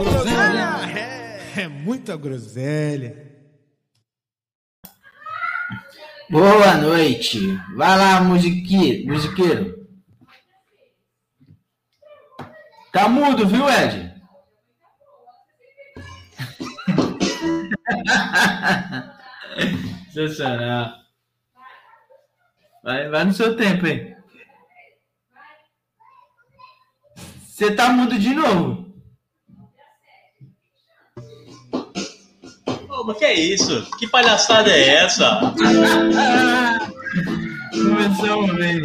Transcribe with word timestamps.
muita 1.81 2.15
groselha. 2.15 3.29
Boa 6.29 6.77
noite. 6.77 7.39
Vai 7.75 7.97
lá, 7.97 8.21
musique, 8.21 9.05
musiqueiro. 9.05 9.81
Tá 12.93 13.09
mudo, 13.09 13.47
viu, 13.47 13.67
Ed? 13.69 14.11
Sensacional. 20.13 21.01
Vai, 22.83 23.09
vai 23.09 23.25
no 23.25 23.33
seu 23.33 23.55
tempo, 23.55 23.87
hein? 23.87 24.15
Você 27.41 27.75
tá 27.75 27.89
mudo 27.89 28.17
de 28.17 28.33
novo. 28.33 28.90
Ô, 33.01 33.03
mas 33.03 33.17
que 33.17 33.25
é 33.25 33.33
isso? 33.33 33.87
Que 33.97 34.05
palhaçada 34.07 34.69
é 34.69 34.89
essa? 35.05 35.39
Começamos 37.73 38.53
bem. 38.53 38.79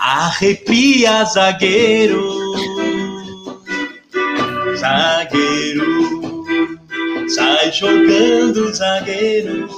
Arrepia, 0.00 1.24
zagueiro. 1.26 2.28
Zagueiro. 4.76 5.49
Sai 7.50 7.72
jogando, 7.72 8.72
zagueiro. 8.72 9.68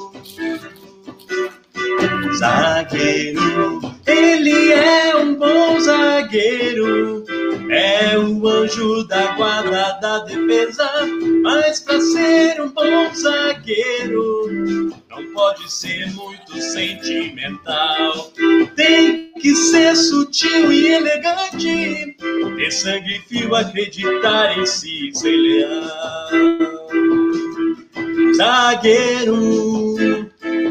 Zagueiro. 2.36 3.80
Ele 4.06 4.72
é 4.72 5.16
um 5.16 5.34
bom 5.36 5.80
zagueiro. 5.80 7.24
É 7.70 8.18
o 8.18 8.46
anjo 8.46 9.04
da 9.04 9.32
guarda 9.36 9.98
da 10.02 10.18
defesa. 10.18 10.86
Mas 11.42 11.80
pra 11.80 11.98
ser 11.98 12.60
um 12.60 12.68
bom 12.68 13.14
zagueiro, 13.14 14.92
não 15.08 15.32
pode 15.32 15.72
ser 15.72 16.12
muito 16.12 16.60
sentimental. 16.60 18.32
Tem 18.76 19.32
que 19.40 19.56
ser 19.56 19.96
sutil 19.96 20.70
e 20.70 20.88
elegante. 20.88 22.16
Ter 22.54 22.70
sangue 22.70 23.18
frio, 23.26 23.54
acreditar 23.54 24.58
em 24.58 24.66
si, 24.66 25.10
ser 25.14 25.36
leal. 25.38 26.71
Zagueiro 28.36 30.30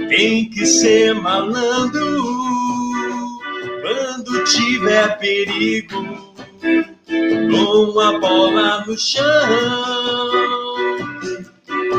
tem 0.09 0.49
que 0.49 0.65
ser 0.65 1.13
malandro. 1.13 2.21
Quando 3.81 4.43
tiver 4.45 5.17
perigo, 5.17 6.35
com 7.51 7.99
a 7.99 8.19
bola 8.19 8.83
no 8.85 8.97
chão. 8.97 9.23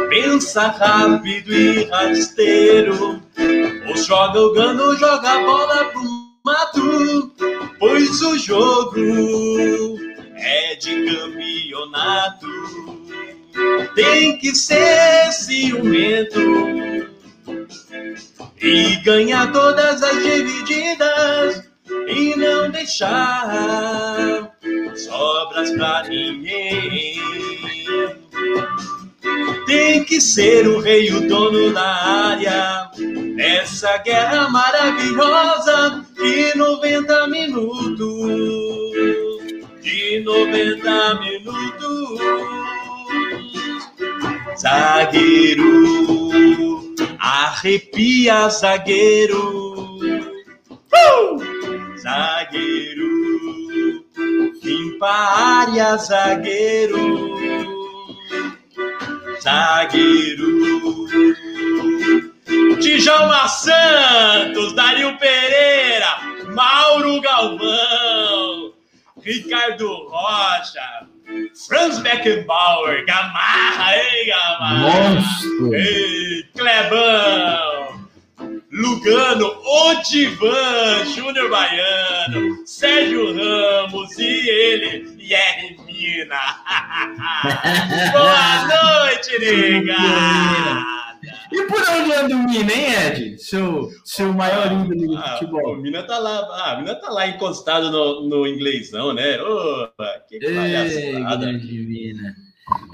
Pensa 0.09 0.69
rápido 0.69 1.53
e 1.53 1.85
rasteiro. 1.85 3.23
Ou 3.89 3.97
joga 3.97 4.41
o 4.41 4.53
gano, 4.53 4.83
ou 4.83 4.97
joga 4.97 5.31
a 5.31 5.45
bola 5.45 5.85
pro 5.87 6.03
mato. 6.45 7.33
Pois 7.79 8.21
o 8.23 8.39
jogo 8.39 8.99
é 10.37 10.75
de 10.77 11.07
campeonato. 11.07 13.02
Tem 13.95 14.39
que 14.39 14.55
ser 14.55 15.33
ciumento 15.33 16.41
e 18.61 18.97
ganhar 19.05 19.53
todas 19.53 20.03
as 20.03 20.23
divididas 20.23 21.69
e 22.09 22.37
não 22.37 22.71
deixar 22.71 24.53
sobras 24.95 25.71
pra 25.73 26.05
ninguém. 26.09 27.21
Tem 29.67 30.05
que 30.05 30.21
ser 30.21 30.67
o 30.67 30.81
rei, 30.81 31.13
o 31.13 31.27
dono 31.29 31.73
da 31.73 31.83
área. 31.83 32.91
Nessa 33.35 33.99
guerra 33.99 34.49
maravilhosa 34.49 36.05
de 36.15 36.57
90 36.57 37.27
minutos. 37.29 37.99
De 39.81 40.21
90 40.25 41.21
minutos. 41.21 42.72
Zagueiro, 44.57 45.65
arrepia, 47.19 48.49
zagueiro. 48.49 49.89
Uh! 50.71 51.39
Zagueiro, 51.97 53.09
limpa 54.63 55.09
a 55.09 55.61
área, 55.61 55.97
zagueiro. 55.97 57.33
Zagueiro, 59.41 60.53
Djalma 62.79 63.49
Santos, 63.49 64.73
Dario 64.75 65.17
Pereira, 65.19 66.19
Mauro 66.55 67.21
Galvão, 67.21 68.72
Ricardo 69.25 70.09
Rocha, 70.09 71.07
Franz 71.67 71.99
Beckenbauer, 72.01 73.05
Gamarra, 73.07 73.97
ei, 73.97 74.27
Gamarra! 74.27 75.15
Monstro. 75.15 75.75
Ei, 75.75 76.45
Clebão! 76.55 78.03
Lugano, 78.73 79.53
Odivan, 79.65 81.05
Júnior 81.15 81.51
Baiano, 81.51 82.67
Sérgio 82.67 83.35
Ramos 83.37 84.19
e 84.19 84.49
ele, 84.49 85.17
Yerry 85.23 85.77
Mina. 85.85 86.41
Boa 88.13 88.67
noite, 89.05 89.39
negada! 89.39 90.92
E 91.53 91.67
por 91.67 91.81
onde 91.91 92.13
anda 92.13 92.35
o 92.35 92.45
Mina, 92.49 92.73
hein, 92.73 92.87
Ed? 93.07 93.39
Seu, 93.43 93.89
seu 94.05 94.33
maior 94.33 94.67
ídolo 94.73 95.07
do 95.13 95.19
Ah, 95.19 95.37
futebol. 95.39 95.75
o 95.75 95.77
Mina 95.77 96.03
tá 96.03 96.19
lá, 96.19 96.39
ah, 96.39 96.75
o 96.77 96.81
Mina 96.81 96.95
tá 96.95 97.11
lá 97.11 97.27
encostado 97.29 97.91
no, 97.91 98.29
no 98.29 98.47
inglêsão, 98.47 99.13
né? 99.13 99.41
Opa, 99.41 100.07
que 100.29 100.39
palhaçada. 100.41 101.37
grande 101.47 101.67
Mina. 101.79 102.35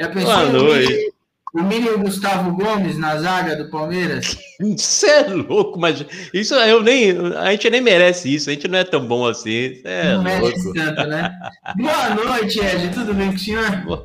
Já 0.00 0.08
pensou 0.08 0.32
Boa 0.34 0.44
noite. 0.52 1.12
O 1.54 1.62
Mina 1.62 1.86
e 1.86 1.94
o 1.94 1.98
Gustavo 2.00 2.52
Gomes 2.54 2.98
na 2.98 3.16
zaga 3.18 3.56
do 3.56 3.70
Palmeiras? 3.70 4.36
Você 4.60 5.06
é 5.08 5.22
louco, 5.28 5.78
mas 5.78 6.04
isso 6.34 6.54
eu 6.54 6.82
nem. 6.82 7.16
A 7.36 7.52
gente 7.52 7.70
nem 7.70 7.80
merece 7.80 8.34
isso, 8.34 8.50
a 8.50 8.52
gente 8.52 8.68
não 8.68 8.78
é 8.78 8.84
tão 8.84 9.06
bom 9.06 9.24
assim. 9.26 9.80
É 9.84 10.12
Não 10.14 10.22
merece 10.22 10.64
louco. 10.64 10.74
tanto, 10.74 11.04
né? 11.08 11.32
Boa 11.78 12.10
noite, 12.14 12.58
Ed. 12.60 12.90
Tudo 12.92 13.14
bem 13.14 13.28
com 13.30 13.36
o 13.36 13.38
senhor? 13.38 14.04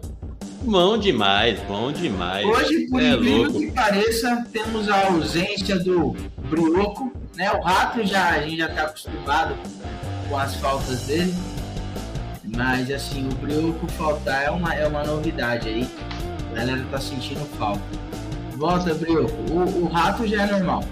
Bom 0.63 0.97
demais, 0.97 1.59
bom 1.67 1.91
demais. 1.91 2.45
Hoje, 2.45 2.87
por 2.87 3.01
é 3.01 3.11
incrível 3.11 3.43
louco. 3.43 3.59
que 3.59 3.71
pareça, 3.71 4.47
temos 4.51 4.89
a 4.89 5.07
ausência 5.07 5.77
do 5.77 6.15
Brioco, 6.49 7.11
né? 7.35 7.51
O 7.51 7.61
Rato 7.61 8.05
já, 8.05 8.29
a 8.29 8.41
gente 8.41 8.57
já 8.57 8.69
tá 8.69 8.83
acostumado 8.83 9.55
com 10.29 10.37
as 10.37 10.55
faltas 10.55 11.01
dele. 11.01 11.33
Mas 12.55 12.89
assim, 12.89 13.27
o 13.27 13.35
Brioco 13.35 13.87
faltar 13.91 14.45
é 14.45 14.49
uma, 14.51 14.73
é 14.73 14.87
uma 14.87 15.03
novidade 15.03 15.67
aí. 15.67 15.87
A 16.51 16.55
galera 16.55 16.85
tá 16.89 16.99
sentindo 16.99 17.45
falta. 17.57 17.81
Volta, 18.55 18.93
Brioco. 18.93 19.33
O, 19.51 19.83
o 19.83 19.87
Rato 19.87 20.25
já 20.25 20.43
é 20.43 20.51
normal. 20.51 20.83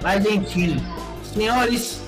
Mas 0.00 0.24
enfim, 0.24 0.76
senhores. 1.24 2.00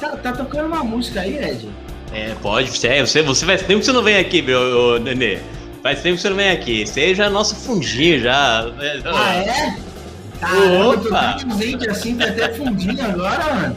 Tá, 0.00 0.16
tá 0.16 0.32
tocando 0.32 0.66
uma 0.66 0.82
música 0.82 1.20
aí, 1.20 1.38
Ed? 1.38 1.68
É, 2.14 2.34
pode, 2.40 2.70
você, 2.70 3.00
você, 3.00 3.22
você 3.22 3.44
faz 3.44 3.62
tempo 3.62 3.80
que 3.80 3.86
você 3.86 3.92
não 3.92 4.02
vem 4.02 4.16
aqui, 4.16 4.40
meu 4.40 4.98
Nenê. 5.00 5.38
Faz 5.82 6.00
tempo 6.00 6.16
que 6.16 6.22
você 6.22 6.28
não 6.30 6.36
vem 6.36 6.50
aqui. 6.50 6.86
Você 6.86 7.14
já 7.14 7.26
é 7.26 7.28
nosso 7.28 7.54
fundinho, 7.56 8.20
já. 8.20 8.66
Ah, 9.04 9.34
é? 9.34 9.76
Caramba, 10.40 10.98
tô 10.98 11.08
Opa! 11.08 11.36
gente 11.58 11.88
assim, 11.90 12.16
tá 12.16 12.26
até 12.26 12.52
fundinho 12.54 13.04
agora, 13.04 13.54
mano. 13.54 13.76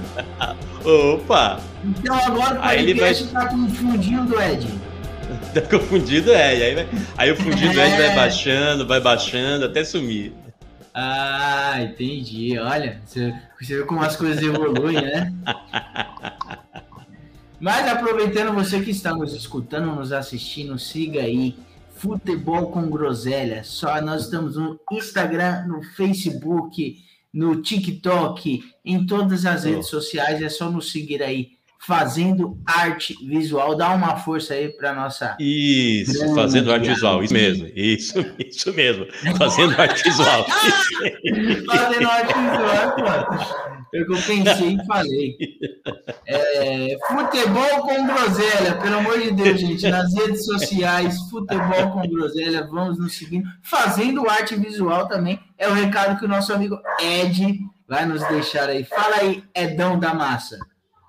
Opa! 1.13 1.59
Então 1.83 2.15
agora 2.15 2.59
o 2.59 2.61
podcast 2.61 3.27
tá 3.27 3.45
com 3.47 3.55
o 3.65 3.69
fundinho 3.69 4.23
do 4.25 4.41
Ed. 4.41 4.67
Tá 5.53 5.61
confundido, 5.61 6.31
é. 6.31 6.47
Aí, 6.49 6.75
vai- 6.75 6.87
aí 7.17 7.31
o 7.31 7.35
fundido 7.35 7.71
Ed 7.79 7.97
vai 7.97 8.11
É. 8.11 8.15
baixando, 8.15 8.87
vai 8.87 8.99
baixando 9.01 9.65
até 9.65 9.83
sumir. 9.83 10.33
Ah, 10.93 11.75
entendi. 11.81 12.57
Olha, 12.59 12.99
você, 13.05 13.33
você 13.59 13.77
vê 13.77 13.83
como 13.83 14.01
as 14.01 14.15
coisas 14.15 14.41
evoluem, 14.41 14.95
né? 15.01 15.33
Mas 17.59 17.87
aproveitando 17.87 18.53
você 18.53 18.79
que 18.81 18.91
está 18.91 19.13
nos 19.13 19.33
escutando, 19.33 19.95
nos 19.95 20.11
assistindo, 20.11 20.77
siga 20.77 21.21
aí 21.21 21.55
Futebol 21.95 22.67
com 22.71 22.89
Groselha. 22.89 23.63
Só 23.63 23.99
nós 24.01 24.25
estamos 24.25 24.55
no 24.55 24.79
Instagram, 24.91 25.65
no 25.67 25.81
Facebook, 25.95 26.97
no 27.33 27.61
TikTok, 27.61 28.63
em 28.85 29.05
todas 29.05 29.45
as 29.45 29.65
Oh. 29.65 29.69
redes 29.69 29.87
sociais. 29.87 30.41
É 30.41 30.49
só 30.49 30.69
nos 30.69 30.91
seguir 30.91 31.23
aí, 31.23 31.49
fazendo 31.79 32.55
arte 32.63 33.15
visual. 33.25 33.75
Dá 33.75 33.89
uma 33.95 34.17
força 34.17 34.53
aí 34.53 34.69
para 34.69 34.93
nossa 34.93 35.35
Isso, 35.39 36.35
fazendo 36.35 36.71
arte 36.71 36.89
visual, 36.89 37.23
isso 37.23 37.33
mesmo, 37.33 37.67
isso, 37.75 38.13
isso 38.47 38.73
mesmo, 38.73 39.07
fazendo 39.35 39.79
arte 39.81 40.03
visual. 40.03 40.45
Fazendo 41.65 42.07
arte 42.09 42.33
visual, 42.33 42.95
pô. 42.95 43.76
Foi 43.89 44.01
o 44.01 44.05
que 44.05 44.13
eu 44.13 44.21
pensei 44.21 44.69
e 44.73 44.85
falei. 44.85 45.37
É, 46.25 46.97
futebol 47.07 47.81
com 47.81 48.05
groselha, 48.05 48.75
pelo 48.81 48.97
amor 48.97 49.19
de 49.19 49.31
Deus, 49.31 49.59
gente. 49.59 49.89
Nas 49.89 50.13
redes 50.13 50.45
sociais, 50.45 51.17
futebol 51.29 51.91
com 51.91 52.07
groselha, 52.07 52.67
vamos 52.67 52.99
nos 52.99 53.17
seguindo. 53.17 53.47
Fazendo 53.61 54.29
arte 54.29 54.55
visual 54.55 55.07
também. 55.07 55.39
É 55.57 55.67
o 55.67 55.73
recado 55.73 56.19
que 56.19 56.25
o 56.25 56.29
nosso 56.29 56.53
amigo 56.53 56.79
Ed 56.99 57.59
vai 57.87 58.05
nos 58.05 58.23
deixar 58.27 58.69
aí. 58.69 58.83
Fala 58.83 59.17
aí, 59.17 59.43
Edão 59.55 59.97
da 59.99 60.13
Massa. 60.13 60.57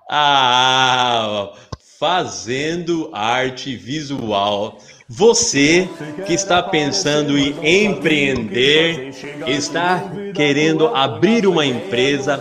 Ah, 0.09 1.51
fazendo 1.99 3.09
arte 3.13 3.75
visual. 3.75 4.79
Você 5.11 5.89
que 6.25 6.33
está 6.33 6.61
pensando 6.61 7.37
em 7.37 7.85
empreender, 7.85 9.09
está 9.47 10.03
querendo 10.35 10.87
abrir 10.87 11.47
uma 11.47 11.65
empresa 11.65 12.37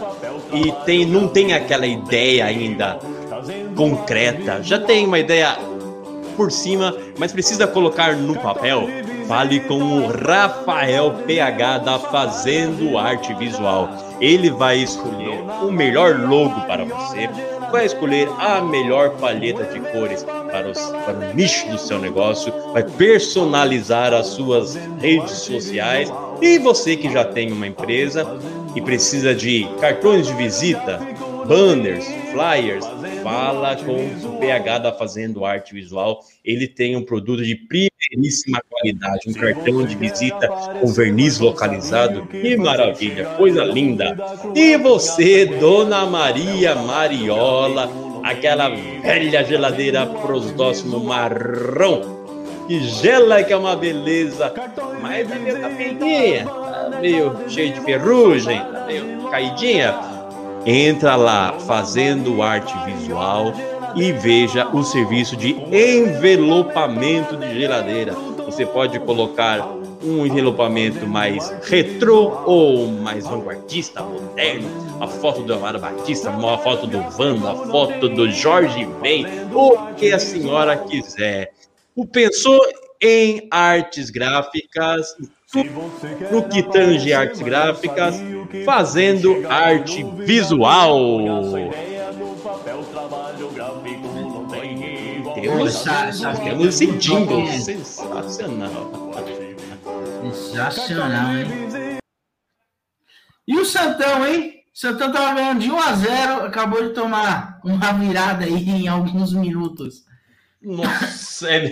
e 0.53 0.73
tem, 0.85 1.05
não 1.05 1.29
tem 1.29 1.53
aquela 1.53 1.87
ideia 1.87 2.45
ainda 2.45 2.99
concreta, 3.77 4.63
já 4.63 4.79
tem 4.79 5.07
uma 5.07 5.19
ideia 5.19 5.57
por 6.37 6.53
cima, 6.53 6.97
mas 7.19 7.33
precisa 7.33 7.67
colocar 7.67 8.17
no 8.17 8.37
papel. 8.37 8.89
Fale 9.27 9.61
com 9.61 9.79
o 9.79 10.07
Rafael 10.07 11.13
PH 11.27 11.79
da 11.79 11.99
Fazendo 11.99 12.97
Arte 12.97 13.35
Visual. 13.35 13.91
Ele 14.21 14.49
vai 14.49 14.79
escolher 14.79 15.39
o 15.63 15.71
melhor 15.71 16.19
logo 16.19 16.61
para 16.63 16.85
você, 16.85 17.29
vai 17.71 17.85
escolher 17.85 18.29
a 18.39 18.61
melhor 18.63 19.11
palheta 19.17 19.65
de 19.65 19.81
cores 19.81 20.25
para, 20.51 20.71
os, 20.71 20.79
para 20.79 21.31
o 21.31 21.35
nicho 21.35 21.69
do 21.71 21.79
seu 21.79 21.99
negócio, 21.99 22.53
vai 22.73 22.83
personalizar 22.83 24.13
as 24.13 24.29
suas 24.29 24.75
redes 25.01 25.33
sociais. 25.33 26.13
E 26.41 26.59
você 26.59 26.97
que 26.97 27.11
já 27.13 27.25
tem 27.25 27.53
uma 27.53 27.67
empresa 27.67 28.27
e 28.75 28.81
precisa 28.81 29.35
de 29.35 29.69
cartões 29.81 30.27
de 30.27 30.35
visita, 30.35 30.99
banners, 31.47 32.07
flyers, 32.33 32.85
fala 33.23 33.77
com 33.77 33.97
o 33.97 34.39
PH 34.39 34.79
da 34.79 34.93
Fazendo 34.93 35.45
Arte 35.45 35.75
Visual. 35.75 36.21
Ele 36.45 36.69
tem 36.69 36.97
um 36.97 37.03
produto 37.03 37.43
de 37.43 37.57
primeiríssima 37.57 38.61
qualidade, 38.71 39.29
um 39.29 39.33
cartão 39.33 39.85
de 39.85 39.97
visita 39.97 40.49
com 40.49 40.87
verniz 40.87 41.39
localizado. 41.39 42.27
Que 42.27 42.57
maravilha, 42.57 43.27
coisa 43.37 43.65
linda. 43.65 44.17
E 44.55 44.77
você, 44.77 45.47
Dona 45.47 46.07
Maria 46.07 46.75
Mariola, 46.75 48.08
aquela 48.29 48.69
velha 48.69 49.43
geladeira 49.43 50.05
prosdóximo 50.07 51.01
marrom 51.01 52.19
que 52.67 52.81
gela 52.81 53.43
que 53.43 53.51
é 53.51 53.57
uma 53.57 53.75
beleza, 53.75 54.53
mas 55.01 55.31
é 55.31 55.39
meio 55.39 55.59
capenguinha, 55.59 56.47
meio 57.01 57.35
cheio 57.49 57.73
de 57.73 57.81
ferrugem, 57.81 58.61
tá 58.61 58.85
meio 58.87 59.23
caidinha. 59.31 59.99
Entra 60.67 61.17
lá 61.17 61.55
fazendo 61.61 62.43
arte 62.43 62.75
visual 62.85 63.55
e 63.97 64.13
veja 64.13 64.69
o 64.69 64.85
serviço 64.85 65.35
de 65.35 65.57
envelopamento 65.73 67.39
de 67.39 67.59
geladeira. 67.59 68.13
Você 68.45 68.67
pode 68.67 68.99
colocar 69.01 69.67
um 70.03 70.25
envelopamento 70.27 71.07
mais 71.07 71.51
retrô 71.65 72.43
ou 72.47 72.87
mais 72.89 73.27
vanguardista, 73.27 74.03
moderno, 74.03 74.69
a 75.01 75.07
foto 75.07 75.43
do 75.43 75.55
Amaro 75.55 75.79
Batista, 75.81 76.31
uma 76.31 76.59
foto 76.59 76.87
do 76.87 76.99
Wanda, 77.19 77.53
a 77.53 77.55
foto 77.67 78.09
do 78.09 78.31
Jorge 78.31 78.85
Ben, 79.03 79.27
o 79.53 79.95
que 79.95 80.13
a 80.13 80.19
senhora 80.19 80.77
quiser. 80.77 81.53
O 81.97 82.07
pensou 82.07 82.61
em 83.01 83.47
artes 83.51 84.11
gráficas, 84.11 85.15
no 86.31 86.49
que 86.49 86.63
tange 86.63 87.13
artes 87.13 87.41
gráficas, 87.41 88.17
fazendo 88.65 89.47
arte 89.49 90.05
visual. 90.25 90.99
Temos, 95.35 95.87
essa- 95.87 96.35
temos 96.43 96.67
esse 96.67 96.87
jingle 96.99 97.47
sensacional. 97.49 99.08
Sensacional, 100.33 101.37
hein? 101.37 101.99
E 103.47 103.57
o 103.59 103.65
Santão, 103.65 104.27
hein? 104.27 104.55
O 104.75 104.79
Santão 104.79 105.11
tava 105.11 105.35
ganhando 105.35 105.61
de 105.61 105.71
1 105.71 105.79
a 105.79 105.93
0 105.95 106.47
acabou 106.47 106.83
de 106.87 106.95
tomar 106.95 107.61
uma 107.65 107.93
virada 107.93 108.45
aí 108.45 108.69
em 108.69 108.89
alguns 108.89 109.33
minutos. 109.33 110.05
Nossa, 110.63 111.49
é, 111.51 111.71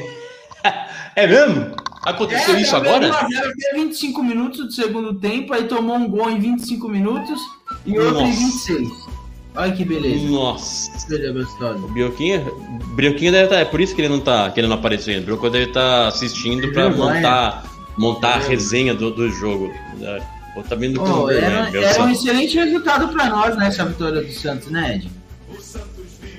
é 1.14 1.26
mesmo? 1.26 1.76
Aconteceu 2.02 2.58
isso 2.58 2.70
tava 2.70 2.84
ganhando 2.84 3.06
agora? 3.06 3.24
1 3.24 3.26
a 3.26 3.40
0 3.40 3.50
até 3.50 3.74
25 3.74 4.22
minutos 4.22 4.66
do 4.66 4.72
segundo 4.72 5.20
tempo, 5.20 5.52
aí 5.52 5.64
tomou 5.64 5.96
um 5.96 6.08
gol 6.08 6.30
em 6.30 6.38
25 6.38 6.88
minutos 6.88 7.40
e 7.84 7.98
outro 7.98 8.22
em 8.22 8.28
Nossa. 8.28 8.38
26. 8.38 9.16
Olha 9.56 9.72
que 9.72 9.84
beleza. 9.84 10.28
Nossa. 10.28 10.90
Que 10.92 11.12
beleza 11.12 11.32
gostosa. 11.32 11.78
O 11.78 11.88
Bioquinha, 11.88 12.44
Bioquinha 12.94 13.32
deve 13.32 13.44
estar. 13.44 13.56
É 13.56 13.64
por 13.64 13.80
isso 13.80 13.94
que 13.94 14.02
ele 14.02 14.08
não 14.08 14.20
tá, 14.20 14.50
que 14.50 14.60
ele 14.60 14.68
não 14.68 14.76
aparecendo. 14.76 15.22
O 15.22 15.26
Bioquinha 15.26 15.50
deve 15.50 15.64
estar 15.66 16.08
assistindo 16.08 16.70
para 16.72 16.90
montar, 16.90 17.64
montar 17.96 18.34
a 18.34 18.38
resenha 18.38 18.94
do, 18.94 19.10
do 19.10 19.28
jogo. 19.30 19.72
É, 20.00 20.22
Ou 20.56 20.62
tá 20.62 20.74
vindo 20.74 21.00
com 21.00 21.06
Oh, 21.06 21.30
era, 21.30 21.70
era 21.74 22.02
um 22.02 22.10
excelente 22.10 22.56
resultado 22.56 23.08
pra 23.08 23.28
nós 23.28 23.56
nessa 23.56 23.84
vitória 23.84 24.22
do 24.22 24.32
Santos, 24.32 24.70
né, 24.70 24.96
Ed? 24.96 25.10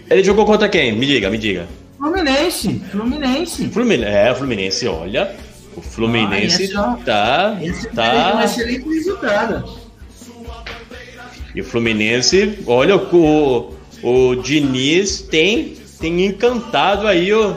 Ele 0.09 0.24
jogou 0.24 0.45
contra 0.45 0.69
quem? 0.69 0.94
Me 0.94 1.06
diga, 1.06 1.30
me 1.30 1.38
diga. 1.38 1.68
Fluminense, 1.98 2.81
Fluminense. 2.92 3.68
Fluminense. 3.69 4.12
É, 4.15 4.31
o 4.31 4.36
Fluminense, 4.36 4.88
olha. 4.88 5.36
O 5.75 5.81
Fluminense 5.81 6.63
Ah, 6.63 6.63
esse 6.63 6.74
é 6.74 7.04
tá. 7.04 7.57
Esse 7.62 7.81
foi 7.81 7.92
um 7.92 7.95
tá 7.95 8.45
excelente 8.45 8.90
resultado. 8.90 9.87
E 11.54 11.61
o 11.61 11.64
Fluminense, 11.64 12.59
olha, 12.68 12.95
o, 12.95 13.73
o 14.04 14.35
Diniz 14.35 15.21
tem, 15.21 15.76
tem 15.99 16.26
encantado 16.26 17.07
aí 17.07 17.33
o, 17.33 17.56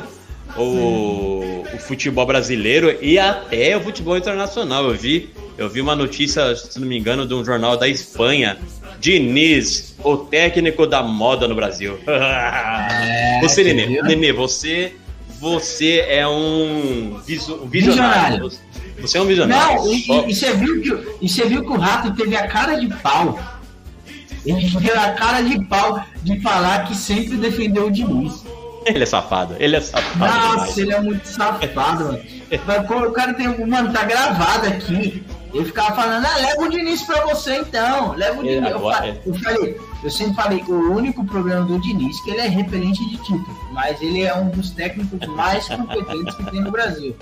o, 0.56 1.64
o 1.74 1.78
futebol 1.78 2.26
brasileiro 2.26 2.96
e 3.00 3.18
até 3.18 3.76
o 3.76 3.80
futebol 3.80 4.16
internacional. 4.16 4.84
Eu 4.84 4.94
vi, 4.94 5.30
eu 5.56 5.68
vi 5.68 5.80
uma 5.80 5.94
notícia, 5.96 6.54
se 6.56 6.78
não 6.80 6.86
me 6.86 6.98
engano, 6.98 7.26
de 7.26 7.34
um 7.34 7.44
jornal 7.44 7.76
da 7.76 7.88
Espanha. 7.88 8.58
Diniz, 8.98 9.94
o 10.04 10.16
técnico 10.18 10.86
da 10.86 11.02
moda 11.02 11.48
no 11.48 11.54
Brasil. 11.54 11.98
você, 12.04 12.10
É, 12.10 13.40
você 13.40 13.64
Nenê? 13.64 14.02
Nenê, 14.02 14.32
você, 14.32 14.92
você 15.40 16.04
é 16.06 16.26
um, 16.28 17.18
visionário. 17.24 17.70
Visionário. 17.70 18.50
Você 19.00 19.16
é 19.16 19.22
um 19.22 19.24
visionário. 19.26 19.76
Não, 19.78 19.92
e, 19.94 20.30
e- 20.30 20.34
você 20.34 20.52
viu 20.52 20.82
que, 20.82 20.92
o- 20.92 21.14
e 21.22 21.28
você 21.28 21.46
viu 21.46 21.62
que 21.62 21.70
o 21.70 21.78
Rato 21.78 22.12
teve 22.14 22.36
a 22.36 22.46
cara 22.46 22.74
de 22.74 22.88
pau. 22.96 23.40
Ele 24.44 24.70
teve 24.70 24.90
a 24.90 25.12
cara 25.14 25.40
de 25.40 25.64
pau 25.64 26.04
de 26.22 26.38
falar 26.40 26.84
que 26.84 26.94
sempre 26.94 27.36
defendeu 27.38 27.86
o 27.86 27.90
Diniz. 27.90 28.44
Ele 28.86 29.02
é 29.02 29.06
safado, 29.06 29.54
ele 29.58 29.76
é 29.76 29.80
safado. 29.80 30.12
demais. 30.14 30.56
Nossa, 30.56 30.80
ele 30.80 30.92
é 30.92 31.00
muito 31.00 31.24
safado, 31.26 32.04
mano. 32.04 32.20
Mas, 32.66 32.86
pô, 32.86 32.94
O 33.00 33.12
cara 33.12 33.34
tem. 33.34 33.66
Mano, 33.66 33.92
tá 33.92 34.04
gravado 34.04 34.66
aqui. 34.68 35.22
Ele 35.52 35.64
ficava 35.64 35.94
falando, 35.96 36.24
ah, 36.24 36.36
leva 36.36 36.62
o 36.62 36.68
Diniz 36.68 37.02
pra 37.02 37.26
você 37.26 37.58
então. 37.58 38.12
Leva 38.12 38.40
o 38.40 38.46
É, 38.46 38.54
Diniz. 38.54 38.70
Eu, 38.70 38.76
agora 38.76 39.06
é. 39.08 39.20
eu 39.26 39.34
falei, 39.34 39.80
eu 40.02 40.10
sempre 40.10 40.34
falei, 40.34 40.64
o 40.66 40.92
único 40.92 41.24
problema 41.26 41.64
do 41.66 41.78
Diniz 41.80 42.16
é 42.20 42.22
que 42.24 42.30
ele 42.30 42.40
é 42.40 42.46
repelente 42.48 43.04
de 43.08 43.16
título. 43.18 43.44
Mas 43.72 44.00
ele 44.00 44.22
é 44.22 44.34
um 44.34 44.48
dos 44.48 44.70
técnicos 44.70 45.26
mais 45.28 45.68
competentes 45.68 46.34
que 46.36 46.50
tem 46.50 46.60
no 46.62 46.70
Brasil. 46.70 47.14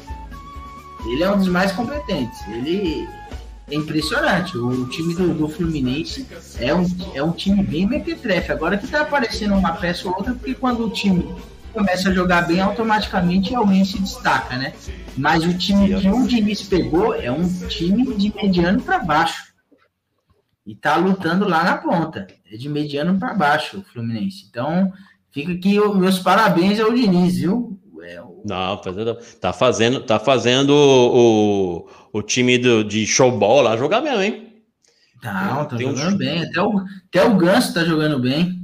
Ele 1.06 1.22
é 1.22 1.30
um 1.30 1.38
dos 1.38 1.48
mais 1.48 1.72
competentes. 1.72 2.38
Ele 2.48 3.08
é 3.70 3.74
impressionante. 3.74 4.56
O 4.56 4.86
time 4.88 5.14
do, 5.14 5.34
do 5.34 5.48
Fluminense 5.48 6.26
é 6.58 6.74
um, 6.74 6.86
é 7.14 7.22
um 7.22 7.32
time 7.32 7.62
bem 7.62 7.86
mequetrefe. 7.86 8.52
Agora 8.52 8.78
que 8.78 8.86
tá 8.86 9.02
aparecendo 9.02 9.54
uma 9.54 9.72
peça 9.72 10.08
ou 10.08 10.14
outra, 10.16 10.32
porque 10.34 10.54
quando 10.54 10.86
o 10.86 10.90
time 10.90 11.34
começa 11.72 12.08
a 12.08 12.14
jogar 12.14 12.46
bem, 12.46 12.60
automaticamente 12.60 13.54
alguém 13.54 13.84
se 13.84 13.98
destaca, 13.98 14.56
né? 14.56 14.72
Mas 15.16 15.44
o 15.44 15.56
time 15.56 16.00
que 16.00 16.08
o 16.08 16.26
Diniz 16.26 16.62
pegou 16.62 17.14
é 17.14 17.30
um 17.30 17.46
time 17.68 18.14
de 18.14 18.32
mediano 18.34 18.80
para 18.80 18.98
baixo. 19.00 19.48
E 20.66 20.74
tá 20.74 20.96
lutando 20.96 21.48
lá 21.48 21.64
na 21.64 21.76
ponta. 21.78 22.26
É 22.50 22.56
de 22.56 22.68
mediano 22.68 23.18
para 23.18 23.34
baixo 23.34 23.78
o 23.78 23.82
Fluminense. 23.92 24.46
Então, 24.48 24.92
fica 25.30 25.52
aqui 25.52 25.78
os 25.80 25.96
meus 25.96 26.18
parabéns 26.18 26.78
ao 26.80 26.92
Diniz, 26.92 27.36
viu? 27.38 27.78
É, 28.02 28.20
o 28.22 28.42
Não, 28.44 28.82
fazendo- 28.82 29.14
tá 29.40 29.52
fazendo, 29.52 30.00
tá 30.00 30.18
fazendo 30.20 30.70
o, 30.70 31.88
o, 32.12 32.18
o 32.18 32.22
time 32.22 32.58
do, 32.58 32.82
de 32.84 33.06
showball 33.06 33.62
lá 33.62 33.76
jogar 33.76 34.00
mesmo, 34.00 34.22
hein? 34.22 34.44
Não, 35.22 35.64
tá 35.64 35.76
Tem 35.76 35.86
um 35.86 35.90
jogando 35.96 36.12
chute. 36.12 36.18
bem. 36.18 36.42
Até 36.44 36.62
o, 36.62 36.78
até 37.08 37.24
o 37.26 37.36
Ganso 37.36 37.74
tá 37.74 37.84
jogando 37.84 38.20
bem. 38.20 38.56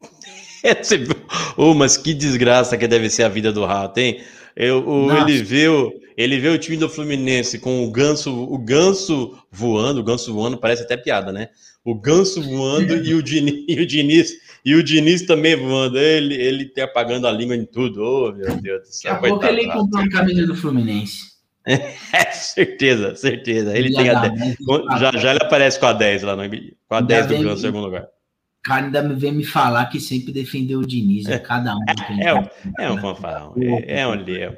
Você 0.82 0.96
viu? 0.98 1.14
Ô, 1.56 1.74
mas 1.74 1.96
que 1.96 2.12
desgraça 2.14 2.76
que 2.76 2.88
deve 2.88 3.08
ser 3.10 3.22
a 3.24 3.28
vida 3.28 3.52
do 3.52 3.64
rato, 3.64 3.98
hein? 3.98 4.20
Eu, 4.56 4.86
o- 4.88 5.12
ele, 5.12 5.42
viu, 5.42 5.92
ele 6.16 6.38
vê 6.40 6.48
o 6.48 6.58
time 6.58 6.76
do 6.76 6.88
Fluminense 6.88 7.58
com 7.58 7.84
o 7.84 7.90
ganso, 7.90 8.32
o 8.34 8.58
ganso 8.58 9.38
voando, 9.50 10.00
o 10.00 10.04
ganso 10.04 10.32
voando 10.32 10.56
parece 10.58 10.82
até 10.82 10.96
piada, 10.96 11.30
né? 11.30 11.48
O 11.84 11.94
ganso 11.94 12.42
voando 12.42 12.96
e, 12.96 13.14
o 13.14 13.22
Diniz, 13.22 13.64
e 13.68 13.80
o 13.80 13.86
Diniz 13.86 14.32
e 14.64 14.74
o 14.74 14.82
Diniz 14.82 15.22
também 15.22 15.54
voando. 15.54 15.98
Ele, 15.98 16.34
ele 16.34 16.64
tá 16.70 16.84
apagando 16.84 17.28
a 17.28 17.30
língua 17.32 17.54
em 17.54 17.64
tudo. 17.64 18.02
Ô, 18.02 18.32
meu 18.32 18.56
Deus 18.60 18.80
do 18.82 18.84
Daqui 18.86 18.96
céu. 18.96 19.14
a 19.14 19.18
pouco 19.18 19.44
ele 19.44 19.66
comprou 19.70 20.02
a 20.02 20.08
camisa 20.08 20.46
do 20.46 20.56
Fluminense. 20.56 21.35
É, 22.12 22.30
certeza, 22.30 23.14
certeza. 23.16 23.76
Ele 23.76 23.92
tem 23.92 24.08
a 24.08 24.14
dar, 24.14 24.28
10. 24.30 24.40
né? 24.40 24.56
Já, 24.98 25.10
já 25.18 25.30
ele 25.34 25.42
aparece 25.42 25.78
com 25.80 25.86
a 25.86 25.92
10 25.92 26.22
lá, 26.22 26.36
no, 26.36 26.42
com 26.48 26.94
a 26.94 27.00
Já 27.00 27.06
10 27.06 27.26
do 27.26 27.34
em 27.34 27.66
algum 27.66 27.80
lugar. 27.80 28.02
O 28.04 28.62
cara 28.68 28.84
ainda 28.86 29.02
vem 29.14 29.32
me 29.32 29.44
falar 29.44 29.86
que 29.86 30.00
sempre 30.00 30.32
defendeu 30.32 30.80
o 30.80 30.86
Diniz, 30.86 31.26
é 31.26 31.38
cada 31.38 31.74
um. 31.74 31.80
É, 32.20 32.34
um- 32.34 32.46
é 32.78 32.90
um 32.90 32.98
fanfarrão. 33.00 33.54
É, 33.86 34.00
é 34.00 34.06
um 34.06 34.12
leão. 34.14 34.56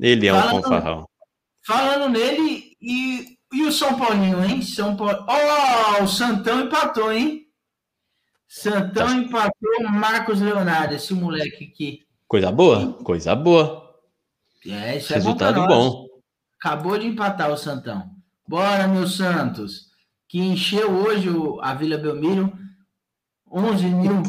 Ele 0.00 0.26
é 0.26 0.32
um 0.32 0.40
Fala, 0.40 0.62
fanfarrão. 0.62 1.08
Falando 1.66 2.08
nele, 2.12 2.76
e, 2.80 3.36
e 3.52 3.62
o 3.64 3.72
São 3.72 3.98
Paulinho, 3.98 4.44
hein? 4.44 4.62
São 4.62 4.96
Paulo. 4.96 5.24
Ó, 5.28 6.02
o 6.04 6.06
Santão 6.08 6.60
empatou, 6.62 7.12
hein? 7.12 7.42
Santão 8.48 9.06
Tá. 9.08 9.14
empatou 9.16 9.82
Marcos 9.90 10.40
Leonardo, 10.40 10.94
esse 10.94 11.12
moleque 11.12 11.64
aqui. 11.72 12.00
Coisa 12.28 12.50
boa, 12.52 12.92
coisa 13.02 13.34
boa. 13.34 13.84
É, 14.66 14.96
isso 14.96 15.12
é 15.12 15.16
bom 15.20 15.24
Resultado 15.24 15.56
nós. 15.60 15.68
bom. 15.68 16.05
Acabou 16.60 16.98
de 16.98 17.06
empatar 17.06 17.50
o 17.50 17.56
Santão. 17.56 18.10
Bora, 18.48 18.86
meu 18.88 19.06
Santos. 19.06 19.86
Que 20.28 20.38
encheu 20.40 20.90
hoje 20.90 21.28
a 21.62 21.74
Vila 21.74 21.98
Belmiro. 21.98 22.52
11 23.50 23.86
mil. 23.86 24.22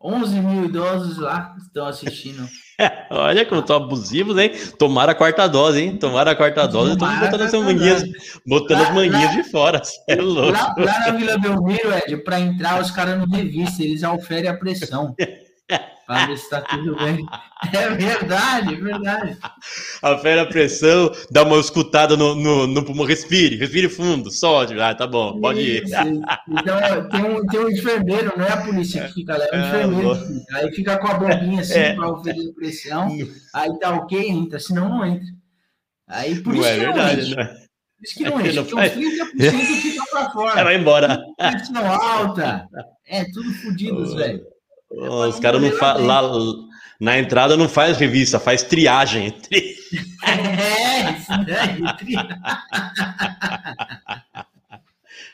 11 0.00 0.40
mil 0.40 0.64
idosos 0.66 1.18
lá 1.18 1.56
estão 1.58 1.86
assistindo. 1.86 2.46
Olha 3.10 3.44
como 3.44 3.60
estão 3.60 3.76
abusivos, 3.76 4.38
hein? 4.38 4.52
Tomaram 4.78 5.10
a 5.10 5.14
quarta 5.14 5.48
dose, 5.48 5.80
hein? 5.82 5.96
Tomaram 5.96 6.30
a 6.30 6.36
quarta 6.36 6.68
dose 6.68 6.90
e 6.90 6.94
estão 6.94 7.18
botando 7.18 7.40
as 7.42 7.52
manguinhas, 7.52 8.04
botando 8.46 8.78
Lá- 8.80 8.88
as 8.88 8.94
manguinhas 8.94 9.32
de 9.32 9.42
fora. 9.50 9.82
É 10.08 10.14
louco. 10.16 10.52
Lá, 10.52 10.74
lá 10.78 10.98
na 11.00 11.10
Vila 11.10 11.38
Belmiro, 11.38 11.92
Ed, 11.92 12.16
para 12.18 12.38
entrar, 12.38 12.80
os 12.80 12.92
caras 12.92 13.18
não 13.18 13.26
revistam, 13.26 13.84
eles 13.84 14.04
auferem 14.04 14.48
a 14.48 14.56
pressão. 14.56 15.14
Para 16.06 16.26
ver 16.26 16.38
se 16.38 16.48
tá 16.48 16.62
tudo 16.62 16.96
bem. 16.96 17.24
É 17.74 17.88
verdade, 17.90 18.74
é 18.74 18.76
verdade. 18.80 19.36
Afere 20.00 20.38
a 20.38 20.46
pressão, 20.46 21.10
dá 21.28 21.42
uma 21.42 21.58
escutada 21.58 22.16
no, 22.16 22.36
no, 22.36 22.68
no 22.68 22.84
pulmão. 22.84 23.04
Respire, 23.04 23.56
respire 23.56 23.88
fundo, 23.88 24.30
solte. 24.30 24.78
Ah, 24.78 24.94
tá 24.94 25.08
bom, 25.08 25.40
pode 25.40 25.58
ir. 25.60 25.82
Isso. 25.82 25.92
Então, 26.48 27.08
tem 27.08 27.24
um, 27.24 27.44
tem 27.46 27.60
um 27.60 27.68
enfermeiro, 27.68 28.32
não 28.38 28.44
é 28.44 28.52
a 28.52 28.58
polícia 28.64 29.08
que 29.08 29.12
fica 29.14 29.36
lá, 29.36 29.44
é 29.44 29.56
um 29.56 29.60
É, 29.60 29.68
enfermeiro. 29.68 30.14
fica. 30.14 30.56
Aí 30.56 30.72
fica 30.72 30.98
com 30.98 31.08
a 31.08 31.14
bombinha 31.14 31.60
assim 31.62 31.74
É. 31.74 31.94
para 31.94 32.10
oferecer 32.12 32.52
pressão. 32.54 33.08
Aí 33.52 33.78
tá 33.80 33.90
ok, 33.96 34.28
entra, 34.28 34.60
senão 34.60 34.88
não 34.88 35.04
entra. 35.04 35.26
Aí 36.06 36.40
por 36.40 36.54
Não 36.54 36.60
isso 36.60 36.68
é 36.70 36.74
que 36.74 36.80
verdade, 36.80 37.16
não 37.22 37.28
entra. 37.28 37.42
é? 37.42 37.46
Por 37.46 38.04
isso 38.04 38.14
que 38.14 38.24
não 38.24 38.40
É 38.40 38.46
entra, 38.48 38.62
porque 38.62 38.74
uns 38.76 38.80
faz. 38.80 38.92
30% 38.94 39.82
ficam 39.82 40.06
para 40.06 40.20
É, 40.20 40.30
fora. 40.30 40.64
vai 40.64 40.76
embora. 40.76 41.24
Pressão 41.36 41.92
alta. 41.92 42.68
É, 43.04 43.24
tudo 43.24 43.52
fodidos, 43.54 44.12
Oh. 44.14 44.16
velho. 44.16 44.46
Ó, 44.90 45.26
Os 45.28 45.38
caras 45.38 45.60
não 45.60 45.70
fazem. 45.72 46.06
Lá, 46.06 46.22
na 47.00 47.18
entrada 47.18 47.56
não 47.56 47.68
faz 47.68 47.96
revista, 47.98 48.40
faz 48.40 48.62
triagem. 48.62 49.30
Tri- 49.42 49.76
É, 50.24 51.12
isso 51.12 51.30
daí. 51.46 51.80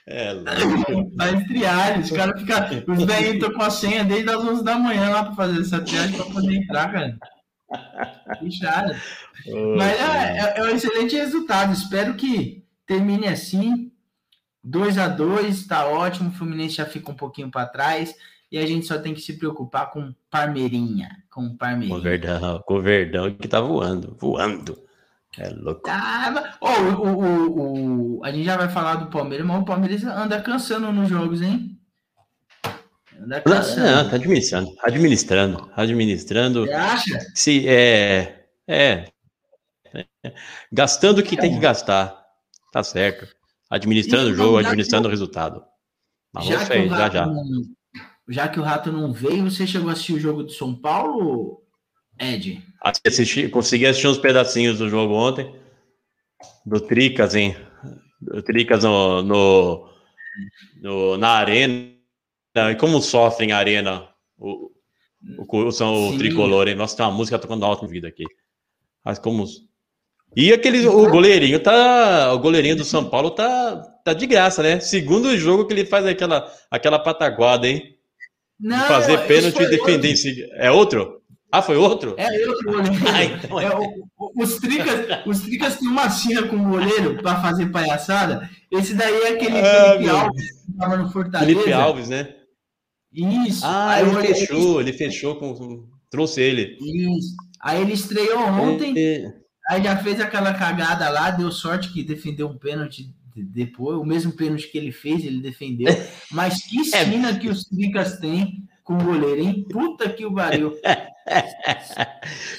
É, 0.06 0.32
louco. 0.32 1.12
Faz 1.16 1.44
triagem. 1.46 2.00
Os 2.02 2.10
caras 2.10 2.40
ficam. 2.40 2.94
Os 2.94 3.02
estão 3.02 3.52
com 3.52 3.62
a 3.62 3.70
senha 3.70 4.04
desde 4.04 4.30
as 4.30 4.36
11 4.44 4.62
da 4.64 4.78
manhã 4.78 5.08
lá 5.10 5.24
para 5.24 5.34
fazer 5.34 5.60
essa 5.60 5.80
triagem 5.80 6.16
para 6.16 6.26
poder 6.26 6.54
entrar, 6.56 6.92
cara. 6.92 7.18
Puxada. 8.38 9.00
Mas 9.76 9.92
é, 10.00 10.38
é- 10.38 10.54
é 10.58 10.62
um 10.62 10.68
excelente 10.68 11.16
resultado. 11.16 11.72
Espero 11.72 12.14
que 12.14 12.62
termine 12.86 13.26
assim. 13.28 13.90
2 14.62 14.98
a 14.98 15.08
2 15.08 15.66
tá 15.66 15.86
ótimo. 15.86 16.28
O 16.30 16.32
Fluminense 16.32 16.76
já 16.76 16.84
fica 16.86 17.10
um 17.10 17.16
pouquinho 17.16 17.50
para 17.50 17.66
trás. 17.66 18.14
E 18.54 18.58
a 18.58 18.64
gente 18.64 18.86
só 18.86 18.96
tem 19.00 19.12
que 19.12 19.20
se 19.20 19.32
preocupar 19.36 19.90
com 19.90 20.14
Parmeirinha. 20.30 21.08
Com 21.28 21.48
Com 21.50 21.56
Parmeirinha. 21.56 21.98
o 21.98 22.00
Verdão, 22.00 22.62
com 22.64 22.74
o 22.74 22.80
Verdão 22.80 23.34
que 23.34 23.48
tá 23.48 23.60
voando, 23.60 24.16
voando. 24.16 24.80
É 25.36 25.48
louco. 25.48 25.82
Ah, 25.90 26.30
mas- 26.32 26.56
Ô, 26.60 27.02
o, 27.02 27.08
o, 27.08 28.18
o- 28.20 28.24
a 28.24 28.30
gente 28.30 28.44
já 28.44 28.56
vai 28.56 28.68
falar 28.68 28.94
do 28.94 29.10
Palmeiras, 29.10 29.44
mas 29.44 29.60
o 29.60 29.64
Palmeiras 29.64 30.04
anda 30.04 30.40
cansando 30.40 30.92
nos 30.92 31.08
jogos, 31.08 31.42
hein? 31.42 31.76
Anda 33.20 33.42
Não, 33.44 33.54
cansando. 33.54 34.10
tá 34.10 34.14
administrando, 34.14 34.72
administrando, 34.84 35.70
administrando. 35.74 36.64
Você 36.66 36.72
acha? 36.72 37.18
Se 37.34 37.68
é, 37.68 38.46
é, 38.68 39.08
é, 39.92 40.32
gastando 40.72 41.18
o 41.18 41.22
que 41.24 41.36
tem 41.36 41.52
que 41.54 41.58
gastar, 41.60 42.24
tá 42.72 42.84
certo. 42.84 43.26
Administrando 43.68 44.28
E 44.30 44.32
o 44.32 44.36
jogo, 44.36 44.58
administrando 44.58 45.08
o- 45.08 45.10
resultado. 45.10 45.64
Mas 46.32 46.44
Já 46.46 46.64
já 46.64 47.10
já. 47.10 47.26
Já 48.28 48.48
que 48.48 48.58
o 48.58 48.62
Rato 48.62 48.90
não 48.90 49.12
veio, 49.12 49.50
você 49.50 49.66
chegou 49.66 49.90
a 49.90 49.92
assistir 49.92 50.14
o 50.14 50.20
jogo 50.20 50.42
do 50.44 50.50
São 50.50 50.74
Paulo, 50.74 51.62
Ed? 52.18 52.62
Assisti, 52.80 53.48
consegui 53.48 53.86
assistir 53.86 54.08
uns 54.08 54.18
pedacinhos 54.18 54.78
do 54.78 54.88
jogo 54.88 55.14
ontem. 55.14 55.54
Do 56.64 56.80
Tricas, 56.80 57.34
hein? 57.34 57.56
Do 58.20 58.42
Tricas 58.42 58.84
no, 58.84 59.22
no, 59.22 59.88
no- 60.80 61.16
na 61.18 61.30
arena. 61.30 61.92
E 62.56 62.74
como 62.76 63.00
sofrem 63.02 63.52
a 63.52 63.58
arena 63.58 64.08
o, 64.38 64.70
o, 65.38 65.56
o, 65.66 65.72
são 65.72 66.08
o 66.08 66.12
Sim. 66.12 66.18
tricolor, 66.18 66.68
hein? 66.68 66.74
Nossa, 66.76 66.96
tem 66.96 67.04
uma 67.04 67.12
música 67.12 67.38
tocando 67.38 67.64
alto 67.64 67.86
vídeo 67.86 68.08
aqui. 68.08 68.24
Mas 69.04 69.18
como. 69.18 69.44
E 70.36 70.52
aquele, 70.52 70.86
o 70.86 71.10
goleirinho 71.10 71.60
tá. 71.60 72.32
O 72.32 72.38
goleirinho 72.38 72.76
do 72.76 72.84
São 72.84 73.08
Paulo 73.08 73.30
tá, 73.30 73.76
tá 74.04 74.14
de 74.14 74.26
graça, 74.26 74.62
né? 74.62 74.80
Segundo 74.80 75.36
jogo 75.36 75.66
que 75.66 75.72
ele 75.74 75.84
faz 75.84 76.06
aquela, 76.06 76.50
aquela 76.70 76.98
pataguada, 76.98 77.68
hein? 77.68 77.94
Não, 78.60 78.86
fazer 78.86 79.18
pênalti 79.26 79.60
e 79.62 79.68
defender 79.70 80.12
em 80.12 80.16
seguida. 80.16 80.48
É 80.54 80.70
outro? 80.70 81.20
Ah, 81.52 81.62
foi 81.62 81.76
outro? 81.76 82.14
É 82.18 82.48
outro 82.48 82.72
goleiro. 82.72 82.94
Ah, 83.08 83.24
então 83.24 83.60
é. 83.60 83.64
É, 83.66 83.76
o- 83.76 84.04
os, 84.36 84.56
tricas, 84.56 85.06
os 85.26 85.40
tricas 85.40 85.76
têm 85.78 85.88
uma 85.88 86.08
cena 86.10 86.42
com 86.48 86.56
o 86.56 86.70
goleiro 86.70 87.20
para 87.22 87.40
fazer 87.40 87.66
palhaçada. 87.66 88.48
Esse 88.70 88.94
daí 88.94 89.14
é 89.22 89.28
aquele 89.28 89.58
Ah, 89.60 89.90
Felipe 89.92 90.04
meu 90.04 90.16
Alves 90.18 90.44
que 90.66 90.72
tava 90.78 90.96
no 90.96 91.10
Fortaleza. 91.12 91.52
Felipe 91.52 91.72
Alves, 91.72 92.08
né? 92.08 92.34
Isso. 93.12 93.64
Ah, 93.64 93.90
Aí 93.94 94.08
ele 94.08 94.34
fechou, 94.34 94.80
ele 94.80 94.92
fechou 94.92 95.36
com. 95.36 95.86
Trouxe 96.10 96.40
ele. 96.40 96.76
Isso. 96.80 97.34
Aí 97.60 97.80
ele 97.82 97.92
estreou 97.92 98.40
ontem. 98.40 98.94
E- 98.96 99.44
Aí 99.70 99.82
já 99.82 99.96
fez 99.96 100.20
aquela 100.20 100.52
cagada 100.52 101.08
lá, 101.08 101.30
deu 101.30 101.50
sorte 101.50 101.90
que 101.92 102.02
defendeu 102.02 102.48
um 102.48 102.58
pênalti 102.58 103.04
depois, 103.42 103.98
o 103.98 104.04
mesmo 104.04 104.32
pênalti 104.32 104.68
que 104.70 104.78
ele 104.78 104.92
fez, 104.92 105.24
ele 105.24 105.40
defendeu. 105.40 105.92
Mas 106.30 106.62
que 106.64 106.78
É. 106.94 107.04
sina 107.04 107.36
que 107.38 107.48
os 107.48 107.64
Tricas 107.64 108.18
têm 108.18 108.62
com 108.82 108.94
o 108.98 109.02
goleiro, 109.04 109.40
hein? 109.40 109.64
Puta 109.70 110.08
que 110.10 110.24
o 110.24 110.32
pariu. 110.34 110.74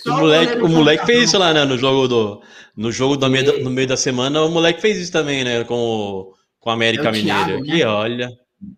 O 0.06 0.10
moleque, 0.12 0.62
o 0.62 0.68
moleque 0.68 1.06
fez 1.06 1.26
isso 1.30 1.38
lá, 1.38 1.54
né? 1.54 1.66
No 1.66 1.78
jogo 1.78 2.08
do. 2.08 2.42
No 2.76 2.92
jogo 2.92 3.16
do 3.16 3.30
meio, 3.30 3.64
no 3.64 3.70
meio 3.70 3.88
da 3.88 3.96
semana, 3.96 4.42
o 4.42 4.50
moleque 4.50 4.82
fez 4.82 4.98
isso 4.98 5.12
também, 5.12 5.44
né? 5.44 5.64
Com 5.64 5.76
o, 5.76 6.34
com 6.60 6.70
o 6.70 6.74
América 6.74 7.10
É 7.10 7.12
Mineiro. 7.12 7.62
né? 7.64 7.86
Olha. 7.86 8.30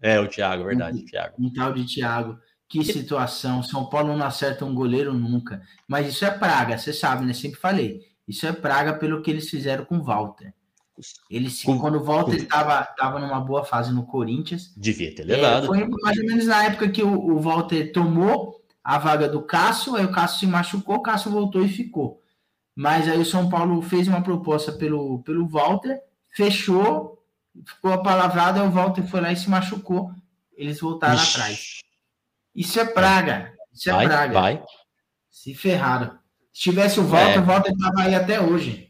É, 0.02 0.20
o 0.20 0.28
Thiago, 0.28 0.66
verdade, 0.66 1.00
Uhum. 1.00 1.06
Thiago. 1.06 1.36
Um 1.40 1.54
tal 1.54 1.74
de 1.74 1.86
Thiago. 1.86 2.38
Que 2.70 2.84
situação. 2.84 3.64
São 3.64 3.86
Paulo 3.86 4.16
não 4.16 4.26
acerta 4.26 4.66
um 4.66 4.76
goleiro 4.76 5.14
nunca. 5.14 5.62
Mas 5.88 6.08
isso 6.10 6.26
é 6.26 6.32
praga, 6.32 6.78
você 6.78 6.92
sabe, 6.92 7.26
né? 7.26 7.32
Sempre 7.34 7.60
falei. 7.60 8.02
Isso 8.28 8.46
é 8.46 8.52
praga 8.52 8.94
pelo 8.94 9.22
que 9.22 9.32
eles 9.32 9.50
fizeram 9.50 9.86
com 9.86 9.98
o 9.98 10.04
Walter. 10.04 10.54
Eles, 11.30 11.62
Com- 11.64 11.80
quando 11.80 11.96
o 12.00 12.04
Walter 12.04 12.36
estava 12.38 12.84
tava 12.98 13.20
numa 13.20 13.40
boa 13.40 13.64
fase 13.64 13.94
no 13.94 14.06
Corinthians, 14.06 14.74
Devia 14.76 15.14
ter 15.14 15.24
É, 15.24 15.36
levado. 15.36 15.68
foi 15.68 15.86
mais 15.88 16.18
ou 16.18 16.26
menos 16.26 16.46
na 16.48 16.64
época 16.66 16.90
que 16.90 17.04
o, 17.04 17.10
o 17.14 17.40
Walter 17.40 17.92
tomou 17.92 18.62
a 18.84 18.98
vaga 18.98 19.28
do 19.30 19.42
Cássio, 19.42 19.96
aí 19.96 20.06
o 20.06 20.12
Cássio 20.12 20.40
se 20.40 20.48
machucou, 20.48 20.96
o 20.96 21.02
Cássio 21.02 21.30
voltou 21.32 21.64
e 21.64 21.70
ficou. 21.70 22.22
Mas 22.76 23.08
aí 23.08 23.20
o 23.20 23.26
São 23.26 23.50
Paulo 23.50 23.82
fez 23.82 24.08
uma 24.08 24.22
proposta 24.24 24.72
pelo, 24.72 25.20
pelo 25.24 25.48
Walter, 25.48 26.00
fechou, 26.30 27.22
ficou 27.66 27.92
apalavrado, 27.92 28.60
aí 28.62 28.68
o 28.68 28.72
Walter 28.72 29.04
foi 29.08 29.20
lá 29.22 29.32
e 29.32 29.36
se 29.36 29.50
machucou. 29.50 30.12
Eles 30.56 30.80
voltaram 30.80 31.16
Ixi, 31.16 31.36
atrás. 31.38 31.80
Isso 32.56 32.80
é 32.80 32.86
praga. 32.86 33.54
Isso 33.74 33.90
é 33.90 33.94
Vai, 33.94 34.08
praga. 34.08 34.34
vai. 34.34 34.64
Se 35.30 35.54
ferraram. 35.54 36.18
Se 36.54 36.62
tivesse 36.64 37.00
o 37.00 37.04
Walter, 37.04 37.38
É. 37.38 37.40
o 37.40 37.46
Walter 37.46 37.72
estava 37.72 38.02
aí 38.02 38.16
até 38.16 38.42
hoje. 38.42 38.87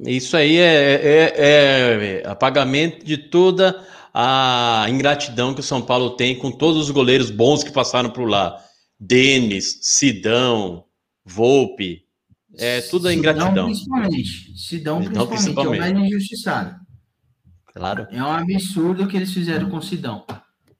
Isso 0.00 0.36
aí 0.36 0.56
é, 0.56 1.00
é, 1.02 2.22
é 2.24 2.28
apagamento 2.28 3.04
de 3.04 3.16
toda 3.16 3.84
a 4.12 4.86
ingratidão 4.88 5.54
que 5.54 5.60
o 5.60 5.64
São 5.64 5.80
Paulo 5.82 6.10
tem 6.10 6.36
com 6.36 6.50
todos 6.50 6.82
os 6.82 6.90
goleiros 6.90 7.30
bons 7.30 7.62
que 7.62 7.72
passaram 7.72 8.10
por 8.10 8.28
lá. 8.28 8.56
Denis, 8.98 9.78
Sidão, 9.82 10.84
Volpe, 11.24 12.02
É 12.58 12.80
tudo 12.82 13.08
a 13.08 13.10
Sidão, 13.10 13.32
ingratidão. 13.32 13.64
principalmente. 13.66 14.58
Sidão, 14.58 15.02
Sidão, 15.02 15.26
principalmente, 15.26 15.28
principalmente. 15.28 15.82
é 15.82 15.90
o 15.90 15.94
mais 15.94 16.08
injustiçado. 16.12 16.76
Claro. 17.72 18.06
É 18.10 18.22
um 18.22 18.30
absurdo 18.30 19.02
o 19.04 19.08
que 19.08 19.16
eles 19.16 19.32
fizeram 19.32 19.68
com 19.68 19.78
o 19.78 19.82
Sidão. 19.82 20.24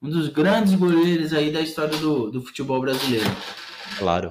Um 0.00 0.08
dos 0.10 0.28
grandes 0.28 0.74
goleiros 0.74 1.32
aí 1.32 1.50
da 1.50 1.60
história 1.60 1.96
do, 1.98 2.30
do 2.30 2.42
futebol 2.42 2.80
brasileiro. 2.80 3.28
Claro. 3.98 4.30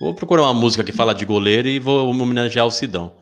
Vou 0.00 0.14
procurar 0.14 0.42
uma 0.44 0.54
música 0.54 0.84
que 0.84 0.92
fala 0.92 1.14
de 1.14 1.24
goleiro 1.26 1.68
e 1.68 1.78
vou 1.78 2.08
homenagear 2.08 2.64
o 2.66 2.70
Sidão. 2.70 3.12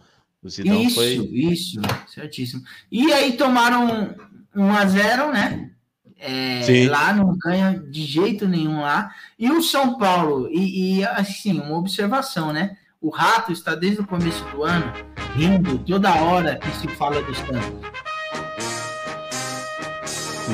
O 0.43 0.49
isso, 0.49 0.95
foi. 0.95 1.15
isso, 1.33 1.81
certíssimo. 2.09 2.63
E 2.91 3.13
aí 3.13 3.37
tomaram 3.37 4.15
1 4.55 4.71
a 4.71 4.87
0 4.87 5.33
né? 5.33 5.71
É, 6.19 6.89
lá 6.89 7.13
não 7.13 7.37
ganha 7.37 7.79
de 7.79 8.05
jeito 8.05 8.49
nenhum 8.49 8.81
lá. 8.81 9.11
E 9.39 9.51
o 9.51 9.63
São 9.63 9.99
Paulo, 9.99 10.49
e, 10.51 11.01
e, 11.01 11.05
assim, 11.05 11.61
uma 11.61 11.77
observação, 11.77 12.53
né? 12.53 12.77
O 13.01 13.11
Rato 13.11 13.53
está 13.53 13.75
desde 13.75 14.01
o 14.01 14.07
começo 14.07 14.43
do 14.47 14.65
ano 14.65 14.93
rindo 15.35 15.79
toda 15.81 16.15
hora 16.15 16.57
que 16.57 16.71
se 16.77 16.89
fala 16.89 17.23
do 17.23 17.35
Santos. 17.35 17.97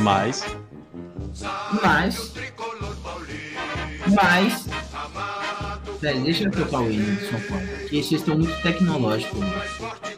Mas. 0.03 0.45
Mas. 1.81 2.33
Mas. 4.09 4.67
Deixa 6.03 6.45
eu 6.45 6.51
tocar 6.51 6.81
o 6.81 6.91
hino 6.91 7.15
de 7.17 7.31
São 7.31 7.41
Paulo. 7.43 7.63
Porque 7.81 8.03
vocês 8.03 8.21
estão 8.21 8.37
muito 8.37 8.63
tecnológicos. 8.63 9.39
né? 9.39 9.63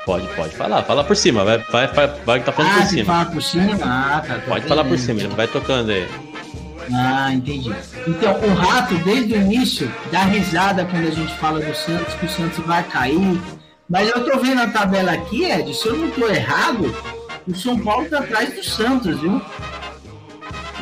Pode, 0.07 0.27
pode 0.29 0.57
falar. 0.57 0.83
Fala 0.83 1.05
por 1.05 1.15
cima. 1.17 1.45
Vai, 1.45 1.59
vai, 1.59 1.87
vai, 1.89 2.07
vai 2.25 2.41
que 2.41 2.47
tá 2.47 2.53
falando 2.53 2.73
Ah, 2.73 2.77
por 2.81 2.87
cima. 2.89 3.05
fala 3.05 3.25
por 3.27 3.43
cima? 3.43 3.79
Ah, 3.83 4.25
tá. 4.27 4.35
tô 4.39 4.51
Pode 4.51 4.67
falar 4.67 4.85
por 4.85 4.95
entendendo. 4.97 5.21
cima. 5.21 5.35
Vai 5.37 5.47
tocando 5.49 5.91
aí. 5.91 6.09
Ah, 6.93 7.33
entendi. 7.33 7.71
Então, 8.07 8.33
o 8.41 8.55
Rato, 8.55 8.95
desde 9.05 9.35
o 9.35 9.37
início, 9.37 9.91
dá 10.11 10.25
risada 10.25 10.85
quando 10.87 11.07
a 11.09 11.11
gente 11.11 11.35
fala 11.37 11.61
do 11.61 11.75
Santos, 11.75 12.15
que 12.15 12.27
o 12.27 12.29
Santos 12.31 12.59
vai 12.67 12.83
cair. 12.85 13.41
Mas 13.89 14.09
eu 14.09 14.25
tô 14.25 14.39
vendo 14.39 14.61
a 14.63 14.67
tabela 14.69 15.13
aqui, 15.13 15.45
Ed, 15.45 15.75
se 15.75 15.87
eu 15.87 15.97
não 15.97 16.11
tô 16.11 16.27
errado, 16.29 16.95
o 17.47 17.55
São 17.55 17.79
Paulo 17.79 18.07
tá 18.09 18.19
atrás 18.21 18.55
do 18.55 18.63
Santos, 18.65 19.19
viu? 19.21 19.41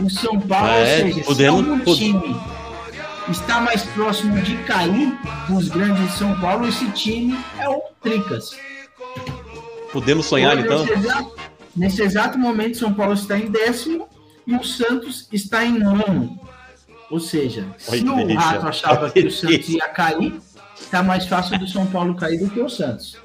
O 0.00 0.08
São 0.10 0.40
Paulo, 0.40 0.66
Ah, 0.70 0.76
é? 0.76 0.80
ou 1.04 1.12
seja, 1.12 1.24
Podemos- 1.24 1.96
time 1.98 2.36
está 3.30 3.60
mais 3.60 3.82
próximo 3.82 4.40
de 4.42 4.56
cair 4.64 5.16
dos 5.48 5.68
grandes 5.68 6.10
de 6.12 6.18
São 6.18 6.38
Paulo, 6.40 6.66
esse 6.66 6.90
time 6.92 7.38
é 7.58 7.68
o 7.68 7.80
Tricas. 8.02 8.50
Podemos 9.92 10.26
sonhar 10.26 10.56
Hoje, 10.56 10.64
então? 10.64 10.84
Nesse 10.84 10.92
exato, 10.98 11.36
nesse 11.76 12.02
exato 12.02 12.38
momento, 12.38 12.78
São 12.78 12.92
Paulo 12.92 13.12
está 13.14 13.38
em 13.38 13.50
décimo 13.50 14.08
e 14.46 14.54
o 14.54 14.64
Santos 14.64 15.28
está 15.32 15.64
em 15.64 15.78
nono. 15.78 16.38
Ou 17.10 17.20
seja, 17.20 17.66
Olha 17.88 17.98
se 18.00 18.08
o 18.08 18.16
delícia. 18.16 18.40
Rato 18.40 18.66
achava 18.68 19.10
que 19.10 19.20
o 19.20 19.30
Santos 19.30 19.68
ia 19.68 19.88
cair, 19.88 20.40
está 20.80 21.02
mais 21.02 21.26
fácil 21.26 21.58
do 21.58 21.68
São 21.68 21.86
Paulo 21.86 22.14
cair 22.14 22.38
do 22.38 22.48
que 22.48 22.60
o 22.60 22.68
Santos. 22.68 23.16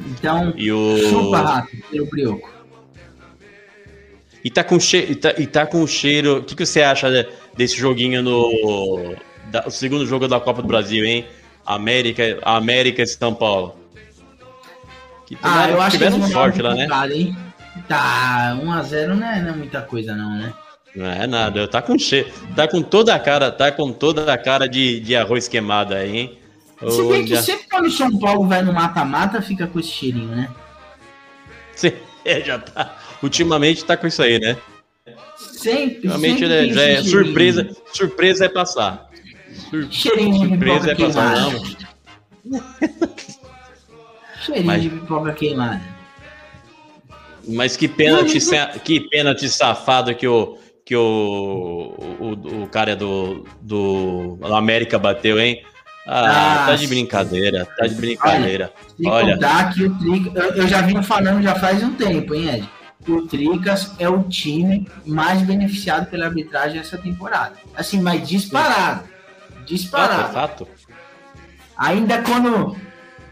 Então, 0.00 0.52
E 0.56 0.70
o. 0.72 0.98
chupa 1.10 1.40
Rato, 1.40 1.76
pelo 1.90 2.06
brioco. 2.06 2.55
E 4.46 4.50
tá 4.50 4.62
com 4.62 4.78
cheiro. 4.78 5.10
E 5.10 5.14
tá, 5.16 5.34
e 5.36 5.44
tá 5.44 5.66
com 5.66 5.84
cheiro. 5.88 6.36
O 6.36 6.42
que, 6.44 6.54
que 6.54 6.64
você 6.64 6.80
acha 6.80 7.10
de- 7.10 7.28
desse 7.56 7.76
joguinho 7.76 8.22
no. 8.22 9.16
da- 9.50 9.64
o 9.66 9.70
segundo 9.72 10.06
jogo 10.06 10.28
da 10.28 10.38
Copa 10.38 10.62
do 10.62 10.68
Brasil, 10.68 11.04
hein? 11.04 11.26
América, 11.66 12.38
América 12.42 13.02
e 13.02 13.06
São 13.08 13.34
Paulo. 13.34 13.74
Que 15.26 15.36
Ah, 15.42 15.68
eu 15.68 15.80
acho 15.82 15.98
que 15.98 16.04
eles 16.04 16.30
sorte 16.30 16.62
dar 16.62 16.68
lá, 16.68 16.74
né? 16.76 16.86
hein? 17.12 17.36
Tá, 17.88 18.56
1x0 18.62 19.14
não 19.14 19.26
é, 19.26 19.42
não 19.42 19.48
é 19.48 19.56
muita 19.56 19.82
coisa, 19.82 20.14
não, 20.14 20.30
né? 20.38 20.54
Não 20.94 21.06
é 21.06 21.26
nada. 21.26 21.66
Tá 21.66 21.82
com 21.82 21.98
cheiro. 21.98 22.30
Tá 22.54 22.68
com 22.68 22.80
toda 22.82 23.16
a 23.16 23.18
cara. 23.18 23.50
Tá 23.50 23.72
com 23.72 23.92
toda 23.92 24.32
a 24.32 24.38
cara 24.38 24.68
de, 24.68 25.00
de 25.00 25.16
arroz 25.16 25.48
queimado 25.48 25.92
aí, 25.92 26.16
hein? 26.16 26.38
Se 26.88 27.02
bem 27.08 27.24
que 27.24 27.36
sempre 27.38 27.66
quando 27.68 27.86
o 27.86 27.90
São 27.90 28.16
Paulo 28.16 28.46
vai 28.46 28.62
no 28.62 28.72
mata-mata, 28.72 29.42
fica 29.42 29.66
com 29.66 29.80
esse 29.80 29.88
cheirinho, 29.88 30.28
né? 30.36 30.48
Cê- 31.74 31.96
é, 32.24 32.40
já 32.42 32.60
tá. 32.60 32.96
Ultimamente 33.22 33.84
tá 33.84 33.96
com 33.96 34.06
isso 34.06 34.22
aí, 34.22 34.38
né? 34.38 34.56
Sempre, 35.36 35.96
Ultimamente 36.08 36.40
sempre 36.46 36.72
já 36.74 36.82
é 36.82 37.02
surpresa. 37.02 37.76
Surpresa 37.92 38.44
é 38.44 38.48
passar. 38.48 39.08
Sur- 39.70 39.88
Cheirinho 39.90 40.32
de 40.42 40.48
Surpresa 40.48 40.92
é 40.92 40.94
passar, 40.94 41.34
queimada. 41.34 41.50
não. 42.44 42.60
Cheirinho 44.42 44.66
Mas- 44.66 44.82
de 44.82 44.90
pipoca 44.90 45.32
queimada. 45.32 45.82
Mas 47.48 47.76
que 47.76 47.86
pênalti, 47.86 48.40
sa- 48.40 48.66
que 48.84 49.00
pênalti 49.08 49.48
safado 49.48 50.14
que 50.14 50.26
o 50.26 50.58
que 50.84 50.94
o, 50.94 51.94
o, 52.20 52.62
o 52.62 52.68
cara 52.68 52.94
do, 52.94 53.44
do 53.60 54.38
América 54.54 54.96
bateu, 54.98 55.40
hein? 55.40 55.62
Ah, 56.06 56.62
Ah, 56.62 56.66
tá 56.68 56.76
de 56.76 56.86
brincadeira, 56.86 57.66
tá 57.76 57.86
de 57.88 57.94
brincadeira. 57.96 58.72
Olha. 59.04 59.34
contar 59.34 59.72
que 59.74 59.82
o 59.82 59.98
Tricas. 59.98 60.34
Eu, 60.36 60.54
eu 60.62 60.68
já 60.68 60.82
vinha 60.82 61.02
falando 61.02 61.42
já 61.42 61.56
faz 61.56 61.82
um 61.82 61.92
tempo, 61.94 62.34
hein, 62.36 62.48
Ed? 62.54 62.70
O 63.08 63.26
Tricas 63.26 63.92
é 63.98 64.08
o 64.08 64.24
time 64.24 64.88
mais 65.04 65.42
beneficiado 65.42 66.10
pela 66.10 66.26
arbitragem 66.26 66.80
essa 66.80 66.98
temporada. 66.98 67.54
Assim, 67.74 68.00
mas 68.00 68.28
disparado. 68.28 69.04
Disparado. 69.64 70.66
Ainda 71.76 72.22
quando, 72.22 72.76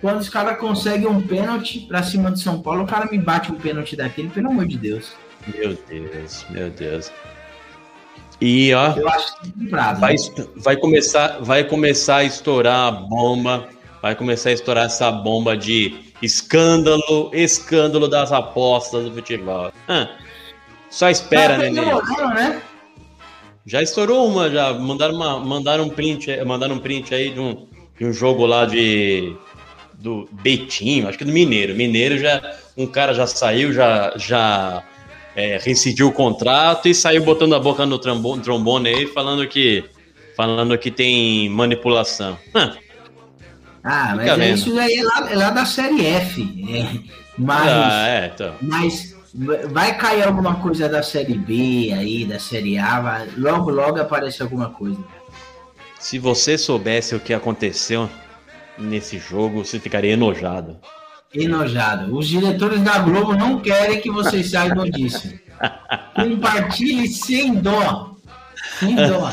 quando 0.00 0.20
os 0.20 0.28
caras 0.28 0.58
conseguem 0.58 1.06
um 1.08 1.20
pênalti 1.20 1.80
pra 1.80 2.02
cima 2.02 2.30
do 2.30 2.38
São 2.38 2.60
Paulo, 2.60 2.84
o 2.84 2.86
cara 2.86 3.06
me 3.10 3.18
bate 3.18 3.50
um 3.50 3.56
pênalti 3.56 3.96
daquele, 3.96 4.28
pelo 4.28 4.48
amor 4.48 4.66
de 4.66 4.76
Deus. 4.76 5.12
Meu 5.46 5.76
Deus, 5.88 6.46
meu 6.50 6.70
Deus. 6.70 7.12
E 8.40 8.74
ó, 8.74 8.92
Eu 8.96 9.08
acho 9.08 9.40
que 9.40 9.74
é 9.74 9.94
vai, 9.94 10.16
vai 10.56 10.76
começar, 10.76 11.38
vai 11.40 11.64
começar 11.64 12.16
a 12.16 12.24
estourar 12.24 12.88
a 12.88 12.90
bomba, 12.90 13.68
vai 14.04 14.14
começar 14.14 14.50
a 14.50 14.52
estourar 14.52 14.84
essa 14.84 15.10
bomba 15.10 15.56
de 15.56 15.94
escândalo, 16.20 17.30
escândalo 17.32 18.06
das 18.06 18.32
apostas 18.32 19.04
do 19.06 19.14
futebol. 19.14 19.72
Ah, 19.88 20.10
só 20.90 21.08
espera, 21.08 21.56
né, 21.56 21.70
né? 21.70 22.62
Já 23.64 23.80
estourou 23.80 24.28
uma, 24.28 24.50
já 24.50 24.74
mandaram, 24.74 25.14
uma, 25.14 25.40
mandaram 25.40 25.84
um 25.84 25.88
print, 25.88 26.30
mandaram 26.44 26.74
um 26.74 26.78
print 26.80 27.14
aí 27.14 27.30
de 27.30 27.40
um, 27.40 27.66
de 27.98 28.04
um 28.04 28.12
jogo 28.12 28.44
lá 28.44 28.66
de 28.66 29.34
do 29.94 30.28
Betinho, 30.32 31.08
acho 31.08 31.16
que 31.16 31.24
do 31.24 31.32
Mineiro. 31.32 31.74
Mineiro 31.74 32.18
já 32.18 32.42
um 32.76 32.86
cara 32.86 33.14
já 33.14 33.26
saiu, 33.26 33.72
já 33.72 34.12
já 34.18 34.84
é, 35.34 35.56
rescindiu 35.56 36.08
o 36.08 36.12
contrato 36.12 36.88
e 36.88 36.94
saiu 36.94 37.24
botando 37.24 37.54
a 37.54 37.58
boca 37.58 37.86
no 37.86 37.98
trombone, 37.98 38.42
trombone 38.42 38.88
aí 38.90 39.06
falando 39.06 39.48
que 39.48 39.82
falando 40.36 40.76
que 40.76 40.90
tem 40.90 41.48
manipulação. 41.48 42.36
Hã, 42.54 42.76
Ah, 43.84 44.14
mas 44.16 44.26
é 44.38 44.50
isso 44.50 44.78
aí 44.78 44.94
é 44.96 45.02
lá, 45.04 45.30
é 45.30 45.36
lá 45.36 45.50
da 45.50 45.66
série 45.66 46.06
F. 46.06 46.64
É, 46.68 46.98
mas. 47.36 47.68
ah, 47.68 48.08
é, 48.08 48.30
então. 48.34 48.54
Mas 48.62 49.14
vai 49.70 49.94
cair 49.98 50.22
alguma 50.22 50.54
coisa 50.56 50.88
da 50.88 51.02
série 51.02 51.34
B 51.34 51.92
aí, 51.92 52.24
da 52.24 52.38
série 52.38 52.78
A, 52.78 53.00
vai- 53.00 53.28
logo, 53.36 53.70
logo 53.70 54.00
aparece 54.00 54.42
alguma 54.42 54.70
coisa. 54.70 54.96
Se 55.98 56.18
você 56.18 56.56
soubesse 56.56 57.14
o 57.14 57.20
que 57.20 57.34
aconteceu 57.34 58.08
nesse 58.78 59.18
jogo, 59.18 59.64
você 59.64 59.78
ficaria 59.78 60.12
enojado. 60.12 60.78
Enojado. 61.34 62.16
Os 62.16 62.28
diretores 62.28 62.80
da 62.82 62.98
Globo 63.00 63.34
não 63.34 63.60
querem 63.60 64.00
que 64.00 64.10
vocês 64.10 64.50
saibam 64.50 64.88
disso. 64.88 65.32
Compartilhe 66.14 67.08
sem 67.08 67.54
dó. 67.54 68.14
Sem 68.78 68.94
dó. 68.96 69.32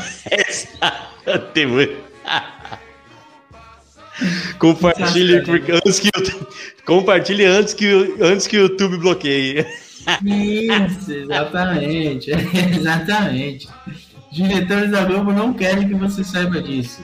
Tem 1.54 1.66
muito. 1.66 1.96
Compartilhe 4.58 5.36
antes 5.70 6.00
que 6.00 6.10
compartilhe 6.84 7.44
antes 7.44 7.74
que 7.74 7.92
o- 7.92 8.24
antes 8.24 8.46
que 8.46 8.56
o 8.58 8.62
YouTube 8.62 8.98
bloqueie. 8.98 9.66
Isso, 10.24 11.12
exatamente. 11.12 12.30
exatamente. 12.76 13.68
Os 14.30 14.36
diretores 14.36 14.90
da 14.90 15.04
Globo 15.04 15.32
não 15.32 15.52
querem 15.52 15.88
que 15.88 15.94
você 15.94 16.24
saiba 16.24 16.60
disso. 16.62 17.02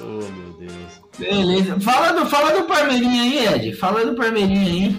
Oh 0.00 0.02
meu 0.32 0.52
Deus. 0.58 1.00
Beleza. 1.18 1.78
Fala 1.80 2.12
do, 2.12 2.26
fala 2.26 2.58
do 2.58 2.66
Parmeirinha 2.66 3.22
aí, 3.22 3.46
Ed. 3.54 3.74
Fala 3.74 4.04
do 4.06 4.14
Parmeirinha 4.14 4.62
aí. 4.66 4.96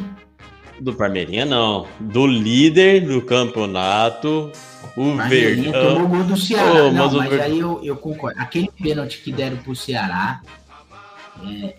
Do 0.80 0.94
Parmeirinha 0.94 1.46
não, 1.46 1.88
do 2.00 2.26
líder 2.26 3.02
do 3.06 3.22
campeonato, 3.22 4.52
o 4.98 5.16
Parmeirinha 5.18 5.72
tomou 5.72 5.88
Verdão. 5.90 6.06
o 6.06 6.08
gol 6.10 6.24
do 6.24 6.38
Ceará. 6.38 6.72
Ô, 6.72 6.92
não, 6.92 7.06
mas 7.06 7.14
o 7.14 7.18
mas 7.18 7.40
aí 7.40 7.60
eu, 7.60 7.80
eu 7.84 7.96
concordo. 7.98 8.40
Aquele 8.40 8.70
pênalti 8.82 9.20
que 9.20 9.32
deram 9.32 9.58
pro 9.58 9.76
Ceará 9.76 10.42
é, 11.44 11.76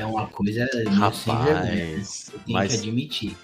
é 0.00 0.06
uma 0.06 0.26
coisa 0.26 0.66
sem 0.72 0.84
vergonha. 0.84 0.98
né? 1.62 1.94
Rapaz, 1.96 2.30
Eu 2.32 2.38
tenho 2.40 2.58
mas 2.58 2.72
que 2.72 2.78
admitir. 2.78 3.36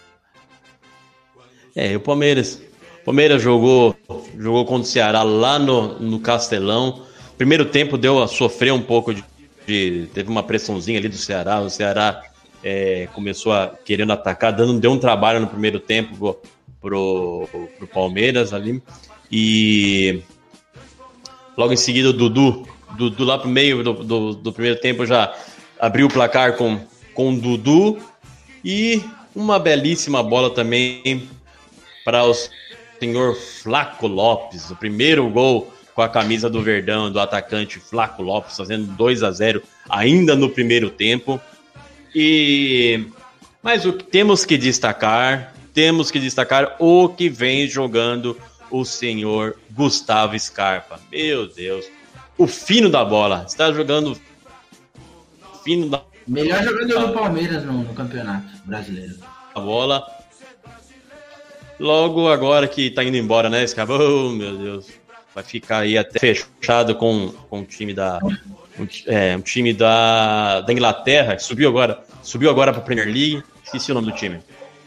é, 1.75 1.97
o 1.97 2.01
Palmeiras, 2.01 2.61
Palmeiras 3.05 3.43
jogou, 3.43 3.97
jogou 4.39 4.65
contra 4.65 4.83
o 4.83 4.87
Ceará 4.87 5.23
lá 5.23 5.59
no, 5.59 5.99
no 5.99 6.21
Castelão. 6.21 7.03
Primeiro 7.37 7.65
tempo 7.67 7.97
deu 7.99 8.23
a 8.23 8.29
sofrer 8.29 8.73
um 8.73 8.83
pouco 8.83 9.13
de, 9.15 9.25
de- 9.67 10.07
teve 10.15 10.31
uma 10.31 10.43
pressãozinha 10.43 10.99
ali 10.99 11.09
do 11.09 11.17
Ceará. 11.17 11.61
O 11.61 11.69
Ceará 11.71 12.23
é, 12.63 13.09
começou 13.15 13.53
a 13.53 13.69
querendo 13.85 14.13
atacar, 14.13 14.53
dando 14.53 14.79
deu 14.79 14.93
um 14.93 14.99
trabalho 14.99 15.41
no 15.41 15.47
primeiro 15.49 15.81
tempo 15.81 16.37
pro, 16.83 17.49
pro 17.79 17.87
Palmeiras 17.87 18.53
ali. 18.53 18.83
E 19.31 20.21
logo 21.57 21.73
em 21.73 21.77
seguida 21.77 22.11
o 22.11 22.13
Dudu 22.13 22.67
Dudu 22.97 23.25
lá 23.25 23.39
pro 23.39 23.49
meio 23.49 23.83
do, 23.83 23.93
do, 23.93 24.35
do 24.35 24.53
primeiro 24.53 24.79
tempo 24.81 25.07
já 25.07 25.35
abriu 25.79 26.07
o 26.07 26.13
placar 26.13 26.57
com, 26.57 26.81
com 27.15 27.31
o 27.31 27.41
Dudu. 27.41 27.99
E 28.65 29.03
uma 29.35 29.59
belíssima 29.59 30.23
bola 30.23 30.51
também 30.51 31.29
para 32.05 32.25
o 32.25 32.35
senhor 33.01 33.35
Flaco 33.35 34.07
Lopes. 34.07 34.71
O 34.71 34.77
primeiro 34.77 35.29
gol 35.29 35.73
com 35.95 36.03
a 36.03 36.09
camisa 36.09 36.49
do 36.49 36.63
Verdão, 36.63 37.11
do 37.11 37.21
atacante 37.21 37.79
Flaco 37.79 38.23
Lopes, 38.23 38.57
fazendo 38.57 38.87
2 38.93 39.23
a 39.23 39.31
0 39.31 39.63
ainda 39.89 40.35
no 40.35 40.49
primeiro 40.49 40.91
tempo. 40.91 41.41
E 42.15 43.07
mas 43.63 43.87
o 43.87 43.93
que 43.93 44.05
temos 44.05 44.45
que 44.45 44.59
destacar, 44.59 45.55
temos 45.73 46.11
que 46.11 46.21
destacar 46.21 46.77
o 46.79 47.09
que 47.09 47.29
vem 47.29 47.67
jogando 47.67 48.39
o 48.71 48.85
senhor 48.85 49.57
Gustavo 49.71 50.39
Scarpa. 50.39 51.01
Meu 51.11 51.47
Deus, 51.47 51.85
o 52.39 52.47
fino 52.47 52.89
da 52.89 53.05
bola. 53.05 53.45
Está 53.47 53.73
jogando 53.73 54.19
fino 55.63 55.89
da 55.89 56.03
Melhor 56.27 56.63
jogador 56.63 57.07
do 57.09 57.13
Palmeiras 57.13 57.65
no, 57.65 57.83
no 57.83 57.95
campeonato 57.95 58.47
brasileiro. 58.65 59.15
bola. 59.55 60.07
Logo 61.81 62.29
agora 62.29 62.69
que 62.69 62.91
tá 62.91 63.03
indo 63.03 63.17
embora, 63.17 63.51
né, 63.51 63.67
Scarpa? 63.67 63.95
Oh, 63.95 64.31
meu 64.31 64.57
Deus. 64.57 64.87
Vai 65.35 65.43
ficar 65.43 65.79
aí 65.79 65.99
até 65.99 66.19
fechado 66.19 66.95
com, 66.95 67.31
com 67.51 67.61
o 67.61 67.65
time 67.65 67.93
da. 67.93 68.21
Um, 68.79 68.87
é, 69.07 69.37
um 69.37 69.41
time 69.41 69.73
da, 69.73 70.61
da 70.61 70.73
Inglaterra, 70.73 71.35
que 71.37 71.43
subiu 71.43 71.69
agora. 71.69 72.03
Subiu 72.23 72.51
agora 72.51 72.73
pra 72.73 72.83
Premier 72.83 73.07
League. 73.07 73.43
Esqueci 73.65 73.91
o 73.91 73.95
nome 73.95 74.13
do 74.13 74.17
time. 74.17 74.41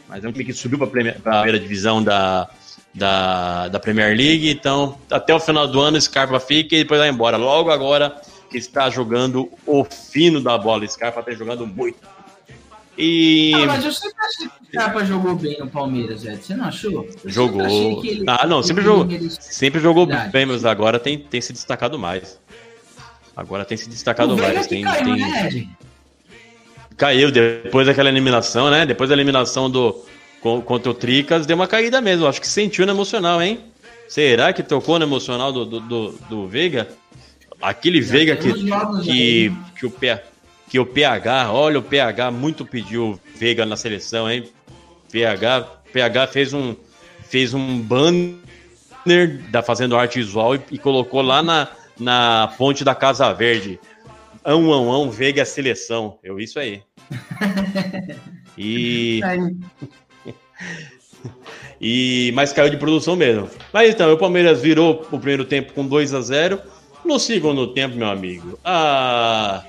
Mas 0.07 0.23
é 0.23 0.27
um 0.27 0.31
time 0.31 0.45
que 0.45 0.53
subiu 0.53 0.77
Premier, 0.87 1.19
pra 1.19 1.33
primeira 1.41 1.59
divisão 1.59 2.03
da, 2.03 2.49
da, 2.93 3.67
da 3.69 3.79
Premier 3.79 4.15
League. 4.15 4.49
Então, 4.49 4.97
até 5.09 5.33
o 5.33 5.39
final 5.39 5.67
do 5.67 5.79
ano, 5.79 5.99
Scarpa 5.99 6.39
fica 6.39 6.75
e 6.75 6.79
depois 6.79 6.99
vai 6.99 7.09
embora. 7.09 7.37
Logo 7.37 7.71
agora 7.71 8.15
que 8.49 8.57
está 8.57 8.89
jogando 8.89 9.49
o 9.65 9.83
fino 9.83 10.39
da 10.41 10.57
bola. 10.57 10.87
Scarpa 10.87 11.19
está 11.21 11.31
jogando 11.31 11.65
muito. 11.65 11.97
E. 12.97 13.51
Ah, 13.55 13.65
mas 13.65 13.83
eu 13.83 13.91
sempre 13.91 14.15
achei 14.25 14.47
que 14.47 14.53
o 14.77 14.81
Scarpa 14.81 15.03
jogou 15.03 15.35
bem 15.35 15.57
no 15.59 15.67
Palmeiras, 15.67 16.23
Ed. 16.23 16.37
Você 16.41 16.55
não 16.55 16.65
achou? 16.65 17.05
Jogou. 17.25 18.01
que 18.01 18.07
ele- 18.07 18.23
Ah, 18.27 18.47
não, 18.47 18.63
sempre 18.63 18.83
jogou. 18.83 19.11
ele- 19.11 19.29
Sempre 19.31 19.81
jogou 19.81 20.05
Verdade. 20.05 20.31
bem, 20.31 20.45
mas 20.45 20.63
agora 20.63 20.97
tem, 20.97 21.17
tem 21.17 21.41
se 21.41 21.51
destacado 21.51 21.99
mais. 21.99 22.39
Agora 23.35 23.65
tem 23.65 23.75
se 23.75 23.89
destacado 23.89 24.37
mais. 24.37 24.65
Tem, 24.67 24.83
caiu, 24.83 25.03
tem- 25.03 25.19
né? 25.19 25.67
Caiu 26.97 27.31
depois 27.31 27.87
daquela 27.87 28.09
eliminação, 28.09 28.69
né? 28.69 28.85
Depois 28.85 29.09
da 29.09 29.15
eliminação 29.15 29.69
do 29.69 30.03
co- 30.41 30.61
contra 30.61 30.89
o 30.89 30.93
Tricas, 30.93 31.45
deu 31.45 31.55
uma 31.55 31.67
caída 31.67 31.99
mesmo. 31.99 32.25
Acho 32.27 32.39
que 32.39 32.47
sentiu 32.47 32.85
no 32.85 32.91
emocional, 32.93 33.41
hein? 33.41 33.59
Será 34.07 34.53
que 34.53 34.63
tocou 34.63 34.97
no 34.99 35.05
emocional 35.05 35.51
do, 35.51 35.65
do, 35.65 35.79
do, 35.79 36.11
do 36.29 36.47
Veiga? 36.47 36.87
Aquele 37.61 37.99
Veiga 37.99 38.35
que, 38.35 38.43
tem 38.43 38.53
uns 38.53 38.61
jogos 38.69 39.05
que, 39.05 39.11
aí. 39.11 39.53
que, 39.79 39.85
o, 39.85 39.91
P- 39.91 40.21
que 40.69 40.79
o 40.79 40.85
PH, 40.85 41.51
olha, 41.51 41.79
o 41.79 41.83
PH 41.83 42.31
muito 42.31 42.63
pediu 42.65 43.11
o 43.11 43.19
Veiga 43.37 43.65
na 43.65 43.75
seleção, 43.75 44.29
hein? 44.29 44.43
PH, 45.11 45.61
PH 45.91 46.27
fez 46.27 46.53
um, 46.53 46.75
fez 47.27 47.53
um 47.53 47.79
banner 47.79 48.35
da 49.49 49.61
Fazendo 49.63 49.95
Arte 49.97 50.19
Visual 50.19 50.55
e, 50.55 50.61
e 50.71 50.77
colocou 50.77 51.21
lá 51.21 51.41
na, 51.41 51.67
na 51.99 52.53
ponte 52.57 52.83
da 52.83 52.93
Casa 52.93 53.31
Verde. 53.33 53.79
Ão, 54.45 54.71
ão, 54.71 54.91
ão, 54.91 55.09
Veiga 55.09 55.43
seleção. 55.43 56.19
Eu, 56.23 56.39
isso 56.39 56.59
aí. 56.59 56.83
E, 58.57 59.19
e 61.81 62.31
mas 62.33 62.53
caiu 62.53 62.69
de 62.69 62.77
produção 62.77 63.17
mesmo. 63.17 63.49
Mas 63.73 63.89
então, 63.89 64.13
o 64.13 64.17
Palmeiras 64.17 64.61
virou 64.61 65.05
o 65.11 65.17
primeiro 65.17 65.43
tempo 65.43 65.73
com 65.73 65.85
2 65.85 66.13
a 66.13 66.21
0 66.21 66.61
No 67.03 67.19
segundo 67.19 67.73
tempo, 67.73 67.97
meu 67.97 68.07
amigo, 68.07 68.57
ah, 68.63 69.61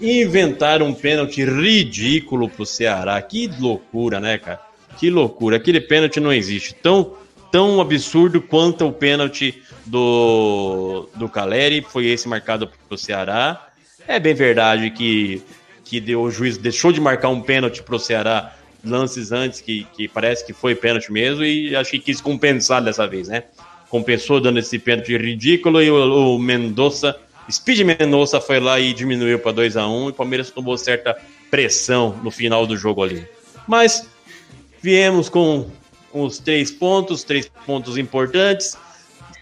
inventaram 0.00 0.86
um 0.86 0.94
pênalti 0.94 1.44
ridículo 1.44 2.48
pro 2.48 2.66
Ceará. 2.66 3.22
Que 3.22 3.46
loucura, 3.60 4.18
né, 4.18 4.38
cara? 4.38 4.60
Que 4.98 5.10
loucura. 5.10 5.56
Aquele 5.56 5.80
pênalti 5.80 6.18
não 6.18 6.32
existe. 6.32 6.74
Tão, 6.74 7.14
tão 7.52 7.80
absurdo 7.80 8.40
quanto 8.40 8.86
o 8.86 8.92
pênalti 8.92 9.62
do, 9.84 11.08
do 11.14 11.28
Caleri. 11.28 11.80
Foi 11.82 12.06
esse 12.06 12.28
marcado 12.28 12.68
pro 12.88 12.98
Ceará. 12.98 13.65
É 14.08 14.18
bem 14.18 14.34
verdade 14.34 14.90
que, 14.90 15.42
que 15.84 16.00
deu, 16.00 16.22
o 16.22 16.30
juiz 16.30 16.56
deixou 16.56 16.92
de 16.92 17.00
marcar 17.00 17.28
um 17.28 17.40
pênalti 17.40 17.82
pro 17.82 17.98
Ceará 17.98 18.54
lances 18.84 19.32
antes 19.32 19.60
que, 19.60 19.86
que 19.94 20.06
parece 20.06 20.46
que 20.46 20.52
foi 20.52 20.74
pênalti 20.74 21.10
mesmo 21.10 21.44
e 21.44 21.74
acho 21.74 21.90
que 21.90 21.98
quis 21.98 22.20
compensar 22.20 22.82
dessa 22.82 23.06
vez, 23.06 23.28
né? 23.28 23.44
Compensou 23.88 24.40
dando 24.40 24.58
esse 24.58 24.78
pênalti 24.78 25.16
ridículo 25.16 25.82
e 25.82 25.90
o, 25.90 26.34
o 26.34 26.38
Mendonça, 26.38 27.18
Speed 27.50 27.80
Mendonça 27.80 28.40
foi 28.40 28.60
lá 28.60 28.78
e 28.80 28.92
diminuiu 28.92 29.38
para 29.38 29.52
2 29.52 29.76
a 29.76 29.86
1 29.86 30.06
e 30.06 30.10
o 30.10 30.12
Palmeiras 30.12 30.50
tomou 30.50 30.76
certa 30.76 31.16
pressão 31.50 32.18
no 32.22 32.30
final 32.30 32.66
do 32.66 32.76
jogo 32.76 33.02
ali. 33.02 33.26
Mas 33.66 34.08
viemos 34.82 35.28
com 35.28 35.70
os 36.12 36.38
três 36.38 36.70
pontos, 36.70 37.22
três 37.22 37.50
pontos 37.64 37.96
importantes. 37.96 38.76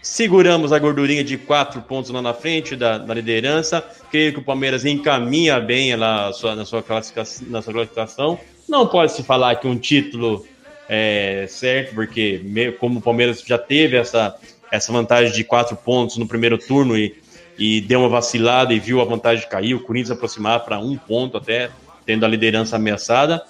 Seguramos 0.05 0.71
a 0.71 0.77
gordurinha 0.77 1.23
de 1.23 1.35
quatro 1.35 1.81
pontos 1.81 2.11
lá 2.11 2.21
na 2.21 2.31
frente 2.31 2.75
da, 2.75 2.99
da 2.99 3.11
liderança. 3.11 3.83
Creio 4.11 4.33
que 4.33 4.37
o 4.37 4.43
Palmeiras 4.43 4.85
encaminha 4.85 5.59
bem 5.59 5.95
lá 5.95 6.27
a 6.27 6.31
sua- 6.31 6.55
na, 6.55 6.63
sua 6.63 6.83
classificação, 6.83 7.47
na 7.49 7.59
sua 7.59 7.73
classificação. 7.73 8.39
Não 8.69 8.85
pode 8.85 9.13
se 9.13 9.23
falar 9.23 9.55
que 9.55 9.67
um 9.67 9.75
título 9.75 10.45
é 10.87 11.47
certo, 11.49 11.95
porque 11.95 12.39
como 12.79 12.99
o 12.99 13.01
Palmeiras 13.01 13.41
já 13.43 13.57
teve 13.57 13.97
essa, 13.97 14.35
essa 14.71 14.93
vantagem 14.93 15.33
de 15.33 15.43
quatro 15.43 15.75
pontos 15.75 16.17
no 16.17 16.27
primeiro 16.27 16.59
turno 16.59 16.95
e, 16.95 17.15
e 17.57 17.81
deu 17.81 18.01
uma 18.01 18.09
vacilada 18.09 18.75
e 18.75 18.79
viu 18.79 19.01
a 19.01 19.05
vantagem 19.05 19.49
cair, 19.49 19.73
o 19.73 19.79
Corinthians 19.79 20.11
aproximar 20.11 20.59
para 20.59 20.77
um 20.77 20.95
ponto 20.95 21.35
até, 21.35 21.71
tendo 22.05 22.23
a 22.23 22.27
liderança 22.27 22.75
ameaçada. 22.75 23.41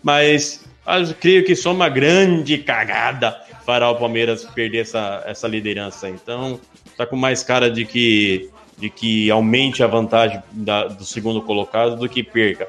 Mas 0.00 0.62
mas 0.86 1.08
eu 1.10 1.16
creio 1.18 1.44
que 1.44 1.56
só 1.56 1.72
uma 1.72 1.88
grande 1.88 2.58
cagada 2.58 3.36
fará 3.64 3.90
o 3.90 3.96
Palmeiras 3.96 4.44
perder 4.44 4.78
essa, 4.82 5.22
essa 5.26 5.48
liderança. 5.48 6.08
Então, 6.08 6.60
tá 6.96 7.06
com 7.06 7.16
mais 7.16 7.42
cara 7.42 7.70
de 7.70 7.84
que, 7.84 8.50
de 8.78 8.90
que 8.90 9.30
aumente 9.30 9.82
a 9.82 9.86
vantagem 9.86 10.42
da- 10.52 10.86
do 10.88 11.04
segundo 11.04 11.40
colocado 11.42 11.96
do 11.96 12.08
que 12.08 12.22
perca. 12.22 12.68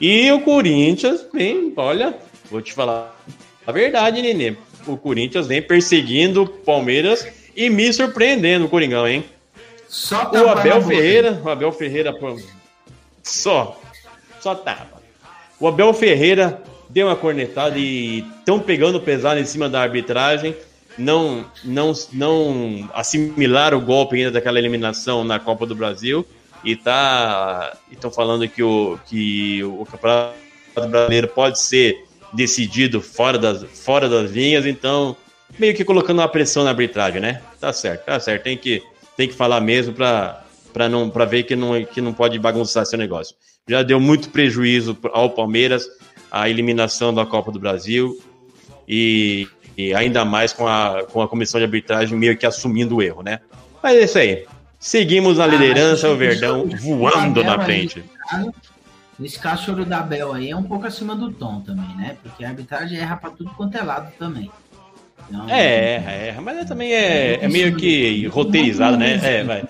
E 0.00 0.30
o 0.32 0.40
Corinthians 0.40 1.26
vem, 1.32 1.72
olha, 1.76 2.14
vou 2.50 2.60
te 2.62 2.72
falar 2.72 3.14
a 3.66 3.72
verdade, 3.72 4.22
Nenê. 4.22 4.56
O 4.86 4.96
Corinthians 4.96 5.46
vem 5.46 5.60
perseguindo 5.60 6.42
o 6.42 6.48
Palmeiras 6.48 7.26
e 7.54 7.68
me 7.68 7.92
surpreendendo 7.92 8.64
o 8.64 8.68
Coringão, 8.68 9.06
hein? 9.06 9.24
Só 9.88 10.30
O 10.32 10.48
Abel. 10.48 10.80
Ferreira, 10.82 11.40
o 11.44 11.48
Abel 11.50 11.72
Ferreira, 11.72 12.14
só, 13.22 13.78
só 14.40 14.54
tava. 14.54 15.00
O 15.58 15.66
Abel 15.68 15.92
Ferreira 15.92 16.62
deu 16.92 17.06
uma 17.06 17.16
cornetada 17.16 17.78
e 17.78 18.24
estão 18.38 18.60
pegando 18.60 19.00
pesado 19.00 19.40
em 19.40 19.44
cima 19.44 19.68
da 19.68 19.80
arbitragem. 19.80 20.54
Não, 20.98 21.46
não, 21.64 21.92
não 22.12 22.90
assimilaram 22.92 23.78
o 23.78 23.80
golpe 23.80 24.16
ainda 24.16 24.32
daquela 24.32 24.58
eliminação 24.58 25.24
na 25.24 25.38
Copa 25.38 25.64
do 25.64 25.74
Brasil 25.74 26.26
e 26.64 26.76
tá 26.76 27.76
estão 27.90 28.10
falando 28.10 28.46
que 28.48 28.62
o 28.62 28.98
que 29.06 29.62
o 29.64 29.86
Campeonato 29.86 30.34
Brasileiro 30.74 31.28
pode 31.28 31.58
ser 31.60 32.04
decidido 32.32 33.00
fora 33.00 33.38
das, 33.38 33.62
fora 33.62 34.08
das 34.08 34.32
linhas, 34.32 34.66
então 34.66 35.16
meio 35.58 35.74
que 35.74 35.84
colocando 35.84 36.18
uma 36.18 36.28
pressão 36.28 36.64
na 36.64 36.70
arbitragem, 36.70 37.20
né? 37.20 37.40
Tá 37.60 37.72
certo, 37.72 38.04
tá 38.04 38.20
certo, 38.20 38.42
tem 38.42 38.56
que 38.56 38.82
tem 39.16 39.28
que 39.28 39.34
falar 39.34 39.60
mesmo 39.60 39.94
para 39.94 40.44
para 40.72 40.88
não 40.88 41.08
para 41.08 41.24
ver 41.24 41.44
que 41.44 41.56
não 41.56 41.82
que 41.84 42.00
não 42.00 42.12
pode 42.12 42.38
bagunçar 42.38 42.84
seu 42.84 42.98
negócio. 42.98 43.34
Já 43.68 43.82
deu 43.82 44.00
muito 44.00 44.30
prejuízo 44.30 44.98
ao 45.12 45.30
Palmeiras 45.30 45.88
a 46.30 46.48
eliminação 46.48 47.12
da 47.12 47.26
Copa 47.26 47.50
do 47.50 47.58
Brasil 47.58 48.18
e, 48.88 49.48
e 49.76 49.94
ainda 49.94 50.24
mais 50.24 50.52
com 50.52 50.66
a, 50.66 51.04
com 51.10 51.20
a 51.22 51.28
comissão 51.28 51.58
de 51.58 51.64
arbitragem 51.64 52.16
meio 52.16 52.36
que 52.36 52.46
assumindo 52.46 52.96
o 52.96 53.02
erro, 53.02 53.22
né? 53.22 53.40
Mas 53.82 53.96
é 53.96 54.04
isso 54.04 54.18
aí. 54.18 54.46
Seguimos 54.78 55.38
na 55.38 55.44
Ah, 55.44 55.46
liderança, 55.46 56.08
o 56.08 56.16
Verdão 56.16 56.66
voando 56.66 57.42
na 57.44 57.58
aí, 57.58 57.64
frente. 57.64 58.04
Esse 59.22 59.38
caso 59.38 59.64
choro 59.64 59.84
da 59.84 60.00
Bel 60.00 60.32
aí 60.32 60.50
é 60.50 60.56
um 60.56 60.62
pouco 60.62 60.86
acima 60.86 61.14
do 61.14 61.30
tom 61.30 61.60
também, 61.60 61.94
né? 61.96 62.16
Porque 62.22 62.42
a 62.44 62.48
arbitragem 62.48 62.98
erra 62.98 63.16
pra 63.16 63.30
tudo 63.30 63.50
quanto 63.50 63.76
é 63.76 63.82
lado 63.82 64.10
também. 64.18 64.50
Então, 65.28 65.48
É, 65.50 66.30
é, 66.34 66.36
mas 66.40 66.66
também 66.66 66.92
é, 66.94 67.44
é 67.44 67.48
meio 67.48 67.76
que 67.76 68.26
roteirizado, 68.28 68.96
né? 68.96 69.20
É, 69.22 69.44
vai. 69.44 69.64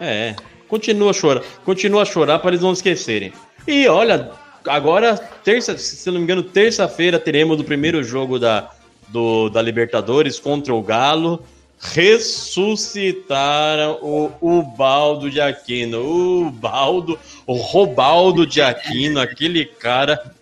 É, 0.00 0.34
continua 0.66 1.10
a 1.10 1.12
chorar, 1.12 1.42
continua 1.64 2.02
a 2.02 2.06
chorar 2.06 2.38
para 2.38 2.50
eles 2.50 2.62
não 2.62 2.72
esquecerem. 2.72 3.32
E 3.66 3.86
olha, 3.86 4.30
agora, 4.66 5.16
terça, 5.42 5.76
se 5.78 6.10
não 6.10 6.18
me 6.18 6.24
engano, 6.24 6.42
terça-feira 6.42 7.18
teremos 7.18 7.58
o 7.60 7.64
primeiro 7.64 8.02
jogo 8.02 8.38
da, 8.38 8.70
do, 9.08 9.48
da 9.48 9.62
Libertadores 9.62 10.38
contra 10.38 10.74
o 10.74 10.82
Galo. 10.82 11.42
Ressuscitaram 11.80 13.98
o, 14.00 14.30
Baldo 14.62 15.30
de 15.30 15.40
Aquino. 15.40 15.98
O 16.00 16.50
Baldo, 16.50 17.18
o 17.46 17.54
Robaldo 17.54 18.46
de 18.46 18.62
Aquino, 18.62 19.20
aquele 19.20 19.64
cara 19.66 20.32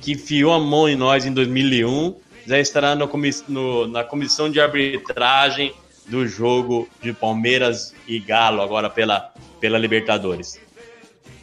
que 0.00 0.12
enfiou 0.12 0.52
a 0.52 0.58
mão 0.58 0.88
em 0.88 0.96
nós 0.96 1.26
em 1.26 1.32
2001, 1.32 2.14
já 2.46 2.58
estará 2.58 2.94
no 2.94 3.08
no- 3.48 3.86
na 3.86 4.02
comissão 4.02 4.50
de 4.50 4.60
arbitragem 4.60 5.72
do 6.06 6.26
jogo 6.26 6.88
de 7.00 7.12
Palmeiras 7.12 7.94
e 8.08 8.18
Galo 8.18 8.60
agora 8.60 8.90
pela, 8.90 9.32
pela 9.60 9.78
Libertadores? 9.78 10.58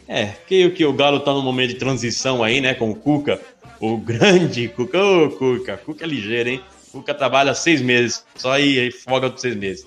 É, 0.08 0.26
creio 0.46 0.72
que 0.72 0.84
o 0.86 0.92
Galo 0.92 1.20
tá 1.20 1.32
num 1.34 1.42
momento 1.42 1.68
de 1.70 1.74
transição 1.76 2.42
aí, 2.42 2.60
né, 2.62 2.72
com 2.74 2.90
o 2.90 2.94
Cuca, 2.96 3.38
o 3.78 3.96
grande 3.98 4.66
Cuca, 4.68 5.02
ô 5.04 5.30
Cuca, 5.30 5.76
Cuca 5.76 6.04
é 6.04 6.08
ligeiro, 6.08 6.48
hein? 6.48 6.62
Cuca 6.90 7.12
trabalha 7.12 7.52
seis 7.54 7.82
meses, 7.82 8.24
só 8.36 8.52
aí, 8.52 8.78
aí 8.80 8.90
folga 8.90 9.28
por 9.28 9.38
seis 9.38 9.54
meses. 9.54 9.86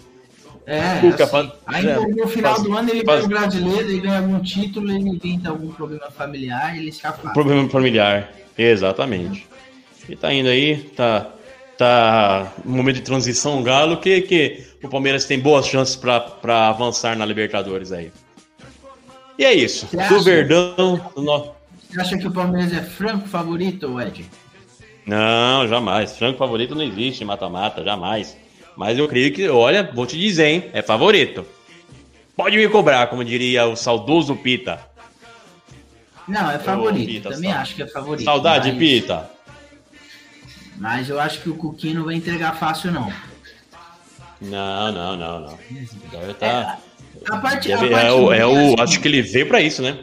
É, 0.68 1.00
Cuca, 1.02 1.24
assim, 1.24 1.32
faz- 1.32 1.52
aí 1.66 1.88
é, 1.88 1.96
no 2.00 2.28
final 2.28 2.54
faz- 2.54 2.64
do 2.64 2.74
ano 2.78 2.90
ele 2.92 3.04
faz- 3.04 3.26
ganha 3.26 3.26
o 3.26 3.30
brasileiro, 3.42 3.90
ele 3.90 4.00
ganha 4.00 4.20
algum 4.20 4.40
título, 4.42 4.92
ele 4.92 5.10
inventa 5.10 5.50
algum 5.50 5.72
problema 5.72 6.12
familiar, 6.12 6.78
ele 6.78 6.90
afasta. 6.90 7.30
Problema 7.34 7.68
familiar, 7.68 8.32
exatamente. 8.56 9.48
E 10.08 10.16
tá 10.16 10.32
indo 10.32 10.50
aí, 10.50 10.78
tá, 10.96 11.32
tá 11.78 12.54
no 12.64 12.76
momento 12.76 12.98
de 12.98 13.02
transição 13.02 13.60
o 13.60 13.64
Galo, 13.64 13.98
que, 13.98 14.22
que 14.22 14.64
o 14.84 14.88
Palmeiras 14.88 15.26
tem 15.26 15.40
boas 15.40 15.66
chances 15.66 15.96
para 15.96 16.70
avançar 16.70 17.18
na 17.18 17.26
Libertadores 17.26 17.92
aí. 17.92 18.12
E 19.42 19.46
é 19.46 19.54
isso. 19.56 19.88
Você 19.88 19.98
Do 19.98 20.04
acha? 20.04 20.20
Verdão. 20.20 21.12
do 21.16 21.22
no- 21.24 21.52
Você 21.90 22.00
acha 22.00 22.16
que 22.16 22.28
o 22.28 22.32
Palmeiras 22.32 22.72
é 22.74 22.84
franco 22.84 23.28
favorito, 23.28 24.00
Ed? 24.00 24.24
Não, 25.04 25.68
jamais. 25.68 26.16
Franco 26.16 26.38
favorito 26.38 26.76
não 26.76 26.84
existe, 26.84 27.26
mata-mata, 27.26 27.84
jamais. 27.84 28.38
Mas 28.78 29.00
eu 29.00 29.08
creio 29.08 29.34
que, 29.34 29.50
olha, 29.50 29.82
vou 29.96 30.06
te 30.06 30.16
dizer, 30.16 30.46
hein? 30.46 30.70
É 30.74 30.84
favorito. 30.84 31.44
Pode 32.38 32.56
me 32.56 32.70
cobrar, 32.70 33.08
como 33.08 33.26
diria 33.26 33.66
o 33.66 33.76
saudoso 33.76 34.36
Pita. 34.36 34.80
Não, 36.28 36.52
é 36.52 36.60
favorito. 36.60 37.08
Pita, 37.08 37.30
Também 37.32 37.50
saudade. 37.50 37.62
acho 37.64 37.76
que 37.76 37.82
é 37.82 37.88
favorito. 37.88 38.24
Saudade, 38.26 38.70
mas, 38.70 38.78
Pita. 38.80 39.30
Mas 40.78 41.10
eu 41.10 41.20
acho 41.20 41.42
que 41.42 41.50
o 41.50 41.56
Cuquinho 41.56 41.96
não 41.96 42.06
vai 42.06 42.14
entregar 42.14 42.56
fácil, 42.60 42.92
não. 42.92 43.12
Não, 44.40 44.92
não, 44.92 45.18
não, 45.18 45.40
não. 45.40 45.60
Deve 46.12 46.34
tá. 46.36 46.78
A 47.30 47.38
parte, 47.38 47.72
a 47.72 47.78
deve- 47.78 47.92
parte 47.92 48.08
é 48.08 48.12
o, 48.14 48.32
é 48.34 48.44
ruim, 48.44 48.56
o, 48.56 48.74
assim, 48.74 48.76
acho 48.82 49.00
que 49.00 49.08
ele 49.08 49.22
veio 49.22 49.48
pra 49.48 49.62
isso, 49.62 49.82
né? 49.82 49.98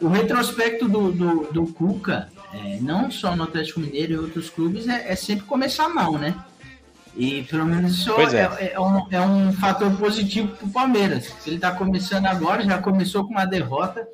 O 0.00 0.08
retrospecto 0.08 0.88
do, 0.88 1.10
do, 1.12 1.48
do 1.52 1.66
Cuca, 1.68 2.28
é, 2.52 2.78
não 2.80 3.10
só 3.10 3.34
no 3.34 3.44
Atlético 3.44 3.80
Mineiro 3.80 4.12
e 4.12 4.18
outros 4.18 4.50
clubes, 4.50 4.86
é, 4.88 5.12
é 5.12 5.16
sempre 5.16 5.46
começar 5.46 5.88
mal, 5.88 6.12
né? 6.18 6.34
E 7.16 7.42
pelo 7.44 7.64
menos 7.64 7.92
isso 7.94 8.12
é, 8.20 8.40
é. 8.60 8.72
é 8.74 8.80
um, 8.80 9.06
é 9.10 9.20
um 9.20 9.52
fator 9.52 9.90
positivo 9.96 10.48
pro 10.48 10.68
Palmeiras. 10.68 11.32
Ele 11.46 11.58
tá 11.58 11.70
começando 11.70 12.26
agora, 12.26 12.64
já 12.64 12.78
começou 12.78 13.24
com 13.24 13.30
uma 13.30 13.44
derrota. 13.46 14.06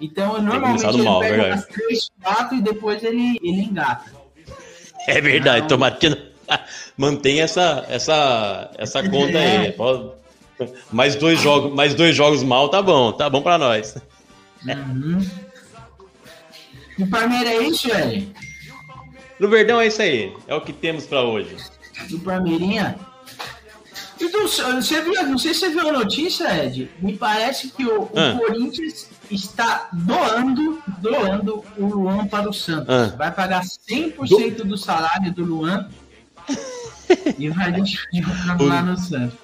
Então, 0.00 0.40
normalmente 0.42 0.84
ele 0.86 1.02
mal, 1.02 1.20
pega 1.20 1.36
verdade. 1.36 1.52
umas 1.60 1.66
três, 1.66 2.10
quatro 2.22 2.56
e 2.56 2.60
depois 2.60 3.02
ele, 3.02 3.38
ele 3.42 3.62
engata. 3.62 4.12
É 5.08 5.20
verdade, 5.20 5.66
não- 6.10 6.16
mantém 6.96 7.40
essa, 7.40 7.86
essa, 7.88 8.70
essa 8.76 9.02
conta 9.08 9.38
É. 9.38 9.56
aí. 9.58 9.72
Pode- 9.72 10.21
Mais 10.90 11.16
dois 11.16 11.40
jogos, 11.40 11.72
mais 11.74 11.94
dois 11.94 12.14
jogos 12.14 12.42
mal, 12.42 12.68
tá 12.68 12.80
bom, 12.82 13.12
tá 13.12 13.28
bom 13.30 13.42
pra 13.42 13.56
nós. 13.58 13.96
Uhum. 14.66 15.24
E 16.98 17.06
Palmeiras 17.06 17.48
é 17.52 17.62
isso, 17.66 17.90
Eli? 17.90 18.32
No 19.40 19.48
Verdão 19.48 19.80
é 19.80 19.86
isso 19.86 20.00
aí, 20.02 20.32
é 20.46 20.54
o 20.54 20.60
que 20.60 20.72
temos 20.72 21.06
pra 21.06 21.22
hoje. 21.22 21.56
do 22.10 22.18
Palmeirinha. 22.20 22.96
E 24.20 24.28
do- 24.28 24.42
você 24.46 25.00
viu, 25.02 25.14
não 25.26 25.36
sei 25.38 25.52
se 25.52 25.60
você 25.60 25.70
viu 25.70 25.88
a 25.88 25.92
notícia, 25.92 26.64
Ed. 26.64 26.88
Me 27.00 27.16
parece 27.16 27.70
que 27.70 27.84
o, 27.84 28.02
o 28.02 28.10
Ah. 28.14 28.36
Corinthians 28.38 29.08
está 29.30 29.88
doando, 29.92 30.80
doando 30.98 31.64
o 31.76 31.86
Luan 31.86 32.26
para 32.28 32.48
o 32.48 32.52
Santos. 32.52 32.88
Ah. 32.88 33.12
Vai 33.16 33.32
pagar 33.32 33.62
100% 33.64 34.62
do 34.64 34.76
salário 34.78 35.32
do 35.32 35.44
Luan 35.44 35.88
e 37.36 37.48
vai 37.48 37.72
deixar 37.72 38.04
de 38.12 38.64
lá 38.64 38.82
no 38.82 38.96
Santos. 38.96 39.38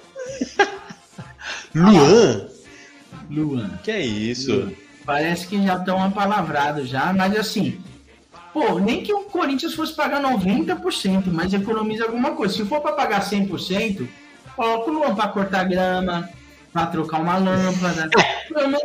Luan? 1.75 2.47
Luan. 3.29 3.79
Que 3.83 3.91
é 3.91 4.01
isso? 4.05 4.71
Parece 5.05 5.47
que 5.47 5.63
já 5.65 5.75
estão 5.75 6.01
apalavrados 6.03 6.87
já, 6.87 7.11
mas 7.13 7.35
assim, 7.35 7.79
pô, 8.53 8.79
nem 8.79 9.01
que 9.03 9.13
o 9.13 9.21
Corinthians 9.23 9.73
fosse 9.73 9.93
pagar 9.93 10.21
90%, 10.21 11.23
mas 11.31 11.53
economiza 11.53 12.05
alguma 12.05 12.31
coisa. 12.31 12.53
Se 12.55 12.65
for 12.65 12.81
para 12.81 12.93
pagar 12.93 13.21
100%, 13.21 14.07
coloca 14.55 14.89
o 14.89 14.93
Luan 14.93 15.15
para 15.15 15.29
cortar 15.29 15.63
grama, 15.63 16.29
para 16.71 16.87
trocar 16.87 17.21
uma 17.21 17.37
lâmpada. 17.37 18.09
Pelo 18.49 18.67
menos 18.69 18.81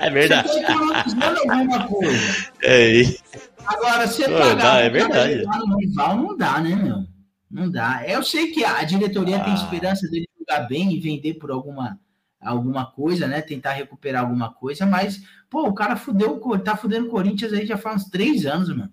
É 0.00 0.10
verdade. 0.10 0.48
Você 0.48 0.62
tá 0.62 0.72
economizando 0.72 1.40
alguma 1.40 1.86
coisa. 1.86 2.48
É 2.62 2.88
isso. 2.90 3.22
Agora, 3.64 4.06
você 4.06 4.24
Pô, 4.28 4.38
pagar 4.38 4.54
dá, 4.56 4.78
é 4.80 4.90
verdade. 4.90 5.42
no 5.44 5.78
rival, 5.78 6.16
não 6.16 6.36
dá, 6.36 6.60
né, 6.60 6.74
meu? 6.74 7.04
Não 7.50 7.70
dá. 7.70 8.02
Eu 8.06 8.22
sei 8.24 8.48
que 8.48 8.64
a 8.64 8.82
diretoria 8.82 9.38
tem 9.40 9.52
Ah. 9.52 9.56
esperança 9.56 10.08
dele 10.10 10.26
jogar 10.38 10.66
bem 10.66 10.92
e 10.92 10.98
vender 11.00 11.34
por 11.34 11.50
alguma, 11.50 11.98
alguma 12.42 12.84
coisa, 12.86 13.26
né? 13.26 13.40
Tentar 13.40 13.72
recuperar 13.72 14.22
alguma 14.22 14.52
coisa, 14.52 14.84
mas, 14.84 15.22
pô, 15.48 15.62
o 15.68 15.74
cara 15.74 15.96
fudeu, 15.96 16.40
o 16.42 16.58
tá 16.58 16.76
fudendo 16.76 17.06
o 17.06 17.10
Corinthians 17.10 17.52
aí 17.52 17.64
já 17.66 17.76
faz 17.78 18.02
uns 18.02 18.10
três 18.10 18.44
anos, 18.46 18.68
mano. 18.68 18.92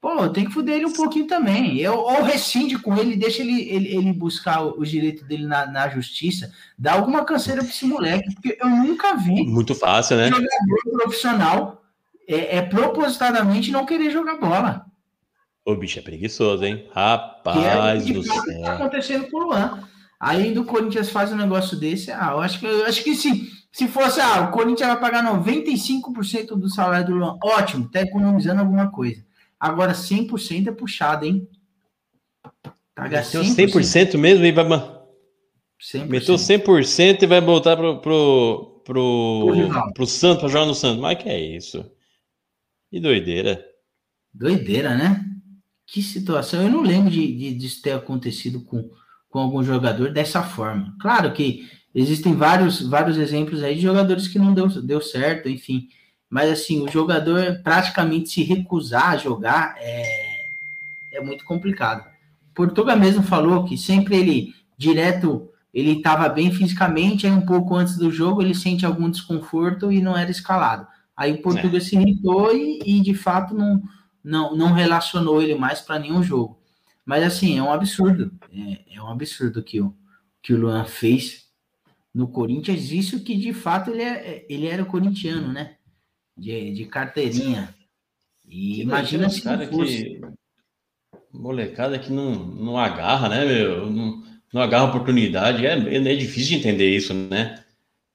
Pô, 0.00 0.26
tem 0.30 0.46
que 0.46 0.50
fuder 0.52 0.76
ele 0.76 0.86
um 0.86 0.92
pouquinho 0.94 1.26
também. 1.26 1.76
Eu, 1.78 1.92
ou 1.98 2.22
rescinde 2.22 2.78
com 2.78 2.96
ele, 2.96 3.16
deixa 3.16 3.42
ele, 3.42 3.60
ele, 3.68 3.94
ele 3.94 4.12
buscar 4.14 4.62
o- 4.62 4.80
os 4.80 4.88
direitos 4.88 5.24
dele 5.24 5.44
na, 5.46 5.66
na 5.66 5.88
justiça. 5.90 6.50
Dá 6.78 6.94
alguma 6.94 7.22
canseira 7.22 7.60
pra 7.62 7.68
esse 7.70 7.84
moleque, 7.84 8.34
porque 8.34 8.56
eu 8.58 8.66
nunca 8.70 9.14
vi 9.14 9.44
Muito 9.44 9.74
fácil, 9.74 10.16
né? 10.16 10.28
jogador 10.30 11.02
profissional 11.02 11.82
é, 12.26 12.56
é 12.56 12.62
propositadamente 12.62 13.70
não 13.70 13.84
querer 13.84 14.10
jogar 14.10 14.38
bola. 14.38 14.86
O 15.66 15.74
bicho 15.74 15.98
é 15.98 16.02
preguiçoso, 16.02 16.64
hein? 16.64 16.78
Que 16.78 16.84
é 16.88 16.92
Rapaz 16.94 18.08
o 18.08 18.12
do 18.14 18.22
que 18.22 18.28
tá 18.28 18.40
céu. 18.42 18.66
acontecendo 18.68 19.30
com 19.30 19.36
o 19.36 19.40
Luan. 19.48 19.86
Aí 20.20 20.52
do 20.52 20.64
Corinthians 20.64 21.08
faz 21.08 21.32
um 21.32 21.36
negócio 21.36 21.78
desse, 21.78 22.12
ah, 22.12 22.32
eu 22.32 22.40
acho 22.40 22.60
que, 22.60 22.66
eu 22.66 22.84
acho 22.84 23.02
que 23.02 23.14
se, 23.14 23.50
se 23.72 23.88
fosse, 23.88 24.20
ah, 24.20 24.42
o 24.42 24.50
Corinthians 24.50 24.90
vai 24.90 25.00
pagar 25.00 25.24
95% 25.24 26.48
do 26.58 26.68
salário 26.68 27.06
do 27.06 27.14
Luan, 27.14 27.38
ótimo, 27.42 27.88
tá 27.90 28.02
economizando 28.02 28.60
alguma 28.60 28.90
coisa. 28.90 29.24
Agora 29.58 29.92
100% 29.94 30.68
é 30.68 30.72
puxado, 30.72 31.24
hein? 31.24 31.48
Paga 32.94 33.22
Meteu 33.22 33.42
100% 33.42 34.18
mesmo 34.18 34.44
e 34.44 34.52
vai. 34.52 34.68
ma- 34.68 35.00
100%. 35.80 36.06
Meteu 36.06 36.34
100% 36.34 37.22
e 37.22 37.26
vai 37.26 37.40
voltar 37.40 37.76
pro, 37.76 38.00
pro, 38.00 38.70
Pro 38.84 39.46
pro, 39.54 39.92
pro 39.94 40.06
Santos, 40.06 40.40
pra 40.40 40.48
jogar 40.48 40.66
no 40.66 40.74
Santos. 40.74 41.00
Mas 41.00 41.22
que 41.22 41.28
é 41.28 41.38
isso? 41.40 41.84
Que 42.90 42.98
doideira. 42.98 43.64
Doideira, 44.34 44.96
né? 44.96 45.24
Que 45.86 46.02
situação. 46.02 46.62
Eu 46.62 46.70
não 46.70 46.82
lembro 46.82 47.10
de, 47.10 47.36
de, 47.36 47.54
disso 47.54 47.82
ter 47.82 47.92
acontecido 47.92 48.64
com, 48.64 48.90
com 49.30 49.38
algum 49.38 49.62
jogador 49.62 50.12
dessa 50.12 50.42
forma. 50.42 50.94
Claro 51.00 51.32
que 51.32 51.70
existem 51.94 52.34
vários, 52.34 52.82
vários 52.82 53.16
exemplos 53.16 53.62
aí 53.62 53.76
de 53.76 53.82
jogadores 53.82 54.28
que 54.28 54.38
não 54.38 54.52
deu, 54.52 54.68
deu 54.82 55.00
certo, 55.00 55.48
enfim. 55.48 55.88
Mas 56.28 56.50
assim, 56.50 56.82
o 56.82 56.88
jogador 56.88 57.60
praticamente 57.62 58.28
se 58.28 58.42
recusar 58.42 59.10
a 59.10 59.16
jogar 59.16 59.74
é, 59.78 60.46
é 61.12 61.20
muito 61.20 61.44
complicado. 61.44 62.04
Portuga 62.54 62.94
mesmo 62.96 63.22
falou 63.22 63.64
que 63.64 63.78
sempre 63.78 64.16
ele, 64.16 64.54
direto, 64.76 65.48
ele 65.72 65.92
estava 65.92 66.28
bem 66.28 66.52
fisicamente, 66.52 67.26
aí 67.26 67.32
um 67.32 67.46
pouco 67.46 67.74
antes 67.74 67.96
do 67.96 68.10
jogo 68.10 68.42
ele 68.42 68.54
sente 68.54 68.84
algum 68.84 69.08
desconforto 69.08 69.90
e 69.90 70.00
não 70.02 70.16
era 70.16 70.30
escalado. 70.30 70.86
Aí 71.16 71.32
o 71.32 71.42
Portuga 71.42 71.80
se 71.80 71.96
irritou 71.96 72.54
e, 72.54 72.80
e 72.84 73.00
de 73.00 73.14
fato 73.14 73.54
não, 73.54 73.82
não, 74.22 74.56
não 74.56 74.72
relacionou 74.72 75.40
ele 75.40 75.54
mais 75.54 75.80
para 75.80 75.98
nenhum 75.98 76.22
jogo. 76.22 76.59
Mas 77.10 77.24
assim, 77.24 77.58
é 77.58 77.62
um 77.62 77.72
absurdo. 77.72 78.30
É, 78.52 78.94
é 78.94 79.02
um 79.02 79.08
absurdo 79.08 79.64
que 79.64 79.80
o, 79.80 79.92
que 80.40 80.54
o 80.54 80.56
Luan 80.56 80.84
fez 80.84 81.48
no 82.14 82.28
Corinthians. 82.28 82.92
Isso 82.92 83.24
que 83.24 83.36
de 83.36 83.52
fato 83.52 83.90
ele, 83.90 84.02
é, 84.02 84.46
ele 84.48 84.68
era 84.68 84.84
corintiano, 84.84 85.52
né? 85.52 85.74
De, 86.38 86.72
de 86.72 86.86
carteirinha. 86.86 87.74
E 88.46 88.74
Que 88.74 88.82
imagina 88.82 89.28
se 89.28 89.42
cara 89.42 89.66
não 89.66 89.72
fosse. 89.72 90.04
que. 90.04 90.20
Molecada 91.32 91.98
que 91.98 92.12
não, 92.12 92.32
não 92.46 92.78
agarra, 92.78 93.28
né, 93.28 93.44
meu? 93.44 93.90
Não, 93.90 94.22
não 94.54 94.62
agarra 94.62 94.84
oportunidade. 94.84 95.66
É, 95.66 95.72
é 95.72 96.14
difícil 96.14 96.50
de 96.50 96.54
entender 96.58 96.94
isso, 96.94 97.12
né? 97.12 97.64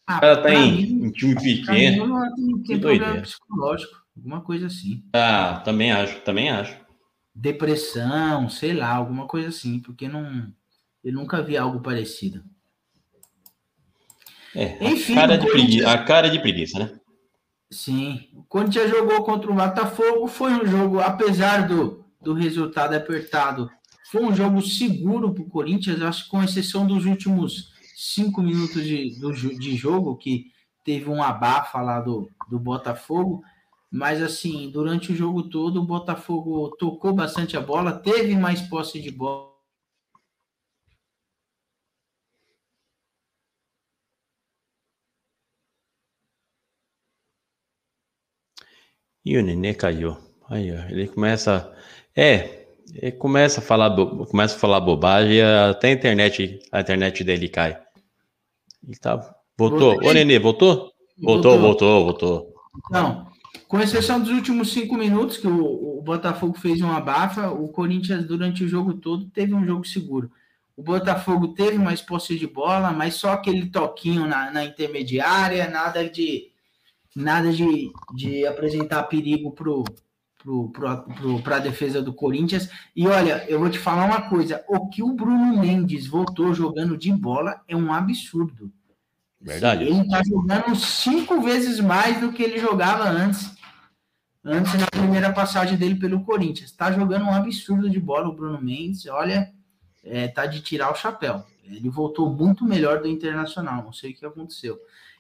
Ah, 0.08 0.20
O 0.20 0.22
cara 0.22 0.42
tá 0.42 0.54
em, 0.54 0.72
mim- 0.72 1.06
em 1.08 1.12
time 1.12 1.36
mim, 1.36 1.42
pequeno. 1.42 2.06
Luan 2.06 2.30
tem, 2.66 2.80
problema 2.80 3.22
psicológico, 3.22 4.02
alguma 4.16 4.40
coisa 4.40 4.68
assim. 4.68 5.04
Ah, 5.14 5.62
também 5.66 5.92
acho, 5.92 6.22
também 6.22 6.50
acho. 6.50 6.85
Depressão, 7.36 8.50
sei 8.50 8.74
lá, 8.74 8.96
alguma 8.96 9.28
coisa 9.28 9.50
assim, 9.50 9.80
porque 9.80 10.08
não. 10.08 10.52
Eu 11.04 11.14
nunca 11.14 11.42
vi 11.42 11.58
algo 11.58 11.82
parecido. 11.82 12.44
É, 14.56 14.84
Enfim, 14.84 15.14
a, 15.14 15.16
cara 15.16 15.38
de 15.38 15.48
preguiça, 15.48 15.92
a 15.92 16.04
cara 16.04 16.30
de 16.30 16.40
preguiça, 16.40 16.80
né? 16.80 17.00
Sim. 17.70 18.30
O 18.34 18.44
Corinthians 18.44 18.90
jogou 18.90 19.24
contra 19.24 19.52
o 19.52 19.56
Botafogo, 19.56 20.28
foi 20.28 20.54
um 20.54 20.66
jogo, 20.66 21.00
apesar 21.02 21.68
do, 21.68 22.06
do 22.22 22.34
resultado 22.34 22.94
apertado, 22.94 23.70
foi 24.10 24.24
um 24.24 24.34
jogo 24.34 24.62
seguro 24.62 25.34
para 25.34 25.44
o 25.44 25.50
Corinthians, 25.50 26.02
acho 26.02 26.24
que 26.24 26.30
com 26.30 26.42
exceção 26.42 26.88
dos 26.88 27.06
últimos 27.06 27.74
cinco 27.96 28.42
minutos 28.42 28.84
de, 28.84 29.20
do, 29.20 29.34
de 29.34 29.76
jogo, 29.76 30.16
que 30.16 30.52
teve 30.86 31.10
um 31.10 31.22
abafa 31.22 31.82
lá 31.82 32.00
do, 32.00 32.30
do 32.50 32.60
Botafogo. 32.60 33.44
Mas 33.92 34.22
assim, 34.22 34.70
durante 34.70 35.12
o 35.12 35.16
jogo 35.16 35.44
todo, 35.50 35.82
o 35.82 35.86
Botafogo 35.86 36.76
tocou 36.78 37.14
bastante 37.14 37.56
a 37.56 37.62
bola, 37.62 37.94
teve 37.94 38.36
mais 38.36 38.62
posse 38.62 39.02
de 39.02 39.12
bola. 39.12 39.56
E 49.24 49.38
o 49.38 49.42
Nenê 49.42 49.74
caiu. 49.74 50.16
Aí, 50.50 50.72
ó, 50.72 50.84
ele 50.90 51.08
começa. 51.08 51.74
É, 52.16 52.68
ele 52.94 53.14
começa 53.14 53.60
a 53.60 53.64
falar, 53.64 53.90
bo... 53.90 54.26
começa 54.28 54.56
a 54.56 54.60
falar 54.60 54.80
bobagem, 54.80 55.42
até 55.42 55.88
a 55.90 55.92
internet, 55.94 56.60
a 56.72 56.82
internet 56.82 57.24
dele 57.24 57.50
cai. 57.50 57.82
Ele 58.88 58.98
tá... 58.98 59.18
Voltou. 59.58 59.94
Voltei. 59.94 60.10
Ô, 60.10 60.14
Nenê, 60.14 60.38
voltou? 60.38 60.92
Voltou, 61.18 61.60
voltou, 61.60 62.04
voltou. 62.04 62.54
Não 62.92 63.35
com 63.68 63.80
exceção 63.80 64.20
dos 64.20 64.30
últimos 64.30 64.72
cinco 64.72 64.96
minutos, 64.96 65.38
que 65.38 65.48
o, 65.48 65.98
o 66.00 66.02
Botafogo 66.02 66.58
fez 66.58 66.82
uma 66.82 66.98
abafa, 66.98 67.50
o 67.50 67.70
Corinthians, 67.70 68.26
durante 68.26 68.64
o 68.64 68.68
jogo 68.68 68.94
todo, 68.94 69.30
teve 69.30 69.54
um 69.54 69.66
jogo 69.66 69.86
seguro. 69.86 70.32
O 70.78 70.84
Botafogo 70.84 71.50
teve 71.50 71.78
mais 71.78 72.02
posse 72.02 72.38
de 72.38 72.48
bola, 72.48 72.92
mas 72.92 73.16
só 73.16 73.34
aquele 73.34 73.68
toquinho 73.68 74.28
na, 74.28 74.52
na 74.52 74.66
intermediária, 74.66 75.70
nada 75.70 76.10
de 76.10 76.52
nada 77.16 77.52
de, 77.52 77.92
de 78.14 78.46
apresentar 78.46 79.04
perigo 79.04 79.52
pro, 79.52 79.86
pro, 80.44 81.42
pra 81.42 81.60
defesa 81.60 82.02
do 82.02 82.14
Corinthians. 82.14 82.70
E 82.96 83.08
olha, 83.08 83.46
eu 83.48 83.60
vou 83.60 83.70
te 83.70 83.80
falar 83.80 84.06
uma 84.06 84.30
coisa: 84.30 84.64
o 84.68 84.90
que 84.90 85.02
o 85.02 85.14
Bruno 85.14 85.60
Mendes 85.60 86.08
voltou 86.08 86.54
jogando 86.54 86.98
de 86.98 87.12
bola 87.12 87.62
é 87.68 87.76
um 87.76 87.94
absurdo. 87.94 88.72
Verdade. 89.46 89.84
Ele 89.84 90.10
tá 90.10 90.24
jogando 90.24 90.76
cinco 90.76 91.40
vezes 91.40 91.80
mais 91.80 92.20
do 92.20 92.34
que 92.34 92.42
ele 92.42 92.58
jogava 92.58 93.08
antes. 93.08 93.54
Antes 94.44 94.74
na 94.74 94.88
primeira 94.88 95.32
passagem 95.32 95.78
dele 95.78 95.96
pelo 95.96 96.24
Corinthians. 96.24 96.72
Tá 96.72 96.92
jogando 96.92 97.26
um 97.26 97.34
absurdo 97.34 97.88
de 97.88 98.00
bola 98.00 98.28
o 98.28 98.36
Bruno 98.36 98.60
Mendes. 98.60 99.06
Olha, 99.06 99.52
é, 100.04 100.28
tá 100.28 100.48
de 100.48 100.62
tirar 100.62 100.92
o 100.92 100.96
chapéu. 100.96 101.44
Ele 101.64 101.90
voltou 101.90 102.32
muito 102.32 102.66
melhor 102.66 103.02
do 103.02 103.08
Internacional. 103.08 103.84
Não 103.84 103.94
sei 103.94 104.12
o 104.12 104.16
que 104.16 104.26
aconteceu. 104.26 104.80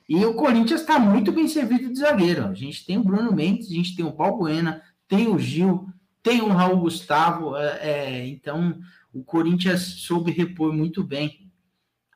E 0.09 0.23
o 0.25 0.33
Corinthians 0.33 0.81
está 0.81 0.97
muito 0.97 1.31
bem 1.31 1.47
servido 1.47 1.91
de 1.91 1.99
zagueiro. 1.99 2.45
A 2.45 2.53
gente 2.53 2.83
tem 2.83 2.97
o 2.97 3.03
Bruno 3.03 3.31
Mendes, 3.31 3.69
a 3.69 3.73
gente 3.73 3.95
tem 3.95 4.05
o 4.05 4.11
Balbuena, 4.11 4.81
tem 5.07 5.27
o 5.27 5.37
Gil, 5.37 5.87
tem 6.21 6.41
o 6.41 6.49
Raul 6.49 6.79
Gustavo. 6.79 7.55
é, 7.55 7.79
é, 7.81 8.27
então, 8.27 8.79
o 9.13 9.23
Corinthians 9.23 9.81
soube 9.81 10.31
repor 10.31 10.73
muito 10.73 11.03
bem 11.03 11.44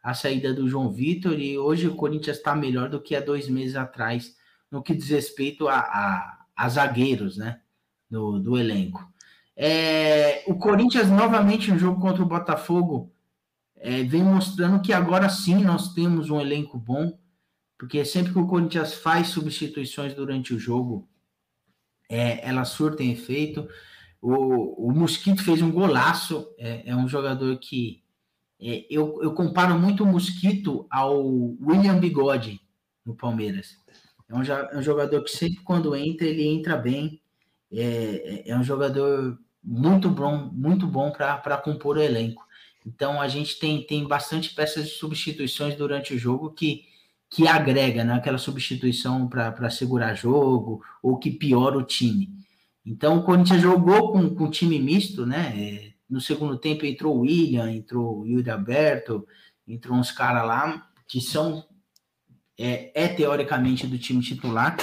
a 0.01 0.13
saída 0.13 0.53
do 0.53 0.67
João 0.67 0.91
Vitor 0.91 1.39
e 1.39 1.57
hoje 1.57 1.88
o 1.88 1.95
Corinthians 1.95 2.38
está 2.38 2.55
melhor 2.55 2.89
do 2.89 3.01
que 3.01 3.15
há 3.15 3.19
dois 3.19 3.47
meses 3.49 3.75
atrás 3.75 4.35
no 4.71 4.81
que 4.81 4.93
diz 4.93 5.09
respeito 5.09 5.67
a, 5.67 5.79
a, 5.79 6.45
a 6.55 6.69
zagueiros, 6.69 7.38
né? 7.38 7.62
Do, 8.09 8.39
do 8.39 8.57
elenco. 8.57 9.07
É, 9.55 10.43
o 10.47 10.55
Corinthians 10.55 11.09
novamente 11.09 11.69
no 11.69 11.77
jogo 11.77 11.99
contra 12.01 12.23
o 12.23 12.27
Botafogo 12.27 13.13
é, 13.75 14.03
vem 14.03 14.23
mostrando 14.23 14.81
que 14.81 14.93
agora 14.93 15.29
sim 15.29 15.63
nós 15.63 15.93
temos 15.93 16.29
um 16.29 16.39
elenco 16.39 16.77
bom, 16.77 17.17
porque 17.77 18.03
sempre 18.03 18.33
que 18.33 18.39
o 18.39 18.47
Corinthians 18.47 18.93
faz 18.93 19.27
substituições 19.27 20.13
durante 20.13 20.53
o 20.53 20.59
jogo, 20.59 21.07
é, 22.09 22.47
elas 22.47 22.69
surtem 22.69 23.12
efeito. 23.12 23.67
O, 24.21 24.88
o 24.88 24.91
Mosquito 24.91 25.43
fez 25.43 25.62
um 25.62 25.71
golaço, 25.71 26.47
é, 26.57 26.89
é 26.89 26.95
um 26.95 27.07
jogador 27.07 27.57
que 27.57 28.03
é, 28.61 28.85
eu, 28.89 29.19
eu 29.23 29.33
comparo 29.33 29.77
muito 29.79 30.03
o 30.03 30.07
Mosquito 30.07 30.85
ao 30.89 31.25
William 31.61 31.99
Bigode 31.99 32.59
no 33.05 33.15
Palmeiras. 33.15 33.77
É 34.27 34.35
um, 34.35 34.43
é 34.43 34.77
um 34.77 34.81
jogador 34.81 35.23
que 35.23 35.31
sempre 35.31 35.61
quando 35.63 35.95
entra, 35.95 36.27
ele 36.27 36.45
entra 36.47 36.77
bem. 36.77 37.21
É, 37.71 38.43
é- 38.47 38.49
é 38.51 38.57
um 38.57 38.63
jogador 38.63 39.37
muito 39.63 40.09
bom, 40.09 40.49
muito 40.53 40.87
bom 40.87 41.11
para 41.11 41.57
compor 41.57 41.97
o 41.97 42.01
elenco. 42.01 42.45
Então 42.85 43.21
a 43.21 43.27
gente 43.27 43.59
tem, 43.59 43.83
tem 43.85 44.07
bastante 44.07 44.53
peças 44.55 44.85
de 44.87 44.93
substituições 44.95 45.75
durante 45.75 46.13
o 46.13 46.17
jogo 46.19 46.51
que, 46.51 46.85
que 47.29 47.47
agrega 47.47 48.03
né, 48.03 48.13
aquela 48.13 48.37
substituição 48.37 49.27
para 49.27 49.69
segurar 49.69 50.13
jogo 50.15 50.81
ou 51.03 51.17
que 51.17 51.29
piora 51.31 51.77
o 51.77 51.83
time. 51.83 52.29
Então 52.85 53.17
o 53.19 53.23
Corinthians 53.23 53.61
jogou 53.61 54.11
com, 54.11 54.33
com 54.33 54.49
time 54.49 54.79
misto, 54.79 55.25
né? 55.25 55.88
No 56.09 56.19
segundo 56.19 56.57
tempo 56.57 56.85
entrou 56.85 57.15
o 57.15 57.21
William, 57.21 57.71
entrou 57.71 58.19
o 58.19 58.25
Yuri 58.25 58.49
Alberto, 58.49 59.27
entrou 59.67 59.97
uns 59.97 60.11
caras 60.11 60.45
lá 60.45 60.87
que 61.07 61.21
são 61.21 61.63
é, 62.57 62.91
é, 62.93 63.07
teoricamente 63.07 63.87
do 63.87 63.97
time 63.97 64.21
titular, 64.21 64.75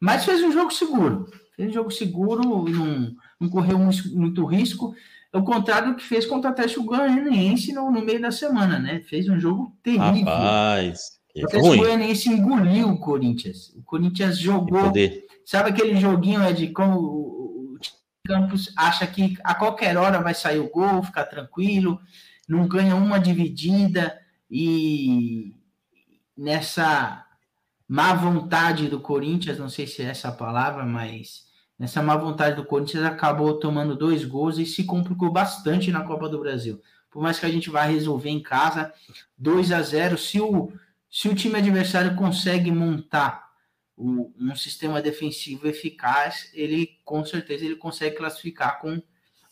mas 0.00 0.24
fez 0.24 0.42
um 0.42 0.50
jogo 0.50 0.72
seguro. 0.72 1.30
Fez 1.54 1.70
um 1.70 1.72
jogo 1.72 1.90
seguro, 1.90 2.68
não, 2.68 3.14
não 3.40 3.48
correu 3.48 3.78
muito, 3.78 4.16
muito 4.16 4.44
risco. 4.44 4.94
É 5.32 5.38
o 5.38 5.44
contrário 5.44 5.90
do 5.90 5.96
que 5.96 6.04
fez 6.04 6.24
contra 6.26 6.50
o 6.50 6.52
Atlético 6.52 6.84
Goianiense 6.84 7.72
no, 7.72 7.90
no 7.90 8.02
meio 8.02 8.20
da 8.20 8.30
semana, 8.30 8.78
né? 8.78 9.00
Fez 9.00 9.28
um 9.28 9.38
jogo 9.38 9.76
terrível. 9.82 10.24
Rapaz, 10.24 11.18
o 11.34 11.44
Atlético. 11.44 11.76
Goianiense 11.76 12.28
engoliu 12.28 12.88
o 12.88 12.98
Corinthians. 12.98 13.68
O 13.76 13.82
Corinthians 13.82 14.38
jogou. 14.38 14.92
Sabe 15.44 15.70
aquele 15.70 15.96
joguinho 15.96 16.42
é 16.42 16.52
de 16.52 16.68
como 16.68 17.35
Campos 18.26 18.72
acha 18.76 19.06
que 19.06 19.36
a 19.44 19.54
qualquer 19.54 19.96
hora 19.96 20.20
vai 20.20 20.34
sair 20.34 20.58
o 20.58 20.70
gol, 20.70 21.02
ficar 21.02 21.24
tranquilo, 21.24 22.00
não 22.48 22.66
ganha 22.66 22.94
uma 22.94 23.18
dividida 23.18 24.18
e 24.50 25.54
nessa 26.36 27.24
má 27.88 28.12
vontade 28.14 28.88
do 28.88 29.00
Corinthians, 29.00 29.58
não 29.58 29.68
sei 29.68 29.86
se 29.86 30.02
é 30.02 30.06
essa 30.06 30.28
a 30.28 30.32
palavra, 30.32 30.84
mas 30.84 31.46
nessa 31.78 32.02
má 32.02 32.16
vontade 32.16 32.56
do 32.56 32.64
Corinthians 32.64 33.04
acabou 33.04 33.58
tomando 33.58 33.96
dois 33.96 34.24
gols 34.24 34.58
e 34.58 34.66
se 34.66 34.84
complicou 34.84 35.30
bastante 35.30 35.90
na 35.90 36.02
Copa 36.02 36.28
do 36.28 36.40
Brasil. 36.40 36.80
Por 37.10 37.22
mais 37.22 37.38
que 37.38 37.46
a 37.46 37.50
gente 37.50 37.70
vá 37.70 37.82
resolver 37.82 38.30
em 38.30 38.42
casa, 38.42 38.92
2 39.38 39.72
a 39.72 39.80
0 39.82 40.18
se 40.18 40.40
o, 40.40 40.72
se 41.10 41.28
o 41.28 41.34
time 41.34 41.56
adversário 41.58 42.14
consegue 42.16 42.70
montar 42.70 43.45
o- 43.96 44.32
um 44.38 44.54
sistema 44.54 45.00
defensivo 45.00 45.66
eficaz, 45.66 46.50
ele 46.54 46.98
com 47.04 47.24
certeza 47.24 47.64
ele 47.64 47.76
consegue 47.76 48.16
classificar 48.16 48.80
com, 48.80 49.00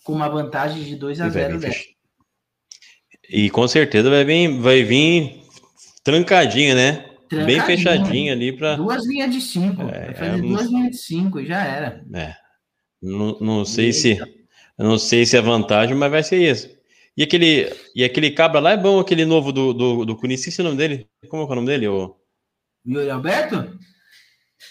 com 0.04 0.12
uma 0.12 0.28
vantagem 0.28 0.82
de 0.84 0.96
2 0.96 1.20
a 1.20 1.26
E 1.26 1.30
vai 1.30 1.42
0 1.42 1.54
vir 1.54 1.60
dela. 1.60 1.72
fech- 1.72 1.94
E 3.30 3.50
com 3.50 3.66
certeza 3.66 4.10
vai 4.10 4.24
vir, 4.24 4.48
vai 4.60 4.82
vir 4.82 5.42
trancadinha, 6.02 6.74
né? 6.74 7.10
Bem 7.46 7.60
fechadinha 7.62 8.32
ali 8.32 8.56
para. 8.56 8.76
Duas 8.76 9.04
linhas 9.06 9.32
de 9.34 9.40
cinco. 9.40 9.82
É, 9.88 10.14
fazer 10.14 10.38
é 10.38 10.38
duas 10.38 10.66
linhas 10.66 10.90
de 10.90 10.98
cinco 10.98 11.40
e 11.40 11.46
já 11.46 11.64
era. 11.64 12.04
É. 12.14 12.34
Não, 13.02 13.38
não 13.40 13.64
sei 13.64 13.92
se. 13.92 14.18
Não 14.78 14.98
sei 14.98 15.24
se 15.24 15.36
é 15.36 15.40
vantagem, 15.40 15.96
mas 15.96 16.10
vai 16.10 16.22
ser 16.22 16.38
isso. 16.50 16.68
E 17.16 17.22
aquele, 17.22 17.72
e 17.94 18.04
aquele 18.04 18.30
cabra 18.32 18.60
lá 18.60 18.72
é 18.72 18.76
bom, 18.76 18.98
aquele 19.00 19.24
novo 19.24 19.52
do, 19.52 19.72
do, 19.72 20.04
do 20.04 20.16
Cunha. 20.16 20.34
Esqueci 20.34 20.60
o 20.60 20.64
nome 20.64 20.76
dele. 20.76 21.08
Como 21.28 21.42
é 21.42 21.46
é 21.46 21.48
o 21.48 21.54
nome 21.54 21.66
dele? 21.66 21.88
O... 21.88 22.16
Yuri 22.86 23.08
Alberto? 23.10 23.78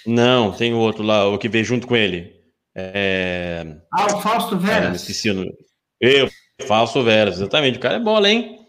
Não, 0.05 0.51
tem 0.51 0.73
o 0.73 0.77
outro 0.79 1.03
lá, 1.03 1.27
o 1.27 1.37
que 1.37 1.47
veio 1.49 1.63
junto 1.65 1.87
com 1.87 1.95
ele. 1.95 2.33
É... 2.75 3.77
Ah, 3.93 4.05
o 4.15 4.21
Fausto 4.21 4.57
Caramba, 4.57 4.65
Veras. 4.81 5.01
esqueci 5.01 5.29
o 5.29 5.33
nome. 5.35 5.53
Eu, 5.99 6.29
Falso 6.67 7.01
Veras, 7.03 7.35
exatamente. 7.35 7.77
O 7.77 7.81
cara 7.81 7.95
é 7.95 7.99
bola, 7.99 8.29
hein? 8.29 8.59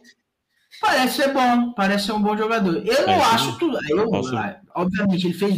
Parece 0.81 1.16
ser 1.23 1.33
bom, 1.33 1.73
parece 1.73 2.07
ser 2.07 2.12
um 2.12 2.20
bom 2.23 2.37
jogador. 2.37 2.77
Eu 2.87 3.07
não 3.07 3.12
É, 3.14 3.25
acho 3.25 3.59
tudo. 3.59 3.79
Eu, 3.88 4.11
Posso- 4.11 4.35
Obviamente, 4.75 5.27
ele 5.27 5.35
fez 5.35 5.57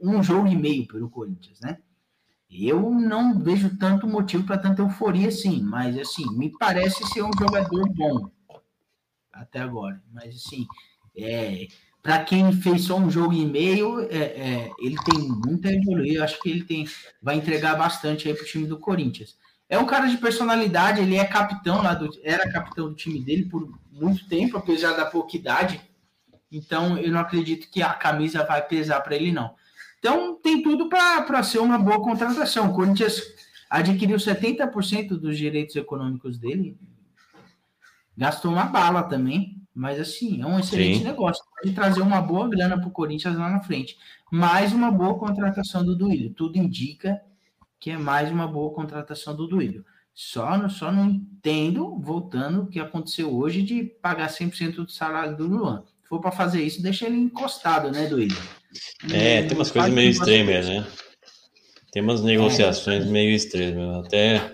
um 0.00 0.22
jogo 0.22 0.46
e 0.48 0.56
meio 0.56 0.86
pelo 0.86 1.08
Corinthians, 1.10 1.58
né? 1.60 1.78
Eu 2.50 2.90
não 2.90 3.38
vejo 3.38 3.76
tanto 3.78 4.06
motivo 4.08 4.44
para 4.44 4.58
tanta 4.58 4.82
euforia 4.82 5.28
assim, 5.28 5.62
mas 5.62 5.96
assim, 5.96 6.24
me 6.36 6.50
parece 6.58 7.06
ser 7.08 7.22
um 7.22 7.30
jogador 7.38 7.88
bom 7.94 8.28
até 9.32 9.60
agora. 9.60 10.02
Mas 10.12 10.34
assim, 10.34 10.66
é, 11.16 11.68
para 12.02 12.24
quem 12.24 12.52
fez 12.52 12.84
só 12.84 12.96
um 12.96 13.10
jogo 13.10 13.34
e 13.34 13.44
meio, 13.44 14.00
é, 14.10 14.16
é, 14.16 14.70
ele 14.80 14.96
tem 15.04 15.28
muito 15.28 15.68
a 15.68 15.72
evoluir. 15.72 16.14
Eu 16.14 16.24
acho 16.24 16.40
que 16.40 16.48
ele 16.48 16.64
tem, 16.64 16.88
vai 17.22 17.36
entregar 17.36 17.76
bastante 17.76 18.26
aí 18.28 18.34
pro 18.34 18.46
time 18.46 18.66
do 18.66 18.78
Corinthians. 18.78 19.36
É 19.68 19.78
um 19.78 19.86
cara 19.86 20.06
de 20.06 20.16
personalidade, 20.16 21.00
ele 21.00 21.16
é 21.16 21.24
capitão 21.24 21.82
lá 21.82 21.94
do, 21.94 22.10
era 22.24 22.50
capitão 22.50 22.88
do 22.88 22.94
time 22.94 23.20
dele 23.20 23.44
por 23.44 23.78
muito 23.92 24.26
tempo, 24.28 24.56
apesar 24.56 24.94
da 24.94 25.06
pouca 25.06 25.36
idade. 25.36 25.80
Então, 26.50 26.98
eu 26.98 27.12
não 27.12 27.20
acredito 27.20 27.70
que 27.70 27.82
a 27.82 27.92
camisa 27.92 28.44
vai 28.44 28.66
pesar 28.66 29.00
para 29.00 29.14
ele, 29.14 29.30
não. 29.30 29.54
Então, 29.98 30.34
tem 30.42 30.62
tudo 30.62 30.88
para 30.88 31.42
ser 31.42 31.58
uma 31.58 31.78
boa 31.78 32.02
contratação. 32.02 32.70
O 32.70 32.74
Corinthians 32.74 33.22
adquiriu 33.68 34.16
70% 34.16 35.10
dos 35.10 35.38
direitos 35.38 35.76
econômicos 35.76 36.38
dele, 36.38 36.76
gastou 38.16 38.50
uma 38.50 38.64
bala 38.64 39.04
também, 39.04 39.59
mas 39.80 39.98
assim, 39.98 40.42
é 40.42 40.46
um 40.46 40.58
excelente 40.58 40.98
Sim. 40.98 41.04
negócio. 41.04 41.42
Pode 41.62 41.74
trazer 41.74 42.02
uma 42.02 42.20
boa 42.20 42.48
grana 42.48 42.78
para 42.78 42.86
o 42.88 42.90
Corinthians 42.92 43.36
lá 43.36 43.48
na 43.48 43.60
frente. 43.62 43.96
Mais 44.30 44.72
uma 44.74 44.90
boa 44.90 45.18
contratação 45.18 45.82
do 45.84 45.96
Duílio. 45.96 46.30
Tudo 46.34 46.58
indica 46.58 47.20
que 47.80 47.90
é 47.90 47.96
mais 47.96 48.30
uma 48.30 48.46
boa 48.46 48.72
contratação 48.74 49.34
do 49.34 49.46
Duílio. 49.46 49.84
Só, 50.14 50.58
não- 50.58 50.68
só 50.68 50.92
não 50.92 51.06
entendo, 51.06 51.98
voltando, 51.98 52.62
o 52.62 52.66
que 52.66 52.78
aconteceu 52.78 53.34
hoje 53.34 53.62
de 53.62 53.82
pagar 53.84 54.28
100% 54.28 54.84
do 54.84 54.90
salário 54.92 55.34
do 55.36 55.46
Luan. 55.46 55.82
Se 56.02 56.08
for 56.10 56.20
para 56.20 56.30
fazer 56.30 56.62
isso, 56.62 56.82
deixa 56.82 57.06
ele 57.06 57.16
encostado, 57.16 57.90
né, 57.90 58.06
Duílio? 58.06 58.36
É, 59.10 59.40
Não 59.40 59.48
tem 59.48 59.56
umas 59.56 59.70
coisas 59.70 59.90
meio 59.90 60.10
desse. 60.10 60.70
né? 60.70 60.86
Tem 61.90 62.02
umas 62.02 62.22
negociações 62.22 63.06
meio 63.06 63.30
estranhas. 63.34 63.74
mesmo. 63.74 64.00
Até, 64.00 64.50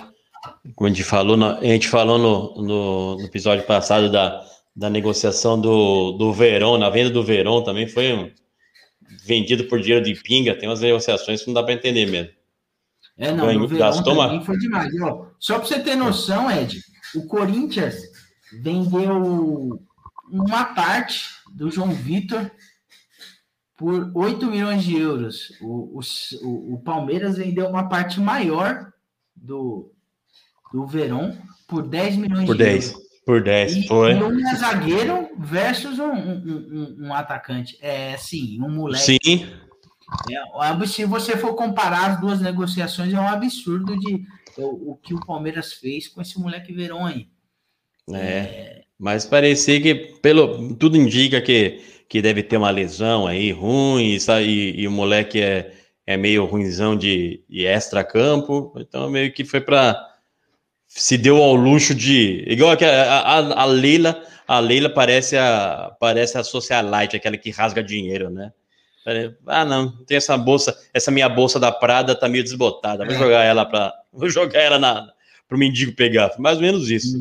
como 0.76 0.86
a 0.86 0.88
gente 0.88 1.02
falou, 1.04 1.36
a 1.44 1.60
gente 1.64 1.88
falou 1.88 2.16
no, 2.18 2.62
no, 2.62 3.16
no 3.16 3.24
episódio 3.24 3.66
passado 3.66 4.10
da, 4.10 4.42
da 4.76 4.90
negociação 4.90 5.58
do, 5.58 6.12
do 6.12 6.32
Verão, 6.34 6.76
na 6.76 6.90
venda 6.90 7.08
do 7.10 7.22
Verão 7.22 7.64
também 7.64 7.88
foi 7.88 8.12
um- 8.12 8.30
vendido 9.24 9.64
por 9.64 9.80
dinheiro 9.80 10.04
de 10.04 10.14
pinga. 10.14 10.54
Tem 10.54 10.68
umas 10.68 10.80
negociações 10.80 11.40
que 11.40 11.46
não 11.46 11.54
dá 11.54 11.62
para 11.62 11.72
entender 11.72 12.06
mesmo. 12.06 12.30
É, 13.16 13.32
não, 13.32 13.50
no 13.54 13.66
verão 13.66 13.78
gastou 13.78 14.12
uma- 14.12 14.42
foi 14.44 14.58
demais. 14.58 14.92
Ó, 15.00 15.28
só 15.38 15.58
para 15.58 15.66
você 15.66 15.80
ter 15.80 15.96
noção, 15.96 16.50
Ed, 16.50 16.78
o 17.14 17.26
Corinthians 17.26 17.96
vendeu 18.62 19.80
uma 20.30 20.64
parte 20.74 21.22
do 21.54 21.70
João 21.70 21.92
Vitor 21.92 22.50
por 23.76 24.10
8 24.14 24.46
milhões 24.46 24.84
de 24.84 24.96
euros. 24.98 25.52
O, 25.62 25.98
o, 25.98 26.00
o- 26.42 26.74
o 26.74 26.80
Palmeiras 26.82 27.38
vendeu 27.38 27.66
uma 27.68 27.88
parte 27.88 28.20
maior 28.20 28.92
do, 29.34 29.90
do 30.72 30.86
Verón 30.86 31.32
por 31.66 31.82
10 31.88 32.16
milhões 32.16 32.44
Por 32.46 32.56
de 32.56 32.64
10. 32.64 32.90
euros. 32.92 33.05
Por 33.26 33.42
10, 33.42 33.74
E, 33.76 33.88
foi. 33.88 34.12
e 34.12 34.22
um 34.22 34.48
é 34.48 34.54
zagueiro 34.54 35.28
versus 35.36 35.98
um, 35.98 36.12
um, 36.12 36.96
um- 37.00 37.06
um 37.08 37.12
atacante. 37.12 37.76
É 37.82 38.14
assim, 38.14 38.62
um 38.62 38.70
moleque. 38.70 39.18
Sim, 39.24 39.46
É, 40.30 40.86
se 40.86 41.04
você 41.04 41.36
for 41.36 41.54
comparar 41.56 42.12
as 42.12 42.20
duas 42.20 42.40
negociações, 42.40 43.12
é 43.12 43.18
um 43.18 43.26
absurdo 43.26 43.98
de 43.98 44.22
o, 44.56 44.92
o 44.92 44.96
que 44.96 45.12
o 45.12 45.18
Palmeiras 45.26 45.72
fez 45.72 46.06
com 46.06 46.22
esse 46.22 46.38
moleque 46.38 46.72
Verão 46.72 47.04
aí. 47.04 47.26
é. 48.14 48.84
Mas 48.98 49.26
parecia 49.26 49.78
que, 49.80 49.94
pelo, 50.22 50.74
tudo 50.76 50.96
indica 50.96 51.40
que, 51.42 51.82
que 52.08 52.22
deve 52.22 52.42
ter 52.42 52.56
uma 52.56 52.70
lesão 52.70 53.26
aí 53.26 53.50
ruim, 53.52 54.16
e, 54.16 54.18
e, 54.46 54.80
e 54.82 54.88
o 54.88 54.90
moleque 54.90 55.38
é, 55.42 55.74
é 56.06 56.16
meio 56.16 56.46
ruimzão 56.46 56.96
de, 56.96 57.44
de 57.50 57.66
extra-campo, 57.66 58.72
então 58.78 59.10
meio 59.10 59.30
que 59.32 59.44
foi 59.44 59.60
para 59.60 59.94
se 60.98 61.18
deu 61.18 61.36
ao 61.42 61.54
luxo 61.54 61.94
de. 61.94 62.44
Igual 62.46 62.76
que 62.76 62.84
a, 62.84 63.20
a, 63.20 63.62
a 63.62 63.64
Leila, 63.66 64.22
a 64.48 64.58
Leila 64.58 64.88
parece 64.88 65.36
a, 65.36 65.92
parece 66.00 66.38
a 66.38 66.42
socialite, 66.44 67.16
aquela 67.16 67.36
que 67.36 67.50
rasga 67.50 67.82
dinheiro, 67.82 68.30
né? 68.30 68.50
Ah, 69.46 69.64
não, 69.64 69.92
tem 70.04 70.16
essa 70.16 70.36
bolsa, 70.36 70.76
essa 70.92 71.12
minha 71.12 71.28
bolsa 71.28 71.60
da 71.60 71.70
Prada 71.70 72.14
tá 72.14 72.28
meio 72.28 72.42
desbotada. 72.42 73.04
Vou 73.04 73.14
É. 73.14 73.18
jogar 73.18 73.44
ela 73.44 73.64
para, 73.64 73.92
vou 74.12 74.28
jogar 74.28 74.58
ela 74.60 74.78
na 74.78 75.06
pro 75.48 75.56
mendigo 75.56 75.92
pegar. 75.94 76.32
Mais 76.38 76.56
ou 76.56 76.62
menos 76.62 76.90
isso. 76.90 77.16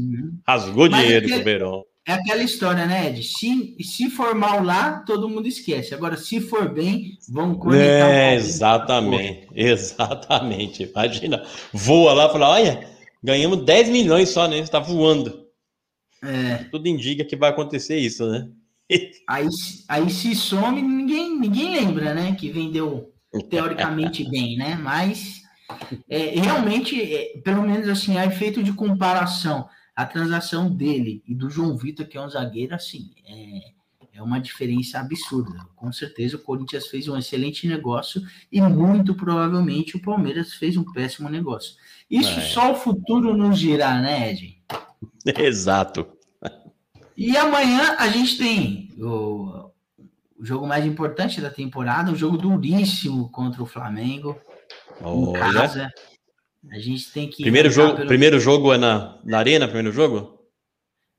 Rasgou 0.47 0.89
Mas 0.89 1.01
dinheiro 1.03 1.25
é 1.25 1.29
que- 1.29 1.35
pro 1.35 1.43
Verão. 1.43 1.83
É 2.07 2.13
aquela 2.13 2.43
história, 2.43 2.85
né, 2.85 3.07
Ed? 3.09 3.23
Se, 3.23 3.75
se 3.81 4.11
for 4.11 4.35
mal 4.35 4.63
lá, 4.63 5.03
todo 5.07 5.27
mundo 5.27 5.47
esquece. 5.47 5.91
Agora, 5.93 6.15
se 6.15 6.39
for 6.39 6.71
bem, 6.71 7.17
vão 7.29 7.55
conectar. 7.55 8.07
o 8.07 8.11
É, 8.11 8.35
exatamente, 8.35 9.47
exatamente. 9.55 10.83
Imagina, 10.83 11.43
voa 11.73 12.13
lá 12.13 12.25
e 12.27 12.31
fala: 12.31 12.49
olha, 12.49 12.87
ganhamos 13.25 13.65
10 13.65 13.89
milhões 13.89 14.29
só, 14.29 14.47
né? 14.47 14.63
Você 14.63 14.71
tá 14.71 14.79
voando. 14.79 15.47
É, 16.23 16.65
Tudo 16.71 16.87
indica 16.87 17.25
que 17.25 17.35
vai 17.35 17.49
acontecer 17.49 17.97
isso, 17.97 18.29
né? 18.29 18.47
aí, 19.27 19.47
aí 19.89 20.09
se 20.11 20.35
some, 20.35 20.81
ninguém, 20.81 21.37
ninguém 21.37 21.73
lembra, 21.73 22.13
né? 22.13 22.35
Que 22.35 22.51
vendeu 22.51 23.11
teoricamente 23.49 24.23
bem, 24.29 24.55
né? 24.55 24.75
Mas 24.75 25.41
é, 26.07 26.39
realmente, 26.39 27.01
é, 27.01 27.39
pelo 27.39 27.63
menos 27.63 27.89
assim, 27.89 28.17
a 28.17 28.25
efeito 28.25 28.61
de 28.61 28.73
comparação, 28.73 29.67
a 29.95 30.05
transação 30.05 30.69
dele 30.69 31.23
e 31.27 31.33
do 31.33 31.49
João 31.49 31.75
Vitor, 31.75 32.05
que 32.05 32.17
é 32.17 32.21
um 32.21 32.29
zagueiro, 32.29 32.75
assim, 32.75 33.11
é, 33.27 33.74
é 34.15 34.21
uma 34.21 34.39
diferença 34.39 34.99
absurda. 34.99 35.59
Com 35.75 35.91
certeza 35.91 36.37
o 36.37 36.39
Corinthians 36.39 36.87
fez 36.87 37.07
um 37.07 37.17
excelente 37.17 37.67
negócio 37.67 38.21
e 38.51 38.61
muito 38.61 39.13
provavelmente 39.13 39.97
o 39.97 40.01
Palmeiras 40.01 40.53
fez 40.53 40.77
um 40.77 40.83
péssimo 40.91 41.27
negócio. 41.29 41.75
Isso 42.09 42.39
É. 42.39 42.41
só 42.41 42.71
o 42.71 42.75
futuro 42.75 43.35
nos 43.35 43.59
dirá, 43.59 43.99
né, 43.99 44.31
Ed? 44.31 44.61
Exato. 45.37 46.07
E 47.17 47.35
amanhã 47.37 47.95
a 47.97 48.07
gente 48.09 48.37
tem 48.37 48.89
o, 48.97 49.69
o 50.37 50.43
jogo 50.45 50.67
mais 50.67 50.85
importante 50.85 51.39
da 51.41 51.49
temporada, 51.49 52.11
um 52.11 52.15
jogo 52.15 52.37
duríssimo 52.37 53.29
contra 53.29 53.61
o 53.63 53.65
Flamengo 53.65 54.37
em 55.01 55.03
Olha. 55.05 55.39
casa. 55.39 55.91
A 56.71 56.79
gente 56.79 57.11
tem 57.11 57.29
que 57.29 57.43
Primeiro 57.43 57.69
jogo, 57.69 57.95
pelo- 57.95 58.07
primeiro 58.07 58.39
jogo 58.39 58.73
é 58.73 58.77
na, 58.77 59.19
na 59.23 59.37
Arena, 59.37 59.65
primeiro 59.67 59.91
jogo? 59.91 60.39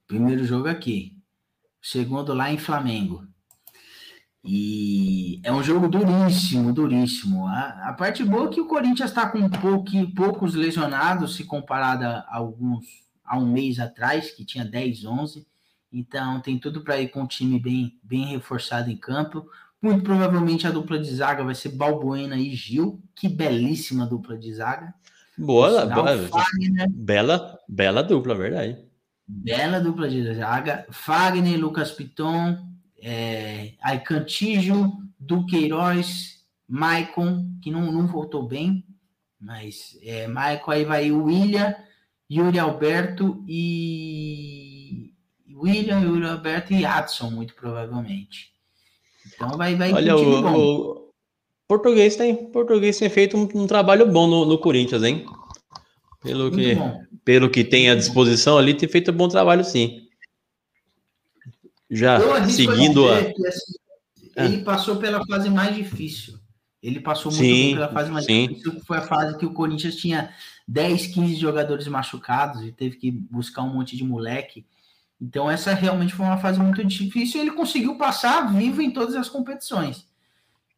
primeiro 0.06 0.44
jogo 0.44 0.68
aqui, 0.68 1.15
segundo 1.90 2.34
lá 2.34 2.52
em 2.52 2.58
Flamengo. 2.58 3.24
E 4.44 5.40
é 5.42 5.52
um 5.52 5.62
jogo 5.62 5.88
duríssimo, 5.88 6.72
duríssimo. 6.72 7.46
A, 7.48 7.88
a 7.88 7.92
parte 7.92 8.22
boa 8.22 8.46
é 8.46 8.48
que 8.52 8.60
o 8.60 8.66
Corinthians 8.66 9.10
está 9.10 9.28
com 9.28 9.48
pouqui- 9.48 10.06
poucos 10.14 10.54
lesionados, 10.54 11.34
se 11.34 11.44
comparado 11.44 12.04
a 12.04 12.24
alguns 12.30 12.84
há 13.24 13.36
um 13.38 13.50
mês 13.50 13.80
atrás, 13.80 14.30
que 14.30 14.44
tinha 14.44 14.64
10, 14.64 15.04
11. 15.04 15.46
Então 15.92 16.40
tem 16.40 16.58
tudo 16.58 16.82
para 16.82 17.00
ir 17.00 17.08
com 17.08 17.22
um 17.22 17.26
time 17.26 17.58
bem, 17.58 17.98
bem 18.02 18.24
reforçado 18.26 18.88
em 18.90 18.96
campo. 18.96 19.44
Muito 19.82 20.04
provavelmente 20.04 20.66
a 20.66 20.70
dupla 20.70 20.98
de 20.98 21.12
zaga 21.12 21.42
vai 21.44 21.54
ser 21.54 21.70
Balbuena 21.70 22.36
e 22.36 22.54
Gil. 22.54 23.02
Que 23.16 23.28
belíssima 23.28 24.06
dupla 24.06 24.38
de 24.38 24.52
zaga. 24.54 24.94
Boa, 25.36 25.84
boa- 26.02 26.04
Fagner, 26.28 26.88
bela, 26.90 27.58
bela 27.68 28.02
dupla, 28.02 28.34
verdade. 28.34 28.78
Bela 29.26 29.80
dupla 29.80 30.08
de 30.08 30.34
zaga. 30.34 30.86
Fagner, 30.90 31.58
Lucas 31.58 31.90
Piton, 31.90 32.58
é, 33.02 33.72
aí 33.82 33.98
Cantígio, 34.00 34.92
Duqueiroz, 35.18 36.44
Maicon, 36.68 37.44
que 37.62 37.70
não, 37.70 37.90
não 37.92 38.06
voltou 38.06 38.46
bem, 38.46 38.84
mas 39.40 39.98
é, 40.02 40.26
Maicon, 40.26 40.70
aí 40.70 40.84
vai 40.84 41.10
o 41.10 41.24
William, 41.24 41.74
Yuri 42.30 42.58
Alberto 42.58 43.44
e. 43.48 45.12
William, 45.54 46.00
Yuri 46.00 46.26
Alberto 46.26 46.72
e 46.72 46.84
Adson, 46.84 47.30
muito 47.30 47.54
provavelmente. 47.54 48.52
Então 49.26 49.56
vai, 49.56 49.74
vai 49.74 49.92
Olha, 49.92 50.16
o, 50.16 50.42
bom. 50.42 50.54
o 50.54 51.10
português 51.66 52.14
tem, 52.14 52.34
português 52.50 52.98
tem 52.98 53.08
feito 53.08 53.36
um, 53.36 53.48
um 53.54 53.66
trabalho 53.66 54.06
bom 54.06 54.26
no, 54.26 54.44
no 54.44 54.58
Corinthians, 54.58 55.02
hein? 55.02 55.24
Pelo 56.26 56.50
Muito 56.50 56.56
que, 56.56 56.74
bom. 56.74 57.02
pelo 57.24 57.50
que 57.50 57.64
tem 57.64 57.90
à 57.90 57.94
disposição 57.94 58.58
ali, 58.58 58.74
tem 58.74 58.88
feito 58.88 59.10
um 59.10 59.14
bom 59.14 59.28
trabalho, 59.28 59.64
sim. 59.64 60.06
Já 61.90 62.18
seguindo 62.48 63.08
a. 63.08 63.24
que, 63.32 63.46
assim, 63.46 63.72
Ele 64.36 64.62
passou 64.62 64.96
pela 64.96 65.24
fase 65.26 65.48
mais 65.48 65.74
difícil. 65.74 66.38
Ele 66.82 67.00
passou 67.00 67.32
muito 67.32 67.44
Sim, 67.44 67.74
pela 67.74 67.88
fase 67.88 68.10
mais 68.10 68.24
sim. 68.26 68.46
difícil, 68.46 68.74
que 68.76 68.86
foi 68.86 68.98
a 68.98 69.02
fase 69.02 69.36
que 69.38 69.46
o 69.46 69.52
Corinthians 69.52 69.96
tinha 69.96 70.30
10, 70.68 71.08
15 71.08 71.34
jogadores 71.34 71.88
machucados 71.88 72.62
e 72.62 72.70
teve 72.70 72.96
que 72.96 73.10
buscar 73.10 73.62
um 73.62 73.74
monte 73.74 73.96
de 73.96 74.04
moleque. 74.04 74.64
Então, 75.20 75.50
essa 75.50 75.72
realmente 75.74 76.14
foi 76.14 76.26
uma 76.26 76.36
fase 76.36 76.60
muito 76.60 76.84
difícil 76.84 77.40
e 77.40 77.42
ele 77.42 77.56
conseguiu 77.56 77.96
passar 77.96 78.52
vivo 78.52 78.82
em 78.82 78.90
todas 78.92 79.16
as 79.16 79.28
competições. 79.28 80.06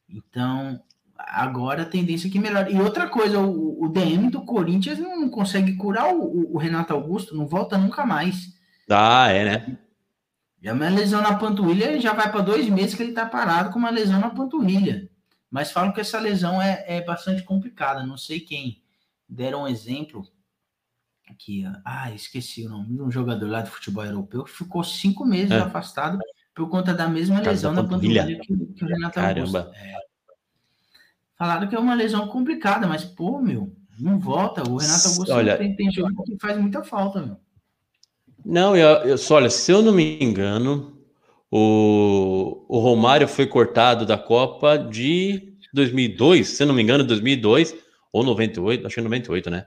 Então, 0.09 0.81
agora 1.19 1.83
a 1.83 1.87
tendência 1.87 2.29
é 2.29 2.31
que 2.31 2.39
melhore. 2.39 2.73
E 2.75 2.81
outra 2.81 3.09
coisa, 3.09 3.39
o, 3.41 3.85
o 3.85 3.89
DM 3.89 4.31
do 4.31 4.43
Corinthians 4.45 4.99
não 4.99 5.29
consegue 5.29 5.75
curar 5.77 6.15
o, 6.15 6.55
o- 6.55 6.59
Renato 6.59 6.93
Augusto, 6.95 7.37
não 7.37 7.47
volta 7.47 7.77
nunca 7.77 8.07
mais. 8.07 8.57
Ah, 8.89 9.29
é, 9.31 9.45
né? 9.45 9.79
Já 10.63 10.73
uma 10.73 10.89
lesão 10.89 11.21
na 11.23 11.35
panturrilha, 11.39 11.87
ele 11.91 12.01
já 12.01 12.13
vai 12.13 12.31
para 12.31 12.41
dois 12.41 12.69
meses 12.69 12.95
que 12.95 13.03
ele 13.03 13.11
está 13.11 13.27
parado 13.27 13.71
com 13.71 13.79
uma 13.79 13.91
lesão 13.91 14.19
na 14.21 14.31
panturrilha. 14.31 15.09
Mas 15.51 15.71
falam 15.71 15.93
que 15.93 16.01
essa 16.01 16.19
lesão 16.19 16.61
é, 16.61 16.85
é 16.87 17.01
bastante 17.03 17.43
complicada. 17.43 18.05
Não 18.05 18.17
sei 18.17 18.41
quem 18.41 18.83
deram 19.29 19.63
um 19.63 19.69
exemplo 19.69 20.27
que, 21.39 21.65
ah, 21.85 22.11
esqueci 22.13 22.67
o 22.67 22.71
nome 22.71 22.95
de 22.97 23.03
um 23.03 23.11
jogador 23.11 23.49
lá 23.49 23.61
de 23.61 23.71
futebol 23.71 24.05
europeu 24.05 24.45
que 24.45 24.51
ficou 24.51 24.83
cinco 24.83 25.25
meses 25.27 25.51
É. 25.53 25.59
afastado 25.61 26.19
por 26.55 26.69
conta 26.71 26.93
da 26.95 27.07
mesma 27.09 27.41
lesão 27.41 27.75
da 27.75 27.83
na 27.83 27.89
panturrilha. 27.89 28.23
panturrilha 28.23 28.67
que, 28.67 28.75
que 28.75 28.85
o 28.85 28.89
Renato 28.89 29.15
Caramba. 29.15 29.59
Augusto. 29.61 29.77
É. 29.77 30.08
Falaram 31.39 31.69
que 31.69 31.75
é 31.77 31.79
uma 31.79 31.95
lesão 31.95 32.27
complicada, 32.27 32.87
mas, 32.87 33.05
pô, 33.05 33.39
meu, 33.41 33.73
não 33.99 34.19
volta. 34.19 34.69
O 34.69 34.77
Renato 34.77 35.09
Augusto 35.09 35.33
Olha- 35.33 35.57
tem, 35.57 35.75
tem 35.77 35.91
jogo 35.91 36.25
que 36.25 36.37
faz 36.41 36.59
muita 36.59 36.83
falta, 36.83 37.23
meu. 37.23 37.37
Não, 38.45 38.77
eu, 38.77 38.89
eu, 39.05 39.19
só, 39.19 39.37
olha, 39.37 39.51
se 39.51 39.71
eu 39.71 39.81
não 39.81 39.93
me 39.93 40.19
engano, 40.21 40.99
o, 41.51 42.65
o 42.69 42.79
Romário 42.79 43.29
foi 43.29 43.47
cortado 43.47 44.05
da 44.05 44.19
Copa 44.19 44.77
de 44.77 45.55
2002, 45.73 46.49
se 46.49 46.63
eu 46.63 46.67
não 46.67 46.75
me 46.75 46.83
engano, 46.83 47.05
2002 47.05 47.75
ou 48.13 48.25
98, 48.25 48.87
acho 48.87 48.95
que 48.95 49.01
é 49.01 49.05
98, 49.05 49.51
né? 49.51 49.67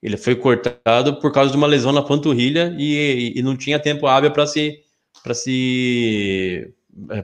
Ele 0.00 0.16
foi 0.16 0.36
cortado 0.36 1.18
por 1.20 1.32
causa 1.32 1.50
de 1.50 1.56
uma 1.56 1.66
lesão 1.66 1.90
na 1.90 2.02
panturrilha 2.02 2.74
e, 2.78 3.32
e 3.36 3.42
não 3.42 3.56
tinha 3.56 3.78
tempo 3.80 4.06
hábil 4.06 4.30
para 4.30 4.46
se 4.46 4.80
para 5.22 5.34
se 5.34 6.72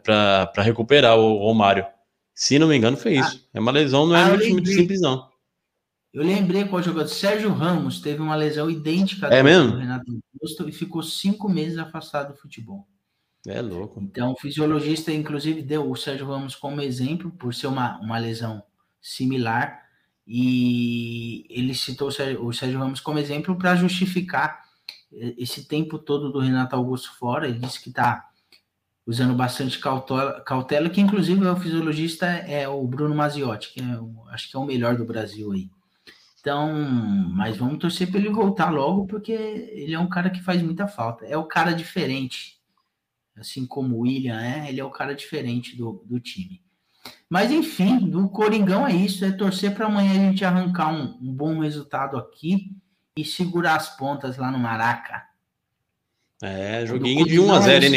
para 0.02 0.62
recuperar 0.62 1.16
o 1.16 1.38
Romário. 1.38 1.86
Se 2.34 2.58
não 2.58 2.66
me 2.66 2.76
engano, 2.76 2.96
foi 2.96 3.16
isso. 3.16 3.48
É 3.54 3.60
uma 3.60 3.70
lesão, 3.70 4.06
não 4.06 4.16
é 4.16 4.22
ah, 4.22 4.28
muito, 4.30 4.48
muito 4.50 4.68
simples, 4.68 5.00
não. 5.00 5.28
Eu 6.12 6.22
lembrei 6.22 6.64
qual 6.64 6.82
jogador. 6.82 7.08
Sérgio 7.08 7.52
Ramos 7.52 8.00
teve 8.00 8.20
uma 8.20 8.36
lesão 8.36 8.70
idêntica 8.70 9.26
É 9.26 9.38
do 9.38 9.44
mesmo? 9.44 9.76
Renato 9.76 10.04
Augusto 10.34 10.68
e 10.68 10.72
ficou 10.72 11.02
cinco 11.02 11.48
meses 11.48 11.78
afastado 11.78 12.32
do 12.32 12.38
futebol. 12.38 12.86
É 13.46 13.60
louco. 13.60 14.00
Então, 14.00 14.32
o 14.32 14.36
fisiologista, 14.36 15.12
inclusive, 15.12 15.60
deu 15.62 15.90
o 15.90 15.96
Sérgio 15.96 16.26
Ramos 16.26 16.54
como 16.54 16.80
exemplo, 16.80 17.30
por 17.32 17.54
ser 17.54 17.66
uma, 17.66 17.98
uma 18.00 18.18
lesão 18.18 18.62
similar, 19.00 19.82
e 20.26 21.44
ele 21.50 21.74
citou 21.74 22.08
o 22.08 22.12
Sérgio, 22.12 22.44
o 22.44 22.52
Sérgio 22.52 22.78
Ramos 22.78 23.00
como 23.00 23.18
exemplo 23.18 23.56
para 23.56 23.76
justificar 23.76 24.62
eh, 25.12 25.34
esse 25.36 25.66
tempo 25.66 25.98
todo 25.98 26.32
do 26.32 26.38
Renato 26.38 26.74
Augusto 26.74 27.14
fora. 27.18 27.46
Ele 27.46 27.58
disse 27.58 27.82
que 27.82 27.90
está 27.90 28.30
usando 29.06 29.34
bastante 29.34 29.78
cautela, 29.78 30.40
cautela, 30.40 30.88
que 30.88 31.00
inclusive 31.00 31.46
o 31.46 31.56
fisiologista 31.56 32.26
é 32.26 32.66
o 32.66 32.86
Bruno 32.86 33.14
Maziotti, 33.14 33.72
que 33.72 33.80
é 33.80 33.98
o- 33.98 34.24
acho 34.30 34.50
que 34.50 34.56
é 34.56 34.58
o 34.58 34.64
melhor 34.64 34.96
do 34.96 35.04
Brasil 35.04 35.52
aí. 35.52 35.68
Então, 36.40 36.72
mas 37.30 37.56
vamos 37.56 37.78
torcer 37.78 38.10
para 38.10 38.20
ele 38.20 38.28
voltar 38.28 38.70
logo, 38.70 39.06
porque 39.06 39.32
ele 39.32 39.94
é 39.94 39.98
um 39.98 40.08
cara 40.08 40.28
que 40.28 40.42
faz 40.42 40.60
muita 40.62 40.86
falta. 40.86 41.24
É 41.24 41.36
o 41.36 41.44
cara 41.44 41.72
diferente. 41.72 42.58
Assim 43.36 43.66
como 43.66 43.96
o 43.96 44.00
William 44.00 44.40
é, 44.40 44.68
ele 44.68 44.78
é 44.78 44.84
o 44.84 44.90
cara 44.90 45.14
diferente 45.14 45.74
do, 45.76 46.04
do 46.04 46.20
time. 46.20 46.62
Mas 47.28 47.50
enfim, 47.50 47.98
do 47.98 48.28
Coringão 48.28 48.86
é 48.86 48.92
isso, 48.92 49.24
é 49.24 49.32
torcer 49.32 49.74
para 49.74 49.86
amanhã 49.86 50.12
a 50.12 50.30
gente 50.30 50.44
arrancar 50.44 50.92
um, 50.92 51.18
um, 51.20 51.32
bom 51.32 51.60
resultado 51.60 52.16
aqui 52.16 52.70
e 53.16 53.24
segurar 53.24 53.76
as 53.76 53.96
pontas 53.96 54.36
lá 54.36 54.50
no 54.50 54.58
Maraca. 54.58 55.24
É, 56.42 56.84
joguinho 56.84 57.24
de 57.24 57.40
1 57.40 57.52
a 57.52 57.60
0 57.60 57.84
hein, 57.86 57.90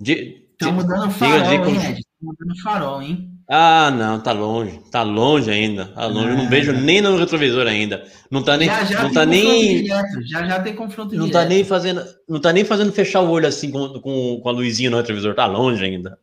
Nenê? 0.00 0.46
Estamos 0.52 0.86
dando 0.86 1.10
farol, 1.10 1.52
hein, 1.52 1.76
Ed? 1.76 2.00
Estamos 2.00 2.36
dando 2.38 2.62
farol, 2.62 3.02
hein? 3.02 3.30
Ah, 3.48 3.92
não, 3.92 4.18
tá 4.18 4.32
longe, 4.32 4.80
tá 4.90 5.02
longe 5.02 5.48
ainda, 5.50 5.86
tá 5.86 6.06
longe. 6.06 6.30
Eu 6.30 6.36
não 6.36 6.48
vejo 6.48 6.72
nem 6.72 7.00
no 7.00 7.16
retrovisor 7.16 7.66
ainda. 7.66 8.04
Não 8.28 8.42
tá 8.42 8.56
nem, 8.56 8.66
já, 8.66 8.84
já 8.84 9.02
não 9.04 9.12
tá 9.12 9.24
nem, 9.24 9.84
direto, 9.84 10.26
já 10.26 10.46
já 10.46 10.60
tem 10.60 10.74
confronto 10.74 11.14
não 11.14 11.26
direto. 11.26 11.32
tá 11.32 11.48
nem 11.48 11.62
fazendo, 11.62 12.04
não 12.28 12.40
tá 12.40 12.52
nem 12.52 12.64
fazendo 12.64 12.92
fechar 12.92 13.20
o 13.20 13.30
olho 13.30 13.46
assim 13.46 13.70
com, 13.70 14.00
com, 14.00 14.40
com 14.42 14.48
a 14.48 14.52
luzinha 14.52 14.90
no 14.90 14.96
retrovisor. 14.96 15.34
Tá 15.34 15.46
longe 15.46 15.84
ainda. 15.84 16.18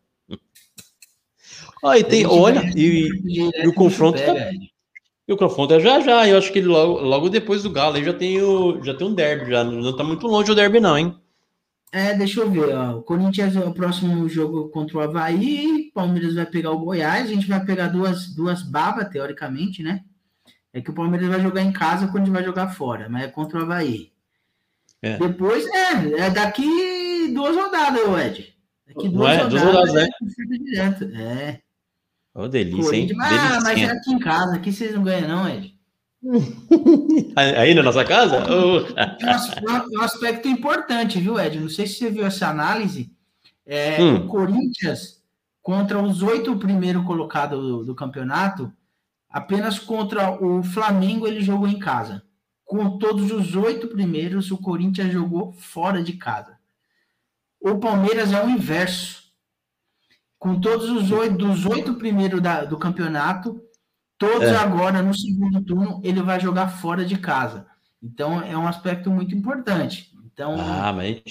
Aí 1.85 2.03
tem, 2.03 2.25
olha, 2.25 2.71
e, 2.75 3.09
e 3.25 3.67
o 3.67 3.73
confronto 3.73 4.17
tá, 4.21 4.33
e 5.27 5.31
o 5.31 5.37
confronto 5.37 5.73
é 5.75 5.79
já 5.79 6.01
já. 6.01 6.27
Eu 6.27 6.37
acho 6.37 6.51
que 6.51 6.61
logo, 6.61 6.99
logo 6.99 7.29
depois 7.29 7.63
do 7.63 7.69
Galo 7.69 7.95
aí 7.95 8.03
já 8.03 8.13
tem 8.13 8.41
o, 8.41 8.83
já 8.83 8.93
tem 8.93 9.07
um 9.07 9.13
derby 9.13 9.49
já. 9.49 9.63
Não 9.63 9.95
tá 9.95 10.03
muito 10.03 10.27
longe 10.27 10.51
o 10.51 10.55
derby 10.55 10.81
não, 10.81 10.97
hein? 10.97 11.15
É, 11.93 12.15
deixa 12.15 12.41
eu 12.41 12.49
ver, 12.49 12.73
ó. 12.73 12.97
O 12.97 13.03
Corinthians 13.03 13.55
é 13.55 13.59
o 13.59 13.71
próximo 13.71 14.27
jogo 14.27 14.67
contra 14.69 14.97
o 14.97 14.99
Havaí, 14.99 15.91
Palmeiras 15.93 16.33
vai 16.33 16.45
pegar 16.47 16.71
o 16.71 16.79
Goiás, 16.79 17.29
a 17.29 17.31
gente 17.31 17.47
vai 17.47 17.63
pegar 17.63 17.89
duas, 17.89 18.33
duas 18.33 18.63
babas, 18.63 19.09
teoricamente, 19.09 19.83
né? 19.83 20.03
É 20.73 20.81
que 20.81 20.89
o 20.89 20.93
Palmeiras 20.93 21.29
vai 21.29 21.39
jogar 21.39 21.61
em 21.61 21.71
casa 21.71 22.07
quando 22.07 22.31
vai 22.31 22.43
jogar 22.43 22.69
fora, 22.69 23.07
mas 23.07 23.25
é 23.25 23.27
contra 23.27 23.59
o 23.59 23.61
Havaí. 23.61 24.11
É. 25.03 25.19
Depois, 25.19 25.67
é, 25.67 26.21
é 26.21 26.29
daqui 26.31 27.31
duas 27.31 27.55
rodadas, 27.55 28.25
Ed. 28.25 28.55
Daqui 28.87 29.09
duas 29.09 29.29
é, 29.29 29.43
rodadas, 29.43 29.61
duas 29.61 29.63
rodadas, 29.63 29.93
né? 29.93 30.07
Direto. 30.63 31.03
É. 31.15 31.61
Ô, 32.33 32.47
delícia, 32.47 32.95
hein? 32.95 33.11
Mas, 33.15 33.29
delícia. 33.29 33.61
mas 33.61 33.79
é 33.79 33.85
aqui 33.85 34.11
em 34.13 34.19
casa, 34.19 34.55
aqui 34.55 34.73
vocês 34.73 34.95
não 34.95 35.03
ganham, 35.03 35.27
não, 35.27 35.47
Ed. 35.47 35.72
Aí 37.35 37.73
na 37.73 37.83
nossa 37.83 38.05
casa? 38.05 38.43
Tem 38.45 39.97
um 39.97 40.01
aspecto 40.01 40.47
importante, 40.47 41.19
viu, 41.19 41.39
Ed? 41.39 41.59
Não 41.59 41.69
sei 41.69 41.85
se 41.85 41.95
você 41.95 42.09
viu 42.09 42.25
essa 42.25 42.47
análise. 42.47 43.11
É, 43.65 44.01
hum. 44.01 44.15
O 44.15 44.27
Corinthians, 44.27 45.21
contra 45.61 46.01
os 46.01 46.21
oito 46.21 46.55
primeiros 46.57 47.05
colocados 47.05 47.59
do, 47.59 47.85
do, 47.85 47.95
campeonato, 47.95 48.71
apenas 49.29 49.79
contra 49.79 50.31
o 50.43 50.63
Flamengo 50.63 51.27
ele 51.27 51.41
jogou 51.41 51.67
em 51.67 51.79
casa. 51.79 52.23
Com 52.65 52.97
todos 52.97 53.31
os 53.31 53.55
oito 53.55 53.87
primeiros, 53.87 54.49
o 54.51 54.57
Corinthians 54.57 55.11
jogou 55.11 55.53
fora 55.53 56.01
de 56.01 56.13
casa. 56.13 56.57
O 57.59 57.77
Palmeiras 57.77 58.31
é 58.31 58.43
o 58.43 58.49
inverso. 58.49 59.23
Com 60.39 60.59
todos 60.59 60.89
os 60.89 61.11
oito, 61.11 61.37
dos 61.37 61.65
oito 61.65 61.93
primeiros 61.95 62.41
da, 62.41 62.65
do 62.65 62.77
campeonato, 62.77 63.62
Todos 64.31 64.47
é. 64.47 64.55
agora, 64.55 65.01
no 65.01 65.13
segundo 65.13 65.61
turno, 65.61 65.99
ele 66.03 66.21
vai 66.21 66.39
jogar 66.39 66.69
fora 66.69 67.03
de 67.03 67.17
casa. 67.17 67.65
Então, 68.01 68.41
é 68.41 68.57
um 68.57 68.67
aspecto 68.67 69.09
muito 69.09 69.35
importante. 69.35 70.11
Então, 70.33 70.55
ah, 70.57 70.91
mas 70.91 71.21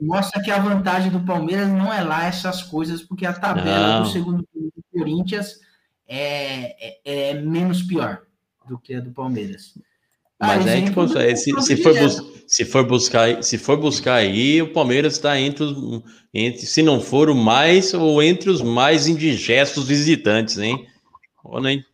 mostra 0.00 0.42
que 0.42 0.50
a 0.50 0.58
vantagem 0.58 1.10
do 1.10 1.20
Palmeiras 1.20 1.68
não 1.68 1.92
é 1.92 2.02
lá 2.02 2.26
essas 2.26 2.62
coisas, 2.62 3.02
porque 3.02 3.24
a 3.24 3.32
tabela 3.32 3.94
não. 3.94 4.02
do 4.02 4.08
segundo 4.10 4.46
turno 4.52 4.70
do 4.76 4.84
Corinthians 4.92 5.60
é, 6.06 6.90
é, 7.04 7.30
é, 7.30 7.34
menos 7.40 7.82
pior 7.82 8.22
do 8.68 8.78
que 8.78 8.94
a 8.94 9.00
do 9.00 9.10
Palmeiras. 9.10 9.78
Mas 10.38 10.66
é 10.66 10.82
tipo, 10.82 11.08
se, 11.08 11.62
se, 11.62 11.76
for 11.76 11.94
se, 12.46 12.64
for 12.64 12.86
buscar, 12.86 13.42
se 13.42 13.56
for 13.56 13.76
buscar 13.78 14.16
aí, 14.16 14.60
o 14.60 14.72
Palmeiras 14.72 15.14
está 15.14 15.38
entre, 15.40 15.62
os, 15.62 16.02
entre, 16.34 16.66
se 16.66 16.82
não 16.82 17.00
for 17.00 17.30
o 17.30 17.34
mais, 17.34 17.94
ou 17.94 18.22
entre 18.22 18.50
os 18.50 18.60
mais 18.60 19.06
indigestos 19.06 19.86
visitantes, 19.86 20.58
hein? 20.58 20.86
Olha, 21.44 21.70
hein? 21.70 21.84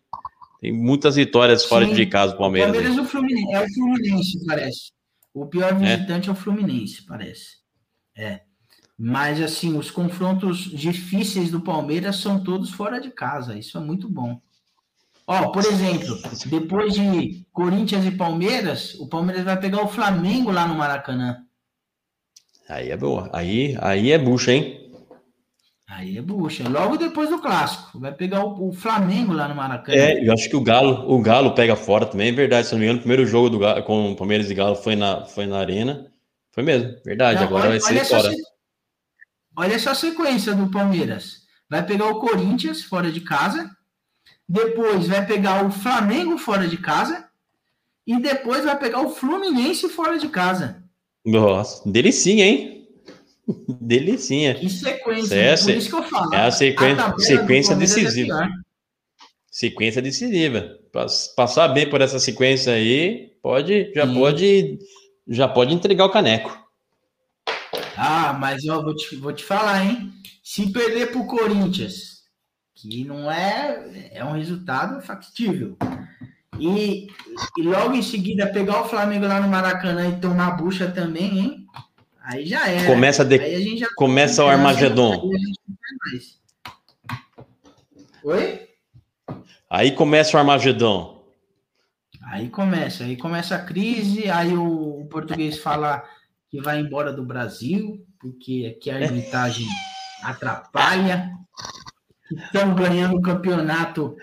Tem 0.60 0.72
muitas 0.72 1.16
vitórias 1.16 1.64
fora 1.64 1.86
Sim, 1.86 1.94
de 1.94 2.06
casa 2.06 2.32
do 2.32 2.38
Palmeiras. 2.38 2.70
O 2.70 2.72
Palmeiras 2.72 2.98
é 2.98 3.00
o 3.00 3.04
Fluminense, 3.04 3.54
é 3.54 3.60
o 3.60 3.74
Fluminense, 3.74 4.46
parece. 4.46 4.92
O 5.32 5.46
pior 5.46 5.74
visitante 5.74 6.28
é, 6.28 6.30
é 6.30 6.32
o 6.32 6.36
Fluminense, 6.36 7.06
parece. 7.06 7.58
É. 8.16 8.40
Mas, 8.98 9.40
assim, 9.40 9.78
os 9.78 9.90
confrontos 9.92 10.58
difíceis 10.58 11.52
do 11.52 11.60
Palmeiras 11.60 12.16
são 12.16 12.42
todos 12.42 12.70
fora 12.70 13.00
de 13.00 13.10
casa. 13.10 13.56
Isso 13.56 13.78
é 13.78 13.80
muito 13.80 14.08
bom. 14.08 14.40
Ó, 15.24 15.52
por 15.52 15.64
exemplo, 15.64 16.18
depois 16.46 16.94
de 16.94 17.46
Corinthians 17.52 18.04
e 18.06 18.10
Palmeiras, 18.10 18.94
o 18.94 19.06
Palmeiras 19.06 19.44
vai 19.44 19.60
pegar 19.60 19.84
o 19.84 19.88
Flamengo 19.88 20.50
lá 20.50 20.66
no 20.66 20.74
Maracanã. 20.74 21.36
Aí 22.68 22.90
é 22.90 22.96
boa. 22.96 23.30
Aí, 23.32 23.76
aí 23.80 24.10
é 24.10 24.18
bucha, 24.18 24.52
hein? 24.52 24.87
Aí 25.88 26.18
é 26.18 26.22
bucha. 26.22 26.68
Logo 26.68 26.98
depois 26.98 27.30
do 27.30 27.40
clássico. 27.40 27.98
Vai 27.98 28.12
pegar 28.12 28.44
o, 28.44 28.68
o, 28.68 28.72
Flamengo 28.72 29.32
lá 29.32 29.48
no 29.48 29.54
Maracanã. 29.54 29.96
É, 29.96 30.22
eu 30.22 30.32
acho 30.34 30.48
que 30.50 30.54
o 30.54 30.60
Galo, 30.60 31.10
o 31.10 31.18
Galo 31.22 31.54
pega 31.54 31.74
fora 31.74 32.04
também, 32.04 32.28
é 32.28 32.32
verdade. 32.32 32.66
Se 32.66 32.74
não 32.74 32.78
me 32.78 32.84
engano, 32.84 32.98
o 32.98 33.02
primeiro 33.02 33.26
jogo 33.26 33.48
do 33.48 33.58
Galo, 33.58 33.82
com 33.82 34.12
o 34.12 34.16
Palmeiras 34.16 34.50
e 34.50 34.54
Galo 34.54 34.76
foi 34.76 34.94
na, 34.94 35.24
foi 35.24 35.46
na 35.46 35.58
Arena. 35.58 36.12
Foi 36.52 36.62
mesmo, 36.62 36.94
verdade. 37.04 37.40
Não, 37.40 37.46
Agora 37.46 37.70
olha, 37.70 37.80
vai 37.80 37.80
ser 37.80 38.04
fora. 38.04 38.30
olha 39.56 39.74
essa 39.74 39.94
sequência 39.94 40.54
do 40.54 40.70
Palmeiras. 40.70 41.46
Vai 41.70 41.84
pegar 41.84 42.06
o 42.08 42.20
Corinthians 42.20 42.82
fora 42.82 43.10
de 43.10 43.22
casa. 43.22 43.70
Depois 44.46 45.08
vai 45.08 45.24
pegar 45.24 45.64
o 45.64 45.70
Flamengo 45.70 46.36
fora 46.36 46.68
de 46.68 46.76
casa. 46.76 47.26
E 48.06 48.20
depois 48.20 48.64
vai 48.64 48.78
pegar 48.78 49.00
o 49.00 49.10
Fluminense 49.10 49.88
fora 49.88 50.18
de 50.18 50.28
casa. 50.28 50.82
Nossa, 51.24 51.90
delicinha, 51.90 52.44
hein? 52.44 52.77
Delicinha. 53.80 54.54
Que 54.54 54.68
sequência. 54.68 55.34
É, 55.34 55.56
por 55.56 55.70
isso 55.70 55.88
que 55.88 55.94
eu 55.94 56.02
falo. 56.02 56.34
É 56.34 56.46
a 56.46 56.50
sequência, 56.50 57.04
a 57.04 57.18
sequência 57.18 57.72
é 57.72 57.76
decisiva. 57.76 58.44
É 58.44 58.48
sequência 59.58 60.00
decisiva. 60.00 60.78
Passar 61.34 61.68
bem 61.68 61.90
por 61.90 62.00
essa 62.00 62.20
sequência 62.20 62.72
aí, 62.72 63.32
pode, 63.42 63.92
já 63.92 64.06
Sim. 64.06 64.14
pode, 64.14 64.78
já 65.26 65.48
pode 65.48 65.74
entregar 65.74 66.04
o 66.04 66.12
caneco. 66.12 66.56
Ah, 67.96 68.32
mas 68.32 68.64
eu 68.64 68.80
vou 68.82 68.94
te, 68.94 69.16
vou 69.16 69.32
te 69.32 69.42
falar, 69.42 69.84
hein? 69.84 70.12
Se 70.44 70.72
perder 70.72 71.10
para 71.10 71.20
o 71.20 71.26
Corinthians, 71.26 72.22
que 72.76 73.04
não 73.04 73.30
é, 73.30 74.10
é 74.12 74.24
um 74.24 74.32
resultado 74.32 75.00
factível. 75.00 75.76
E, 76.60 77.08
e 77.56 77.62
logo 77.62 77.94
em 77.94 78.02
seguida 78.02 78.52
pegar 78.52 78.82
o 78.82 78.88
Flamengo 78.88 79.26
lá 79.26 79.40
no 79.40 79.48
Maracanã 79.48 80.08
e 80.08 80.20
tomar 80.20 80.52
bucha 80.52 80.88
também, 80.88 81.38
hein? 81.38 81.66
Aí 82.28 82.44
já 82.44 82.68
era. 82.68 82.86
Começa, 82.86 83.24
de... 83.24 83.78
já 83.78 83.88
começa 83.96 84.44
o 84.44 84.48
Armagedon. 84.48 85.30
Oi? 88.22 88.68
Aí 89.70 89.92
começa 89.92 90.36
o 90.36 90.40
Armagedon. 90.40 91.26
Aí 92.24 92.50
começa, 92.50 93.04
aí 93.04 93.16
começa 93.16 93.56
a 93.56 93.64
crise, 93.64 94.28
aí 94.28 94.52
o, 94.52 95.00
o 95.00 95.06
português 95.06 95.58
fala 95.58 96.04
que 96.50 96.60
vai 96.60 96.78
embora 96.78 97.10
do 97.10 97.24
Brasil, 97.24 98.06
porque 98.20 98.76
aqui 98.76 98.90
a 98.90 98.96
arbitragem 98.96 99.66
atrapalha, 100.22 101.32
estão 102.30 102.74
ganhando 102.74 103.16
o 103.16 103.22
campeonato 103.22 104.14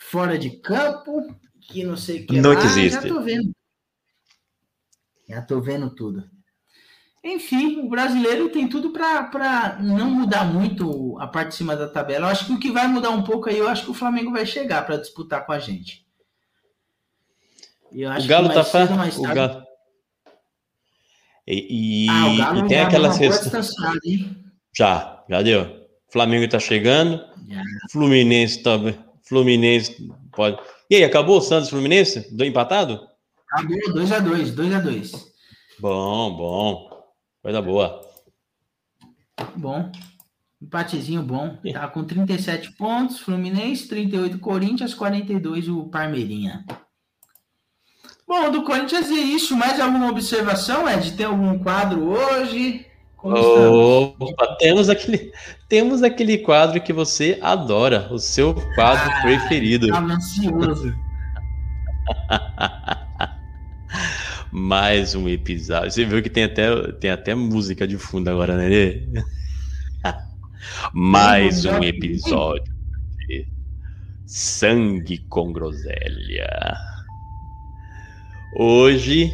fora 0.00 0.36
de 0.36 0.50
campo, 0.58 1.32
que 1.60 1.84
não 1.84 1.96
sei 1.96 2.24
o 2.24 2.26
que 2.26 2.40
não 2.40 2.54
lá. 2.54 2.64
existe. 2.64 3.00
Já 3.00 3.02
tô 3.02 3.22
vendo. 3.22 3.56
Já 5.28 5.42
tô 5.42 5.60
vendo 5.60 5.94
tudo. 5.94 6.28
Enfim, 7.24 7.80
o 7.80 7.88
brasileiro 7.88 8.48
tem 8.48 8.68
tudo 8.68 8.90
para 8.90 9.78
não 9.80 10.10
mudar 10.10 10.44
muito 10.44 11.16
a 11.20 11.26
parte 11.26 11.50
de 11.50 11.54
cima 11.54 11.76
da 11.76 11.88
tabela. 11.88 12.26
Eu 12.26 12.30
acho 12.30 12.46
que 12.46 12.52
o 12.52 12.58
que 12.58 12.70
vai 12.70 12.88
mudar 12.88 13.10
um 13.10 13.22
pouco 13.22 13.48
aí, 13.48 13.58
eu 13.58 13.68
acho 13.68 13.84
que 13.84 13.90
o 13.92 13.94
Flamengo 13.94 14.32
vai 14.32 14.44
chegar 14.44 14.84
para 14.84 14.96
disputar 14.96 15.46
com 15.46 15.52
a 15.52 15.58
gente. 15.60 16.04
o 17.92 18.26
Galo 18.26 18.48
tá 18.52 18.64
fazendo 18.64 18.96
mais 18.96 19.14
tarde... 19.14 19.30
o 19.30 19.34
Galo... 19.34 19.62
E, 21.46 22.06
e, 22.06 22.08
ah, 22.08 22.26
o 22.26 22.36
Galo 22.38 22.64
e 22.64 22.68
tem 22.68 22.80
aquela 22.80 23.12
sexta. 23.12 23.60
Já, 24.76 25.24
já 25.28 25.42
deu. 25.42 25.86
Flamengo 26.10 26.48
tá 26.48 26.58
chegando. 26.58 27.24
Já. 27.48 27.62
Fluminense 27.92 28.62
também. 28.62 28.94
Tá... 28.94 29.02
Fluminense 29.22 30.08
pode. 30.34 30.58
E 30.90 30.96
aí, 30.96 31.04
acabou 31.04 31.38
o 31.38 31.42
Santos 31.42 31.70
Fluminense? 31.70 32.34
Do 32.36 32.44
empatado? 32.44 33.00
Acabou 33.48 33.78
2x2, 33.94 34.54
2x2. 34.54 35.24
Bom, 35.78 36.36
bom. 36.36 36.91
Coisa 37.42 37.60
boa. 37.60 38.00
Bom. 39.56 39.90
Empatezinho 40.60 41.22
bom. 41.22 41.58
Tá 41.72 41.88
com 41.88 42.04
37 42.04 42.72
pontos, 42.72 43.18
Fluminense, 43.18 43.88
38 43.88 44.38
Corinthians, 44.38 44.94
42 44.94 45.68
o 45.68 45.84
Parmeirinha. 45.88 46.64
Bom, 48.26 48.50
do 48.50 48.62
Corinthians 48.62 49.10
é 49.10 49.14
isso. 49.14 49.56
Mais 49.56 49.80
alguma 49.80 50.08
observação, 50.08 50.88
Ed? 50.88 51.16
Tem 51.16 51.26
algum 51.26 51.58
quadro 51.58 52.10
hoje? 52.10 52.86
Opa, 53.24 54.56
temos 54.58 54.88
aquele, 54.88 55.32
temos 55.68 56.02
aquele 56.02 56.38
quadro 56.38 56.80
que 56.80 56.92
você 56.92 57.38
adora, 57.42 58.08
o 58.12 58.18
seu 58.18 58.54
quadro 58.74 59.10
ah, 59.12 59.22
preferido. 59.22 59.86
Estava 59.86 60.12
ansioso. 60.12 60.94
Mais 64.54 65.14
um 65.14 65.26
episódio. 65.26 65.90
Você 65.90 66.04
viu 66.04 66.22
que 66.22 66.28
tem 66.28 66.44
até, 66.44 66.92
tem 67.00 67.10
até 67.10 67.34
música 67.34 67.88
de 67.88 67.96
fundo 67.96 68.28
agora, 68.28 68.54
né? 68.54 69.00
Mais 70.92 71.64
um 71.64 71.82
episódio 71.82 72.70
de 73.26 73.46
Sangue 74.26 75.24
com 75.30 75.54
Groselha. 75.54 76.76
Hoje 78.54 79.32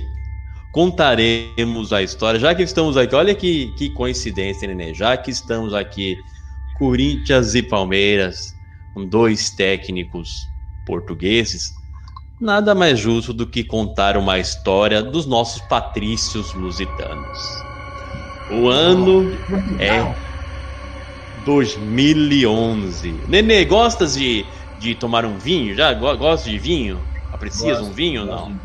contaremos 0.72 1.92
a 1.92 2.00
história, 2.00 2.38
já 2.38 2.54
que 2.54 2.62
estamos 2.62 2.96
aqui, 2.96 3.16
olha 3.16 3.34
que, 3.34 3.74
que 3.76 3.90
coincidência, 3.94 4.72
né? 4.72 4.94
Já 4.94 5.16
que 5.16 5.32
estamos 5.32 5.74
aqui, 5.74 6.16
Corinthians 6.78 7.56
e 7.56 7.62
Palmeiras, 7.64 8.54
com 8.94 9.04
dois 9.04 9.50
técnicos 9.50 10.46
portugueses, 10.86 11.72
nada 12.41 12.74
mais 12.74 12.99
justo 12.99 13.32
do 13.32 13.47
que 13.47 13.64
contar 13.64 14.16
uma 14.16 14.39
história 14.39 15.03
dos 15.03 15.26
nossos 15.26 15.61
patrícios 15.62 16.53
lusitanos. 16.55 17.39
O 18.51 18.68
ano 18.68 19.30
é 19.78 20.14
2011. 21.45 23.12
Nenê, 23.28 23.64
gostas 23.64 24.14
de, 24.14 24.45
de 24.78 24.95
tomar 24.95 25.24
um 25.24 25.39
vinho? 25.39 25.74
Já 25.74 25.93
gosta 25.95 26.49
de 26.49 26.59
vinho? 26.59 27.01
Aprecias 27.32 27.78
Gosto, 27.78 27.91
um 27.91 27.95
vinho 27.95 28.22
ou 28.22 28.26
não? 28.26 28.61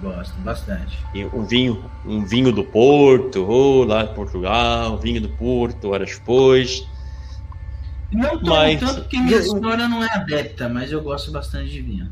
Gosto 0.00 0.34
bastante. 0.40 0.98
E 1.14 1.24
Um 1.24 1.44
vinho, 1.44 1.84
um 2.04 2.24
vinho 2.24 2.52
do 2.52 2.64
Porto, 2.64 3.44
ou 3.46 3.84
lá 3.84 4.04
de 4.04 4.14
Portugal, 4.14 4.96
vinho 4.98 5.20
do 5.20 5.28
Porto, 5.30 5.90
horas 5.90 6.10
depois. 6.18 6.84
Não 8.12 8.38
tomo 8.38 8.46
Mas- 8.56 8.80
tanto 8.80 9.00
porque 9.02 9.18
minha 9.18 9.36
história 9.38 9.88
não 9.88 10.02
é 10.02 10.08
adepta, 10.12 10.68
mas 10.68 10.90
eu 10.90 11.02
gosto 11.02 11.30
bastante 11.30 11.70
de 11.70 11.82
vinho. 11.82 12.10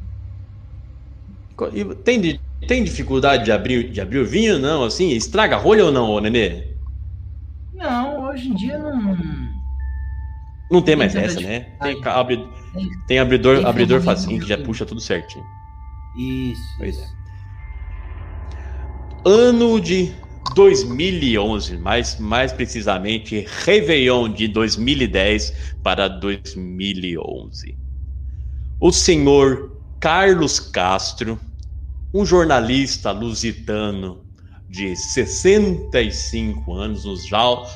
Tem, 2.04 2.38
tem 2.66 2.84
dificuldade 2.84 3.44
de 3.44 3.52
abrir, 3.52 3.90
de 3.90 4.00
abrir 4.00 4.18
o 4.18 4.26
vinho, 4.26 4.59
não? 4.59 4.84
Assim, 4.84 5.11
estraga 5.11 5.57
a 5.57 5.59
rolha 5.59 5.84
ou 5.86 5.92
não, 5.92 6.11
ô, 6.11 6.20
Nenê? 6.20 6.76
Não, 7.72 8.24
hoje 8.24 8.48
em 8.48 8.54
dia 8.54 8.78
não. 8.78 9.16
Não 10.70 10.82
tem 10.82 10.96
mais 10.96 11.14
Tem 11.14 11.22
essa, 11.24 11.40
né? 11.40 11.61
Tem, 11.80 12.00
abri- 12.04 12.50
tem 13.07 13.18
abridor, 13.18 13.57
tem 13.59 13.66
abridor 13.66 14.00
facinho 14.00 14.40
que 14.40 14.46
já 14.48 14.59
puxa 14.59 14.84
tudo 14.84 15.00
certinho. 15.00 15.46
Isso. 16.14 16.74
Pois 16.78 16.98
é. 16.98 17.07
Ano 19.24 19.80
de 19.80 20.14
2011, 20.54 21.76
mais, 21.78 22.18
mais 22.18 22.52
precisamente 22.52 23.44
Réveillon 23.64 24.28
de 24.32 24.48
2010 24.48 25.52
para 25.82 26.09
2011. 26.09 27.76
O 28.80 28.92
senhor 28.92 29.72
Carlos 30.00 30.61
Castro, 30.61 31.40
um 32.16 32.24
jornalista 32.24 33.12
lusitano 33.12 34.24
de 34.68 34.96
65 34.96 36.72
anos, 36.72 37.04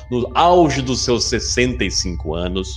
no, 0.09 0.31
auge 0.33 0.81
dos 0.81 1.01
seus 1.01 1.25
65 1.25 2.33
anos, 2.33 2.67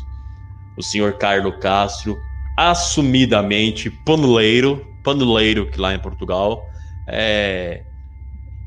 o 0.77 0.83
senhor 0.83 1.15
Carlos 1.15 1.57
Castro, 1.61 2.19
assumidamente 2.57 3.91
panuleiro, 4.05 4.87
panuleiro 5.03 5.71
que 5.71 5.81
lá 5.81 5.95
em 5.95 5.99
Portugal 5.99 6.63
é 7.09 7.83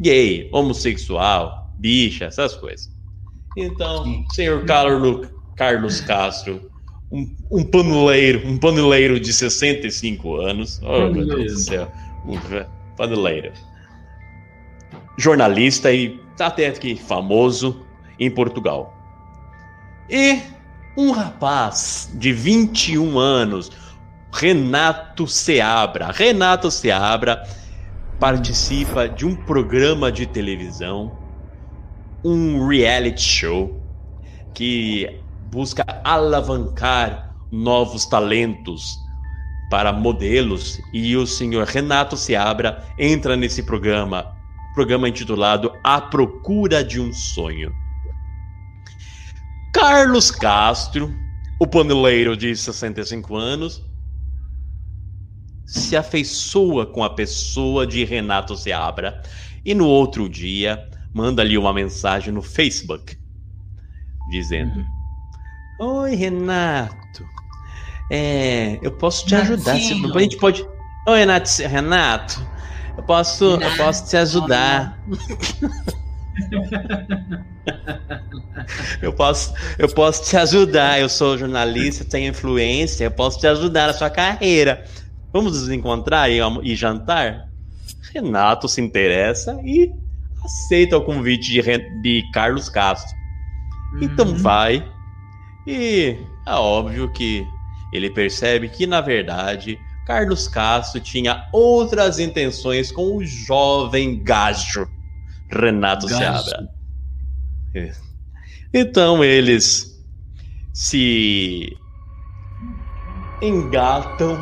gay, 0.01 0.49
homossexual, 0.51 1.71
bicha, 1.77 2.25
essas 2.25 2.55
coisas. 2.55 2.89
Então, 3.55 4.25
senhor 4.33 4.65
Carlos, 4.65 5.29
Carlos 5.55 6.01
Castro, 6.01 6.69
um, 7.11 7.27
um 7.51 7.63
panuleiro, 7.63 8.47
um 8.47 8.57
panuleiro 8.57 9.19
de 9.19 9.31
65 9.31 10.35
anos, 10.37 10.81
oh 10.83 11.09
meu 11.09 11.25
Deus 11.25 11.53
do 11.53 11.59
céu, 11.59 11.91
panuleiro, 12.97 13.53
jornalista 15.17 15.93
e 15.93 16.19
até 16.39 16.67
aqui 16.67 16.95
famoso 16.95 17.85
em 18.19 18.29
Portugal. 18.29 18.93
E 20.09 20.41
um 20.97 21.11
rapaz 21.11 22.11
de 22.15 22.33
21 22.33 23.17
anos, 23.19 23.71
Renato 24.33 25.27
Seabra. 25.27 26.11
Renato 26.11 26.71
Seabra 26.71 27.43
participa 28.19 29.07
de 29.07 29.25
um 29.25 29.35
programa 29.35 30.11
de 30.11 30.25
televisão, 30.25 31.17
um 32.23 32.67
reality 32.67 33.21
show 33.21 33.79
que 34.53 35.21
busca 35.51 35.85
alavancar 36.03 37.35
novos 37.51 38.05
talentos 38.05 38.97
para 39.69 39.91
modelos 39.91 40.79
e 40.93 41.15
o 41.15 41.27
senhor 41.27 41.65
Renato 41.65 42.15
Seabra 42.15 42.83
entra 42.97 43.35
nesse 43.35 43.63
programa, 43.63 44.33
programa 44.73 45.09
intitulado 45.09 45.71
A 45.83 45.99
Procura 45.99 46.83
de 46.83 46.99
um 46.99 47.11
Sonho. 47.11 47.73
Carlos 49.73 50.31
Castro, 50.31 51.13
o 51.59 51.67
paneleiro 51.67 52.35
de 52.35 52.55
65 52.55 53.35
anos, 53.35 53.83
se 55.65 55.97
afeiçoa 55.97 56.85
com 56.85 57.03
a 57.03 57.09
pessoa 57.09 57.85
de 57.85 58.03
Renato 58.05 58.55
Seabra 58.55 59.21
e 59.65 59.75
no 59.75 59.85
outro 59.85 60.29
dia 60.29 60.87
manda-lhe 61.13 61.57
uma 61.57 61.73
mensagem 61.73 62.33
no 62.33 62.41
Facebook 62.41 63.17
dizendo: 64.27 64.85
Oi, 65.79 66.15
Renato. 66.15 67.25
É, 68.09 68.79
eu 68.81 68.91
posso 68.91 69.25
te 69.25 69.35
ajudar. 69.35 69.75
Se, 69.75 69.93
a 69.93 70.19
gente 70.19 70.37
pode. 70.37 70.65
Oi, 71.07 71.19
Renato. 71.19 71.49
Renato, 71.63 72.47
eu 72.97 73.03
posso, 73.03 73.45
eu 73.45 73.77
posso 73.77 74.07
te 74.09 74.17
ajudar. 74.17 74.97
Eu 79.01 79.13
posso, 79.13 79.53
eu 79.77 79.87
posso 79.89 80.23
te 80.23 80.37
ajudar. 80.37 80.99
Eu 80.99 81.09
sou 81.09 81.37
jornalista, 81.37 82.05
tenho 82.05 82.29
influência. 82.29 83.05
Eu 83.05 83.11
posso 83.11 83.39
te 83.39 83.47
ajudar 83.47 83.87
na 83.87 83.93
sua 83.93 84.09
carreira. 84.09 84.83
Vamos 85.33 85.59
nos 85.59 85.69
encontrar 85.69 86.29
e, 86.29 86.39
e 86.63 86.75
jantar? 86.75 87.47
Renato 88.13 88.67
se 88.67 88.81
interessa 88.81 89.59
e 89.63 89.91
aceita 90.43 90.97
o 90.97 91.01
convite 91.01 91.51
de, 91.51 91.61
de 92.01 92.23
Carlos 92.33 92.69
Castro. 92.69 93.15
Então 94.01 94.27
Uhum. 94.27 94.37
vai. 94.37 94.85
E 95.65 96.17
é 96.45 96.53
óbvio 96.53 97.11
que 97.11 97.45
ele 97.91 98.09
percebe 98.09 98.69
que, 98.69 98.85
na 98.85 99.01
verdade, 99.01 99.79
Carlos 100.05 100.47
Castro 100.47 101.01
tinha 101.01 101.47
outras 101.51 102.19
intenções 102.19 102.91
com 102.91 103.15
o 103.15 103.25
jovem 103.25 104.23
gajo 104.23 104.87
Renato 105.49 106.07
Gajo. 106.07 106.19
Seabra. 106.19 106.69
É. 107.73 107.91
Então 108.73 109.23
eles 109.23 110.03
se 110.73 111.77
engatam 113.41 114.37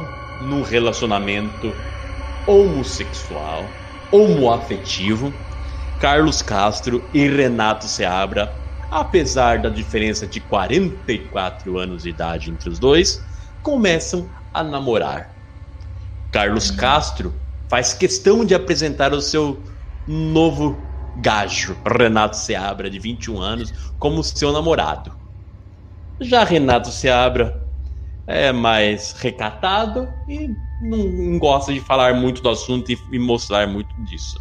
num 0.49 0.61
relacionamento 0.63 1.71
homossexual, 2.47 3.63
homoafetivo. 4.11 5.31
Carlos 5.97 6.41
Castro 6.41 7.09
e 7.13 7.27
Renato 7.27 7.87
Seabra, 7.87 8.53
apesar 8.91 9.61
da 9.61 9.69
diferença 9.69 10.27
de 10.27 10.41
44 10.41 11.77
anos 11.79 12.03
de 12.03 12.09
idade 12.09 12.51
entre 12.51 12.69
os 12.69 12.77
dois, 12.77 13.24
começam 13.66 14.30
a 14.53 14.63
namorar. 14.63 15.34
Carlos 16.32 16.70
Castro 16.70 17.34
faz 17.68 17.95
questão 17.95 18.45
de 18.45 18.53
apresentar 18.53 19.11
o 19.11 19.20
seu 19.20 19.63
novo 20.07 20.78
gajo, 21.20 21.76
Renato 21.84 22.38
Seabra, 22.38 22.91
de 22.91 22.99
21 22.99 23.41
anos, 23.41 23.74
como 23.97 24.24
seu 24.24 24.51
namorado. 24.51 25.11
Já 26.22 26.43
Renato 26.43 26.91
Seabra 26.91 27.59
é 28.28 28.51
mais 28.51 29.13
recatado 29.13 30.07
e 30.30 30.47
não, 30.84 31.39
gosta 31.39 31.74
de 31.74 31.80
falar 31.80 32.13
muito 32.13 32.43
do 32.43 32.49
assunto 32.49 32.91
e 32.91 33.18
mostrar 33.18 33.68
muito 33.68 33.95
disso. 34.03 34.39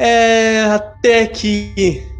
É 0.00 0.62
até 0.62 1.26
que 1.26 2.17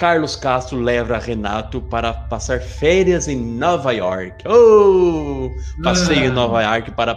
Carlos 0.00 0.34
Castro 0.34 0.80
leva 0.80 1.18
Renato 1.18 1.78
para 1.82 2.14
passar 2.14 2.58
férias 2.58 3.28
em 3.28 3.36
Nova 3.36 3.92
York. 3.92 4.48
Oh! 4.48 5.50
Passeio 5.84 6.24
em 6.24 6.28
Ah. 6.28 6.32
Nova 6.32 6.62
York 6.62 6.92
para, 6.92 7.14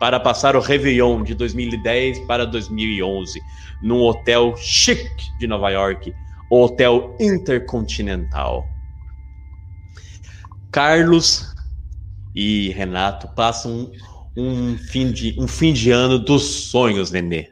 para 0.00 0.18
passar 0.18 0.56
o 0.56 0.60
Réveillon 0.60 1.22
de 1.22 1.34
2010 1.34 2.20
para 2.20 2.46
2011, 2.46 3.38
num 3.82 4.00
hotel 4.00 4.54
chique 4.56 5.24
de 5.38 5.46
Nova 5.46 5.68
York, 5.68 6.14
o 6.50 6.64
Hotel 6.64 7.14
Intercontinental. 7.20 8.64
Carlos 10.70 11.54
e 12.34 12.70
Renato 12.70 13.28
passam 13.36 13.92
um 14.34 14.78
fim 14.78 15.12
de, 15.12 15.36
um 15.38 15.46
fim 15.46 15.74
de 15.74 15.90
ano 15.90 16.18
dos 16.18 16.70
sonhos, 16.70 17.10
Nenê. 17.10 17.50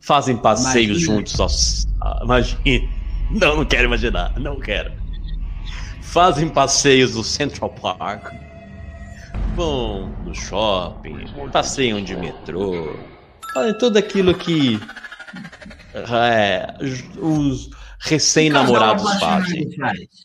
Fazem 0.00 0.38
passeios 0.38 1.02
Imagina. 1.02 1.16
juntos 1.16 1.38
aos. 1.38 1.86
Imagina. 2.22 2.99
Não, 3.30 3.56
não 3.56 3.64
quero 3.64 3.84
imaginar. 3.84 4.38
Não 4.38 4.58
quero. 4.58 4.92
Fazem 6.02 6.48
passeios 6.48 7.14
no 7.14 7.22
Central 7.22 7.70
Park. 7.70 8.32
vão 9.54 10.08
no 10.24 10.34
shopping, 10.34 11.26
passeiam 11.52 12.02
de 12.02 12.16
metrô, 12.16 12.96
fazem 13.54 13.78
tudo 13.78 13.98
aquilo 13.98 14.34
que 14.34 14.80
é, 15.94 16.74
os 17.18 17.70
recém-namorados 18.00 19.12
fazem. 19.20 19.70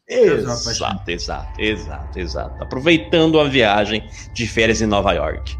Exato, 0.07 1.11
exato, 1.11 1.61
exato, 1.61 2.19
exato. 2.19 2.63
Aproveitando 2.63 3.39
a 3.39 3.43
viagem 3.45 4.07
de 4.33 4.47
férias 4.47 4.81
em 4.81 4.85
Nova 4.85 5.13
York. 5.13 5.57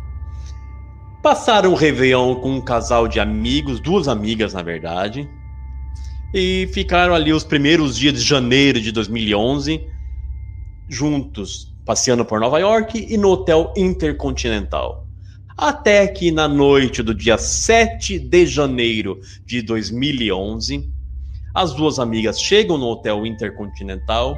Passaram 1.22 1.72
o 1.72 1.76
Réveillon 1.76 2.36
com 2.36 2.52
um 2.52 2.62
casal 2.62 3.08
de 3.08 3.20
amigos, 3.20 3.80
duas 3.80 4.08
amigas, 4.08 4.54
na 4.54 4.62
verdade. 4.62 5.28
E 6.38 6.70
ficaram 6.74 7.16
ali 7.16 7.32
os 7.32 7.46
primeiros 7.46 7.98
dias 7.98 8.16
de 8.16 8.20
janeiro 8.20 8.82
de 8.82 8.92
2011, 8.92 9.80
juntos, 10.90 11.74
passeando 11.86 12.26
por 12.26 12.42
Nova 12.42 12.60
York 12.60 13.08
e 13.10 13.18
no 13.18 13.30
Hotel 13.30 13.72
Intercontinental. 13.78 15.08
Até 15.58 16.06
que 16.06 16.32
na 16.32 16.46
noite 16.46 17.02
do 17.02 17.16
dia 17.16 17.38
7 17.38 18.20
de 18.20 18.46
janeiro 18.46 19.18
de 19.46 19.62
2011, 19.62 20.90
as 21.54 21.74
duas 21.74 22.00
amigas 22.00 22.42
chegam 22.42 22.78
no 22.78 22.88
Hotel 22.88 23.26
Intercontinental 23.26 24.38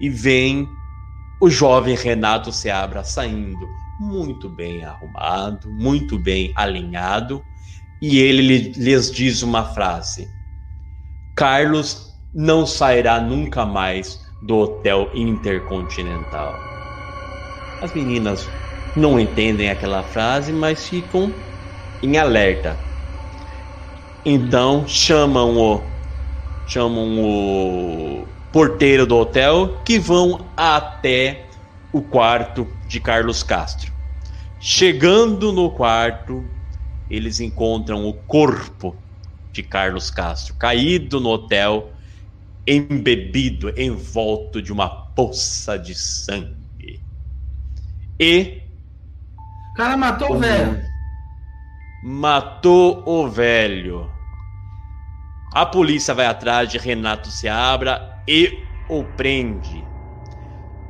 e 0.00 0.10
veem 0.10 0.66
o 1.40 1.48
jovem 1.48 1.94
Renato 1.94 2.50
Seabra 2.50 3.04
saindo 3.04 3.64
muito 4.00 4.48
bem 4.48 4.84
arrumado, 4.84 5.70
muito 5.70 6.18
bem 6.18 6.52
alinhado, 6.56 7.44
e 8.02 8.18
ele 8.18 8.42
lhe- 8.42 8.72
lhes 8.72 9.08
diz 9.12 9.42
uma 9.42 9.64
frase: 9.66 10.36
Carlos 11.38 12.12
não 12.34 12.66
sairá 12.66 13.20
nunca 13.20 13.64
mais 13.64 14.20
do 14.42 14.56
Hotel 14.56 15.08
Intercontinental. 15.14 16.52
As 17.80 17.92
meninas 17.92 18.50
não 18.96 19.20
entendem 19.20 19.70
aquela 19.70 20.02
frase, 20.02 20.52
mas 20.52 20.88
ficam 20.88 21.32
em 22.02 22.18
alerta. 22.18 22.76
Então 24.24 24.84
chamam 24.88 25.56
o 25.56 25.80
chamam 26.66 27.20
o 27.20 28.26
porteiro 28.50 29.06
do 29.06 29.16
hotel 29.16 29.84
que 29.84 29.96
vão 29.96 30.52
até 30.56 31.50
o 31.92 32.02
quarto 32.02 32.66
de 32.84 32.98
Carlos 32.98 33.44
Castro. 33.44 33.92
Chegando 34.58 35.52
no 35.52 35.70
quarto, 35.70 36.50
eles 37.08 37.38
encontram 37.38 38.08
o 38.08 38.12
corpo 38.12 38.96
de 39.52 39.62
Carlos 39.62 40.10
Castro 40.10 40.54
caído 40.54 41.20
no 41.20 41.30
hotel, 41.30 41.92
embebido, 42.66 43.72
envolto 43.80 44.62
de 44.62 44.72
uma 44.72 44.88
poça 44.88 45.78
de 45.78 45.94
sangue. 45.94 47.04
E 48.18 48.62
O 49.70 49.72
cara 49.74 49.96
matou 49.96 50.32
o 50.32 50.38
velho. 50.38 50.88
matou 52.02 53.04
o 53.06 53.28
velho. 53.28 54.10
A 55.52 55.66
polícia 55.66 56.14
vai 56.14 56.26
atrás 56.26 56.70
de 56.70 56.78
Renato 56.78 57.30
Seabra 57.30 58.00
e 58.26 58.66
o 58.88 59.04
prende. 59.04 59.84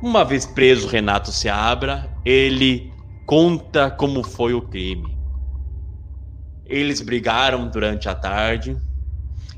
Uma 0.01 0.25
vez 0.25 0.45
preso 0.45 0.87
Renato 0.87 1.31
Seabra, 1.31 2.13
ele 2.25 2.93
conta 3.25 3.91
como 3.91 4.23
foi 4.23 4.53
o 4.53 4.61
crime. 4.61 5.18
Eles 6.69 7.01
brigaram 7.01 7.67
durante 7.67 8.07
a 8.07 8.13
tarde. 8.13 8.77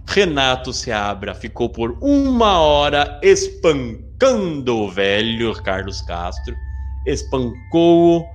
Renato 0.07 0.73
Seabra 0.73 1.35
ficou 1.35 1.69
por 1.69 1.97
uma 2.01 2.59
hora 2.59 3.19
espancando 3.21 4.77
o 4.77 4.89
velho 4.89 5.53
Carlos 5.61 6.01
Castro. 6.01 6.55
Espancou-o, 7.05 8.25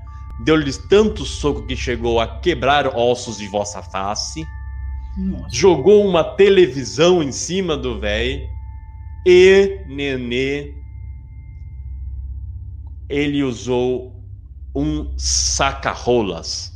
deu-lhes 0.44 0.76
tanto 0.76 1.24
soco 1.24 1.66
que 1.66 1.74
chegou 1.74 2.20
a 2.20 2.40
quebrar 2.40 2.86
ossos 2.96 3.38
de 3.38 3.48
vossa 3.48 3.82
face 3.82 4.46
Nossa. 5.16 5.48
jogou 5.50 6.06
uma 6.06 6.22
televisão 6.22 7.22
em 7.22 7.32
cima 7.32 7.76
do 7.76 7.98
velho 7.98 8.46
e 9.26 9.84
Nenê 9.88 10.74
ele 13.08 13.42
usou 13.42 14.22
um 14.74 15.14
saca-rolas 15.16 16.72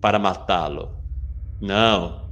para 0.00 0.18
matá-lo. 0.18 1.01
Não, 1.62 2.22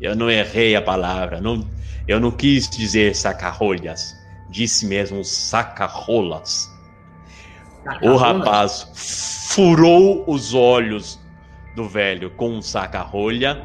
eu 0.00 0.16
não 0.16 0.30
errei 0.30 0.74
a 0.74 0.80
palavra, 0.80 1.38
não, 1.38 1.68
eu 2.08 2.18
não 2.18 2.30
quis 2.30 2.66
dizer 2.66 3.14
saca-rolhas, 3.14 4.16
disse 4.48 4.86
mesmo 4.86 5.22
saca-rolas. 5.22 6.66
O 8.00 8.16
rapaz 8.16 8.90
furou 8.94 10.24
os 10.26 10.54
olhos 10.54 11.20
do 11.76 11.86
velho 11.86 12.30
com 12.30 12.56
um 12.56 12.62
saca-rolha 12.62 13.62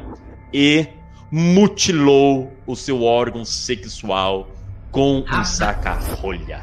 e 0.52 0.86
mutilou 1.30 2.52
o 2.66 2.76
seu 2.76 3.02
órgão 3.02 3.42
sexual 3.42 4.50
com 4.90 5.20
um 5.20 5.22
Rapaz. 5.22 5.48
saca-rolha. 5.48 6.60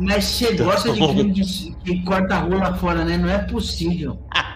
Mas 0.00 0.24
você 0.24 0.52
gosta 0.56 0.92
de 0.92 0.98
crime 0.98 1.32
de, 1.32 1.76
que 1.84 2.02
corta 2.02 2.34
a 2.34 2.38
rola 2.40 2.74
fora, 2.74 3.04
né? 3.04 3.16
Não 3.16 3.30
é 3.30 3.38
possível. 3.38 4.18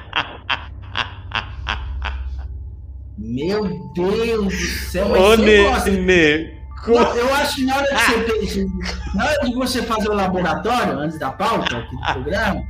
Meu 3.28 3.92
Deus 3.92 4.46
do 4.46 4.66
céu, 4.90 5.08
mas 5.10 5.20
Ô, 5.20 5.36
você 5.36 5.62
gosta. 5.62 5.90
Não, 6.86 7.16
eu 7.16 7.34
acho 7.34 7.56
que 7.56 7.64
na 7.64 7.76
hora, 7.76 7.86
que 7.86 8.46
você, 8.46 8.66
na 9.14 9.24
hora 9.26 9.44
de 9.44 9.54
você 9.54 9.82
fazer 9.82 10.08
o 10.08 10.14
laboratório, 10.14 10.98
antes 10.98 11.18
da 11.18 11.30
pauta 11.32 11.76
aqui 11.76 11.94
do 11.94 12.12
programa, 12.12 12.62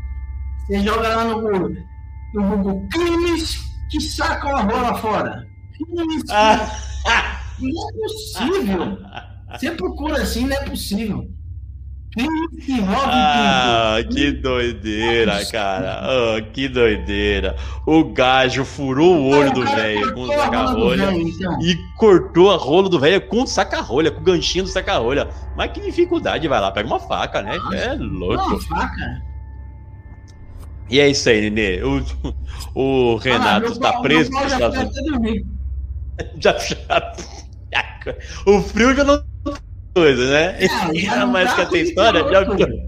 você 0.67 0.81
joga 0.81 1.09
lá 1.15 1.25
no 1.25 1.41
Google, 1.41 1.71
no 2.35 2.43
Google 2.43 2.89
crimes 2.91 3.57
que 3.91 4.01
sacam 4.01 4.57
a 4.57 4.63
rola 4.63 4.95
fora. 4.97 5.47
Crimes 5.77 6.23
que... 6.25 6.33
Ah. 6.33 6.69
Não 7.61 7.89
é 7.89 7.93
possível. 7.93 8.99
Você 9.53 9.71
procura 9.73 10.23
assim, 10.23 10.47
não 10.47 10.57
é 10.57 10.65
possível. 10.65 11.29
Ah, 13.07 13.99
que 14.11 14.33
doideira, 14.33 15.45
cara. 15.51 16.01
Ah, 16.03 16.41
que 16.53 16.69
doideira. 16.69 17.57
O 17.87 18.05
gajo 18.05 18.65
furou 18.65 19.17
o 19.17 19.29
olho 19.29 19.53
do 19.53 19.65
velho 19.65 20.15
com 20.15 20.27
saca-rolha 20.27 21.13
então. 21.13 21.61
e 21.63 21.77
cortou 21.97 22.51
a 22.51 22.57
rola 22.57 22.89
do 22.89 22.99
velho 22.99 23.21
com 23.29 23.47
saca-rolha, 23.47 24.11
com 24.11 24.21
o 24.21 24.25
ganchinho 24.25 24.65
do 24.65 24.71
saca-rolha. 24.71 25.29
Mas 25.57 25.71
que 25.73 25.81
dificuldade, 25.81 26.49
vai 26.49 26.61
lá, 26.61 26.71
pega 26.71 26.87
uma 26.89 27.01
faca, 27.01 27.43
né? 27.43 27.57
É 27.75 27.93
louco. 27.95 28.37
Não, 28.51 28.61
faca. 28.61 29.23
E 30.91 30.99
é 31.01 31.09
isso 31.09 31.29
aí, 31.29 31.51
Nenê. 31.51 31.83
O, 31.83 32.03
o 32.75 33.17
Renato 33.17 33.73
Ah, 33.77 33.93
pau- 33.93 34.03
preso 34.03 34.31
já. 34.33 34.59
Já, 36.41 36.59
já- 36.59 37.13
O 38.47 38.61
frio 38.61 38.93
já 38.97 39.05
não 39.05 39.23
coisa, 39.95 40.31
né? 40.31 40.59
Ah, 40.71 40.91
já 40.95 41.17
não 41.27 41.33
Mas 41.33 41.49
tá 41.51 41.55
que 41.55 41.61
essa 41.61 41.69
aquele 41.69 41.89
história 41.89 42.21
já. 42.21 42.45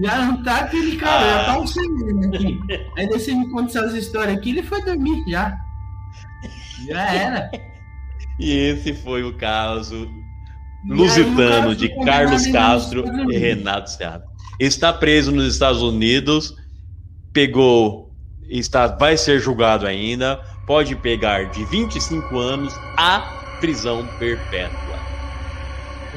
Já 0.00 0.16
não 0.26 0.42
tá 0.44 0.58
aquele 0.60 0.96
cara, 0.96 1.24
Ah. 1.24 1.38
já 1.40 1.44
tá 1.44 1.58
um 1.58 1.66
segundo 1.66 2.26
aqui. 2.28 2.56
Aí 2.96 3.08
daí 3.08 3.18
você 3.18 3.34
me 3.34 3.50
conta 3.50 3.66
essas 3.80 3.94
histórias 3.94 4.36
aqui, 4.38 4.50
ele 4.50 4.62
foi 4.62 4.80
dormir 4.84 5.24
já. 5.28 5.56
Já 6.86 7.14
era. 7.14 7.50
E 8.40 8.52
esse 8.56 8.94
foi 8.94 9.24
o 9.24 9.36
caso 9.36 10.08
E 10.86 10.92
lusitano 10.92 11.62
cara 11.62 11.74
de 11.74 11.88
Carlos 12.04 12.46
Castro 12.46 13.04
e. 13.28 13.36
Renato 13.36 13.90
Seabra. 13.90 14.24
Está 14.60 14.92
preso 14.92 15.32
nos 15.32 15.52
Estados 15.52 15.82
Unidos, 15.82 16.54
pegou, 17.32 18.14
está, 18.48 18.86
vai 18.86 19.16
ser 19.16 19.40
julgado 19.40 19.84
ainda, 19.88 20.36
pode 20.68 20.94
pegar 20.94 21.50
de 21.50 21.64
25 21.64 22.38
anos 22.38 22.72
a 22.96 23.56
prisão 23.60 24.06
perpétua. 24.20 24.87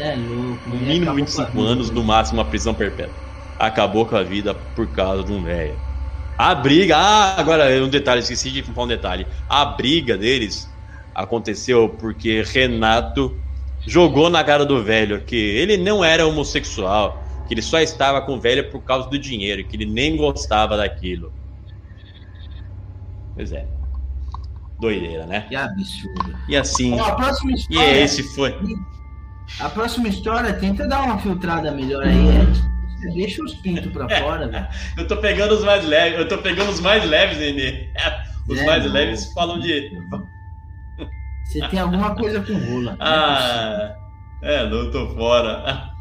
É 0.02 0.16
louco. 0.16 0.70
No 0.70 0.76
mínimo 0.78 1.04
acabou 1.04 1.16
25 1.16 1.52
com 1.52 1.60
a 1.60 1.62
vida. 1.62 1.72
anos, 1.72 1.91
no 1.91 2.04
máximo 2.04 2.41
a 2.41 2.45
prisão 2.45 2.74
perpétua. 2.74 3.14
Acabou 3.60 4.06
com 4.06 4.16
a 4.16 4.24
vida 4.24 4.56
por 4.76 4.88
causa 4.88 5.24
de 5.24 5.32
um 5.32 5.43
velho. 5.43 5.80
A 6.38 6.56
briga, 6.56 6.97
ah, 6.97 7.39
agora 7.39 7.66
um 7.84 7.88
detalhe, 7.88 8.22
esqueci 8.22 8.49
de 8.49 8.64
falar 8.64 8.86
um 8.86 8.88
detalhe. 8.88 9.28
A 9.47 9.64
briga 9.64 10.18
deles 10.18 10.68
aconteceu 11.14 11.88
porque 11.88 12.41
Renato 12.41 13.38
jogou 13.86 14.28
na 14.28 14.43
cara 14.43 14.66
do 14.66 14.84
velho 14.84 15.22
que 15.22 15.36
ele 15.36 15.78
não 15.78 16.04
era 16.04 16.26
homossexual, 16.26 17.22
que 17.47 17.54
ele 17.54 17.62
só 17.62 17.80
estava 17.80 18.22
com 18.22 18.34
o 18.36 18.39
velho 18.39 18.72
por 18.72 18.82
causa 18.82 19.08
do 19.08 19.20
dinheiro, 19.20 19.64
que 19.64 19.76
ele 19.76 19.86
nem 19.86 20.18
gostava 20.18 20.78
daquilo. 20.78 21.32
Pois 23.36 23.52
é. 23.52 23.68
Doideira, 24.80 25.28
né? 25.28 25.45
Que 25.47 25.56
absurdo. 25.56 26.36
E 26.49 26.58
assim, 26.58 26.99
Ó, 26.99 27.04
a 27.06 27.12
próxima 27.16 27.52
e 27.52 27.56
história. 27.56 27.99
esse 28.02 28.24
foi. 28.34 28.56
A 29.60 29.70
próxima 29.70 30.08
história, 30.08 30.54
tenta 30.54 30.88
dar 30.88 31.04
uma 31.04 31.20
filtrada 31.20 31.72
melhor 31.72 32.04
aí, 32.04 32.28
Ed. 32.41 32.62
Você 32.99 33.10
deixa 33.14 33.43
os 33.43 33.54
pintos 33.56 33.91
pra 33.91 34.08
fora, 34.20 34.47
velho. 34.47 34.68
Eu 34.97 35.08
tô 35.08 35.18
pegando 35.18 35.54
os 35.56 35.64
mais 35.64 35.86
leves, 35.86 36.20
eu 36.20 36.28
tô 36.28 36.38
pegando 36.39 36.70
os 36.72 36.80
mais 36.80 37.04
leves, 37.06 37.38
Nenê. 37.38 37.91
Os 38.49 38.58
É, 38.58 38.66
mais 38.66 38.91
leves 38.91 39.32
falam 39.34 39.60
de. 39.60 39.91
Você 41.45 41.62
tem 41.70 41.80
alguma 41.80 42.16
coisa 42.16 42.41
com 42.41 42.54
rola. 42.58 42.97
Ah, 42.99 43.95
é, 44.41 44.68
não 44.68 44.89
tô 44.89 45.10
fora. 45.14 45.91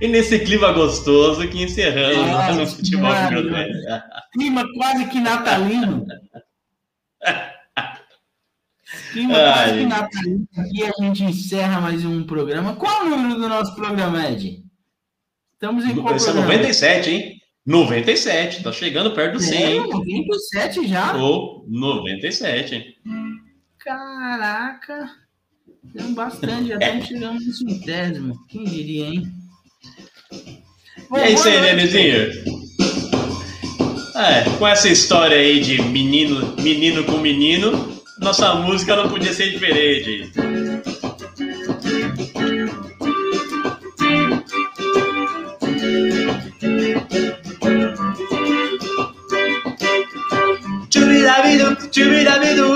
E 0.00 0.08
nesse 0.08 0.38
clima 0.38 0.72
gostoso 0.72 1.46
que 1.48 1.62
encerramos 1.62 2.16
Nossa, 2.26 2.52
no 2.54 2.66
futebol 2.66 3.10
mano. 3.12 3.42
com 3.42 3.48
groselha. 3.48 4.02
Clima 4.32 4.64
quase 4.74 5.04
que 5.08 5.20
natalino. 5.20 6.06
Clima 9.12 9.36
Ai. 9.36 9.86
natalino. 9.86 10.48
Aqui 10.56 10.82
a 10.84 11.04
gente 11.04 11.24
encerra 11.24 11.80
mais 11.80 12.04
um 12.04 12.24
programa. 12.24 12.74
Qual 12.74 13.04
o 13.04 13.08
número 13.08 13.40
do 13.40 13.48
nosso 13.48 13.74
programa, 13.74 14.28
Ed? 14.28 14.64
Estamos 15.54 15.84
em 15.84 15.94
qual 15.94 16.16
Esse 16.16 16.28
é 16.28 16.32
programa? 16.32 16.54
97, 16.54 17.10
hein? 17.10 17.40
97, 17.66 18.62
tá 18.62 18.72
chegando 18.72 19.12
perto 19.12 19.34
do 19.34 19.40
100, 19.40 19.62
É, 19.62 19.70
hein? 19.72 19.88
97 19.88 20.88
já? 20.88 21.16
Ou 21.16 21.64
97, 21.68 22.74
hein? 22.74 22.84
Caraca. 23.78 25.10
Deu 25.84 26.08
bastante, 26.14 26.68
já 26.68 26.78
estamos 26.80 27.06
chegando 27.06 27.40
no 27.40 27.52
centésimo. 27.52 28.46
Quem 28.48 28.64
diria, 28.64 29.06
hein? 29.06 29.32
E 31.12 31.16
é 31.16 31.30
isso 31.32 31.48
aí. 31.48 31.60
Nenezinho? 31.60 32.30
É, 34.16 34.58
com 34.58 34.66
essa 34.66 34.88
história 34.88 35.36
aí 35.36 35.60
de 35.60 35.80
menino, 35.80 36.54
menino 36.60 37.04
com 37.04 37.18
menino, 37.18 37.99
nossa 38.20 38.54
música 38.56 38.94
não 38.96 39.08
podia 39.08 39.32
ser 39.32 39.50
diferente. 39.50 40.30
Chubidabidu, 50.92 51.76
chubidabidu, 51.90 52.68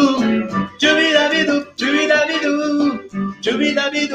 chubidabidu, 0.80 1.66
chubidabidu, 1.76 2.52
chubidabidu, 3.42 4.13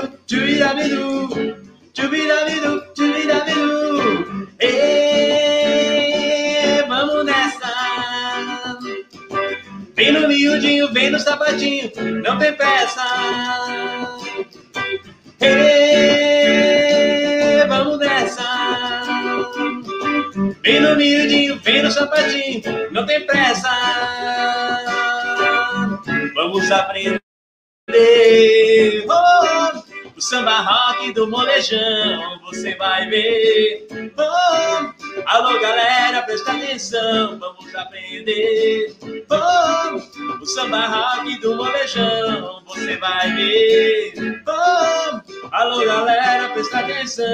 aprender. 37.90 38.96
Oh, 39.32 40.42
o 40.42 40.46
samba 40.46 40.86
rock 40.88 41.40
do 41.40 41.56
molejão, 41.56 42.64
você 42.66 42.96
vai 42.98 43.36
ver. 43.36 44.14
Oh, 44.48 45.22
alô 45.52 45.86
galera, 45.86 46.50
presta 46.50 46.80
atenção. 46.80 47.26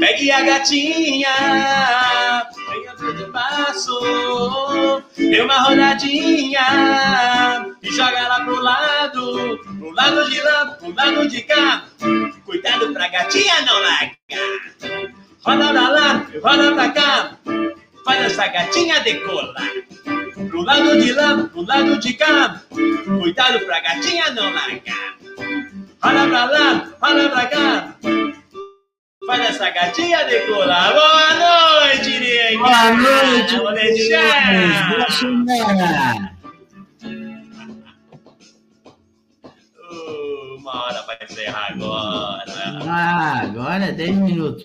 Pegue 0.00 0.30
a 0.30 0.42
gatinha, 0.42 1.30
venha 2.68 2.94
ver 2.96 3.14
de 3.14 3.24
passo, 3.32 5.02
dê 5.16 5.40
uma 5.40 5.62
rodadinha 5.62 6.60
e 7.82 7.90
joga 7.90 8.18
ela 8.18 8.44
pro 8.44 8.60
lado, 8.60 9.58
pro 9.78 9.90
lado 9.92 10.30
de 10.30 10.40
lá, 10.40 10.66
pro 10.66 10.94
lado 10.94 11.28
de 11.28 11.42
cá. 11.42 11.84
Cuidado 12.44 12.92
pra 12.92 13.08
gatinha 13.08 13.62
não 13.62 13.80
largar. 13.80 14.63
Roda 15.44 15.68
pra 15.72 15.88
lá, 15.90 16.26
roda 16.42 16.72
pra 16.74 16.88
cá, 16.90 17.36
faz 18.04 18.24
essa 18.24 18.46
gatinha 18.48 19.00
decolar. 19.00 19.70
Pro 20.48 20.62
lado 20.62 21.00
de 21.00 21.12
lá, 21.12 21.36
pro 21.52 21.62
lado 21.62 21.98
de 21.98 22.14
cá, 22.14 22.62
cuidado 23.20 23.60
pra 23.60 23.80
gatinha 23.80 24.30
não 24.30 24.52
largar. 24.52 25.16
Roda 26.02 26.28
pra 26.28 26.44
lá, 26.46 26.88
roda 27.00 27.28
pra 27.28 27.46
cá. 27.46 27.94
Faz 29.26 29.40
essa 29.50 29.70
gatinha 29.70 30.24
decolar. 30.24 30.92
Boa 30.92 31.34
noite, 31.34 32.20
nega. 32.20 32.58
Boa 32.58 32.92
noite, 32.94 33.56
Vou 33.56 33.72
deixar. 33.74 34.74
Ô, 39.90 40.56
Uma 40.58 40.84
hora 40.84 41.02
vai 41.02 41.18
encerrar 41.22 41.72
agora. 41.72 42.44
Ah, 42.86 43.40
agora 43.42 43.84
é 43.86 43.92
10 43.92 44.16
minutos. 44.16 44.62